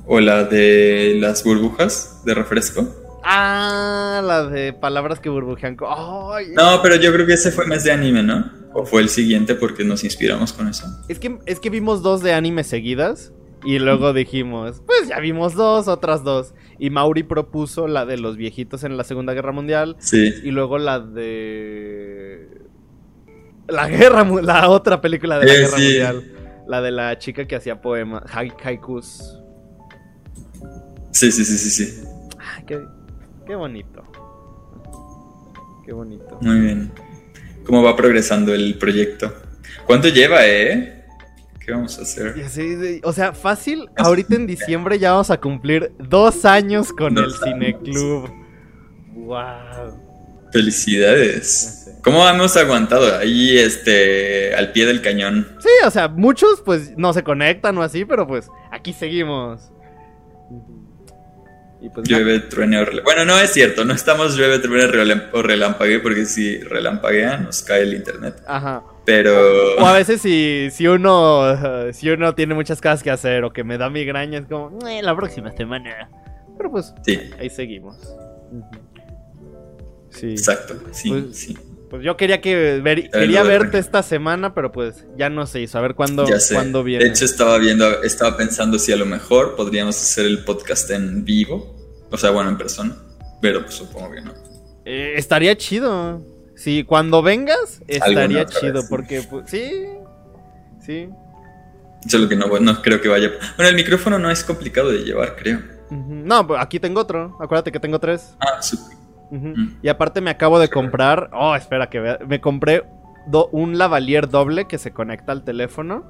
O 0.07 0.21
la 0.21 0.45
de 0.45 1.17
las 1.19 1.45
burbujas 1.45 2.23
de 2.25 2.35
refresco. 2.35 2.87
Ah, 3.31 4.23
la 4.25 4.45
de 4.45 4.73
palabras 4.73 5.21
que 5.21 5.29
burbujean. 5.29 5.77
No, 5.77 6.81
pero 6.83 6.97
yo 6.97 7.13
creo 7.13 7.27
que 7.27 7.35
ese 7.35 7.51
fue 7.53 7.67
más 7.67 7.85
de 7.85 7.93
anime, 7.93 8.23
¿no? 8.23 8.51
O 8.75 8.85
fue 8.87 9.03
el 9.03 9.09
siguiente 9.09 9.55
porque 9.55 9.85
nos 9.85 10.05
inspiramos 10.05 10.53
con 10.53 10.69
eso. 10.69 10.87
Es 11.09 11.19
que, 11.19 11.39
es 11.47 11.61
que 11.61 11.71
vimos 11.71 12.03
dos 12.03 12.23
de 12.23 12.33
anime 12.33 12.65
seguidas 12.65 13.33
y 13.65 13.79
luego 13.81 14.13
dijimos, 14.13 14.83
pues 14.87 15.09
ya 15.09 15.19
vimos 15.21 15.55
dos, 15.55 15.89
otras 15.89 16.23
dos. 16.25 16.55
Y 16.79 16.91
Mauri 16.91 17.25
propuso 17.25 17.89
la 17.89 18.07
de 18.07 18.17
los 18.19 18.37
viejitos 18.37 18.85
en 18.85 18.97
la 18.97 19.05
Segunda 19.05 19.33
Guerra 19.35 19.53
Mundial 19.53 19.97
Sí. 19.99 20.33
y 20.45 20.51
luego 20.51 20.79
la 20.79 21.01
de... 21.01 22.49
La 23.67 23.89
guerra, 23.89 24.25
la 24.43 24.69
otra 24.71 25.01
película 25.01 25.39
de 25.39 25.47
la 25.47 25.53
Eh, 25.53 25.57
Guerra 25.59 25.77
sí. 25.77 25.83
Mundial. 25.83 26.33
La 26.69 26.81
de 26.83 26.91
la 26.91 27.19
chica 27.19 27.47
que 27.47 27.57
hacía 27.57 27.81
poemas, 27.83 28.23
hai- 28.33 28.53
haikus. 28.63 29.39
Sí, 31.11 31.33
sí, 31.33 31.45
sí, 31.45 31.59
sí, 31.59 31.71
sí. 31.71 32.01
Ay, 32.39 32.65
qué, 32.67 32.81
qué 33.49 33.55
bonito. 33.57 34.05
Qué 35.85 35.93
bonito. 35.93 36.39
Muy 36.43 36.61
bien. 36.61 36.93
¿Cómo 37.65 37.83
va 37.83 37.97
progresando 37.97 38.55
el 38.55 38.77
proyecto? 38.79 39.33
¿Cuánto 39.87 40.09
lleva, 40.09 40.47
eh? 40.47 41.05
¿Qué 41.65 41.73
vamos 41.73 41.99
a 41.99 42.03
hacer? 42.03 42.35
Así 42.45 43.01
o 43.03 43.13
sea, 43.13 43.33
fácil, 43.33 43.89
ahorita 43.97 44.35
en 44.37 44.47
diciembre 44.55 44.99
ya 44.99 45.13
vamos 45.13 45.31
a 45.31 45.41
cumplir 45.41 45.93
dos 45.99 46.45
años 46.45 46.93
con 46.93 47.17
el 47.17 47.25
Dos 47.25 47.43
años. 47.43 47.55
Cineclub. 47.83 48.31
Wow. 49.15 50.09
Felicidades. 50.53 51.91
¿Cómo 52.03 52.27
hemos 52.29 52.57
aguantado 52.57 53.17
ahí, 53.19 53.59
este, 53.59 54.55
al 54.55 54.73
pie 54.73 54.87
del 54.87 55.01
cañón? 55.03 55.47
Sí, 55.61 55.69
o 55.87 55.91
sea, 55.91 56.09
muchos 56.09 56.63
pues 56.65 56.97
no 56.97 57.13
se 57.15 57.23
conectan 57.25 57.77
o 57.79 57.83
así, 57.83 58.05
pero 58.05 58.27
pues 58.27 58.49
aquí 58.71 58.93
seguimos. 58.93 59.71
Y 61.81 61.89
pues. 61.91 62.09
Llueve, 62.09 62.41
truene 62.41 62.81
o 62.83 62.87
Bueno, 63.05 63.25
no 63.25 63.39
es 63.39 63.53
cierto, 63.53 63.85
no 63.85 63.95
estamos 63.95 64.37
llueve, 64.37 64.59
truene 64.59 65.23
o 65.33 65.43
relampague 65.43 66.01
porque 66.01 66.27
si 66.27 66.59
relampaguea 66.59 67.37
nos 67.39 67.63
cae 67.63 67.83
el 67.83 67.95
internet. 67.95 68.35
Ajá. 68.47 68.83
Pero... 69.05 69.77
O 69.79 69.87
a 69.87 69.93
veces 69.93 70.21
si, 70.21 70.69
si 70.73 70.87
uno 70.87 71.57
si 71.93 72.11
uno 72.11 72.35
tiene 72.35 72.55
muchas 72.55 72.81
cosas 72.81 73.03
que 73.03 73.11
hacer 73.11 73.45
o 73.45 73.53
que 73.53 73.65
me 73.65 73.79
da 73.79 73.89
migraña 73.91 74.39
es 74.41 74.47
como 74.47 74.77
"Eh, 74.89 75.03
la 75.03 75.15
próxima 75.17 75.53
semana. 75.53 76.11
Pero 76.57 76.71
pues 76.73 76.93
Sí, 77.05 77.19
ahí 77.39 77.49
seguimos. 77.49 77.97
Sí. 80.11 80.31
exacto. 80.33 80.75
Sí, 80.93 81.11
Pues- 81.11 81.37
sí. 81.37 81.57
Pues 81.91 82.03
yo 82.03 82.17
quería 82.17 82.41
que 82.41 82.81
ver, 82.81 83.11
quería 83.11 83.43
verte 83.43 83.79
esta 83.79 84.03
semana, 84.03 84.55
pero 84.55 84.73
pues 84.73 85.07
ya 85.17 85.31
no 85.31 85.47
se 85.47 85.61
hizo. 85.63 85.79
A 85.79 85.81
ver 85.81 85.95
cuándo, 85.95 86.27
cuándo 86.53 86.85
viene. 86.85 87.05
De 87.05 87.11
hecho, 87.11 87.25
estaba 87.25 87.57
viendo, 87.59 88.03
estaba 88.03 88.37
pensando 88.37 88.79
si 88.79 88.93
a 88.93 88.97
lo 88.97 89.07
mejor 89.07 89.57
podríamos 89.57 89.97
hacer 89.97 90.27
el 90.27 90.45
podcast 90.45 90.91
en 90.91 91.25
vivo. 91.25 91.75
O 92.11 92.19
sea, 92.19 92.31
bueno, 92.31 92.51
en 92.51 92.59
persona. 92.59 92.95
Pero 93.41 93.63
pues 93.63 93.75
supongo 93.75 94.11
que 94.11 94.21
no. 94.21 94.35
Eh, 94.85 95.15
estaría 95.17 95.57
chido. 95.57 96.23
Sí, 96.57 96.85
cuando 96.85 97.23
vengas, 97.23 97.81
estaría 97.87 98.45
chido. 98.47 98.75
vez, 98.75 98.83
sí. 98.83 98.89
Porque, 98.91 99.23
pues, 99.23 99.49
sí. 99.49 99.87
Sí. 100.85 101.09
Solo 102.07 102.29
que 102.29 102.37
no, 102.37 102.47
no 102.59 102.83
creo 102.83 103.01
que 103.01 103.09
vaya. 103.09 103.31
Bueno, 103.57 103.71
el 103.71 103.77
micrófono 103.77 104.19
no 104.19 104.31
es 104.31 104.45
complicado 104.45 104.91
de 104.91 105.05
llevar, 105.05 105.37
creo. 105.37 105.61
No, 105.91 106.47
pues 106.47 106.61
aquí 106.61 106.79
tengo 106.79 107.01
otro. 107.01 107.37
Acuérdate 107.41 107.73
que 107.73 107.81
tengo 107.81 107.99
tres. 107.99 108.35
Ah, 108.41 108.61
súper. 108.61 108.98
Mm. 109.31 109.77
Y 109.83 109.89
aparte 109.89 110.21
me 110.21 110.31
acabo 110.31 110.59
de 110.59 110.69
comprar. 110.69 111.31
Oh, 111.33 111.55
espera 111.55 111.89
que 111.91 112.01
vea. 112.01 112.19
Me 112.27 112.41
compré 112.41 112.85
do- 113.27 113.49
un 113.53 113.77
lavalier 113.79 114.29
doble 114.29 114.67
que 114.67 114.79
se 114.79 114.93
conecta 114.93 115.33
al 115.33 115.45
teléfono. 115.45 116.05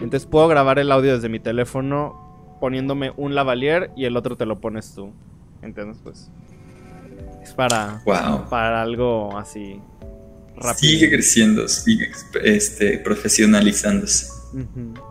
Entonces 0.00 0.26
puedo 0.26 0.48
grabar 0.48 0.78
el 0.78 0.90
audio 0.90 1.14
desde 1.14 1.28
mi 1.28 1.38
teléfono 1.40 2.56
poniéndome 2.60 3.12
un 3.16 3.34
lavalier 3.34 3.90
y 3.96 4.04
el 4.06 4.16
otro 4.16 4.36
te 4.36 4.46
lo 4.46 4.60
pones 4.60 4.94
tú. 4.94 5.12
Entonces, 5.62 6.00
pues. 6.02 6.30
Es 7.42 7.52
para. 7.54 8.02
Wow. 8.04 8.48
Para 8.48 8.82
algo 8.82 9.36
así. 9.38 9.80
Rápido. 10.56 10.74
Sigue 10.74 11.10
creciendo, 11.10 11.66
sigue 11.68 12.10
este, 12.42 12.98
profesionalizándose. 12.98 14.32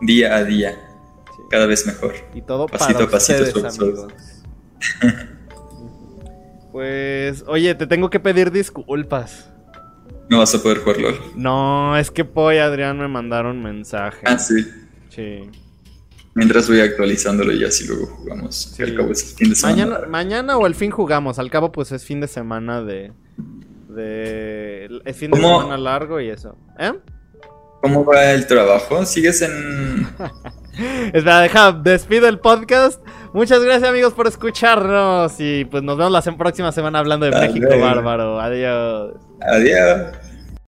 Día 0.00 0.36
a 0.36 0.44
día. 0.44 0.72
sí. 1.36 1.42
Cada 1.50 1.66
vez 1.66 1.86
mejor. 1.86 2.14
Y 2.34 2.40
todo 2.42 2.66
Pasito 2.66 2.94
para 2.94 3.04
a 3.04 3.10
pasito, 3.10 3.66
amigos. 3.66 4.06
pues, 6.74 7.44
oye, 7.46 7.72
te 7.76 7.86
tengo 7.86 8.10
que 8.10 8.18
pedir 8.18 8.50
disculpas. 8.50 9.48
No 10.28 10.40
vas 10.40 10.56
a 10.56 10.60
poder 10.60 10.78
jugar 10.78 10.98
LOL. 10.98 11.20
No, 11.36 11.96
es 11.96 12.10
que 12.10 12.24
Poy 12.24 12.56
y 12.56 12.58
Adrián 12.58 12.98
me 12.98 13.06
mandaron 13.06 13.62
mensaje. 13.62 14.22
Ah, 14.24 14.40
sí. 14.40 14.66
Sí. 15.08 15.48
Mientras 16.34 16.68
voy 16.68 16.80
actualizándolo 16.80 17.52
y 17.52 17.62
así 17.62 17.86
luego 17.86 18.06
jugamos. 18.06 18.72
Sí. 18.74 18.82
Al 18.82 18.96
cabo 18.96 19.12
es 19.12 19.22
el 19.22 19.36
fin 19.36 19.50
de 19.50 19.54
semana. 19.54 19.86
Mañana, 19.86 20.06
mañana 20.08 20.56
o 20.56 20.66
el 20.66 20.74
fin 20.74 20.90
jugamos. 20.90 21.38
Al 21.38 21.48
cabo, 21.48 21.70
pues 21.70 21.92
es 21.92 22.04
fin 22.04 22.20
de 22.20 22.26
semana 22.26 22.82
de. 22.82 23.12
de 23.90 25.00
es 25.04 25.16
fin 25.16 25.30
de 25.30 25.36
semana 25.36 25.76
largo 25.76 26.20
y 26.20 26.28
eso. 26.28 26.56
¿Eh? 26.76 26.92
¿Cómo 27.82 28.04
va 28.04 28.32
el 28.32 28.48
trabajo? 28.48 29.06
¿Sigues 29.06 29.42
en...? 29.42 30.08
Espera, 31.12 31.40
deja, 31.40 31.72
despido 31.72 32.28
el 32.28 32.38
podcast. 32.38 33.00
Muchas 33.32 33.62
gracias, 33.62 33.88
amigos, 33.88 34.12
por 34.12 34.26
escucharnos. 34.26 35.34
Y 35.38 35.64
pues 35.64 35.82
nos 35.82 35.96
vemos 35.96 36.12
la 36.12 36.36
próxima 36.36 36.72
semana 36.72 36.98
hablando 36.98 37.26
de 37.26 37.34
Hasta 37.34 37.46
México 37.46 37.66
luego. 37.68 37.84
Bárbaro. 37.84 38.40
Adiós. 38.40 39.14
Adiós. 39.40 40.23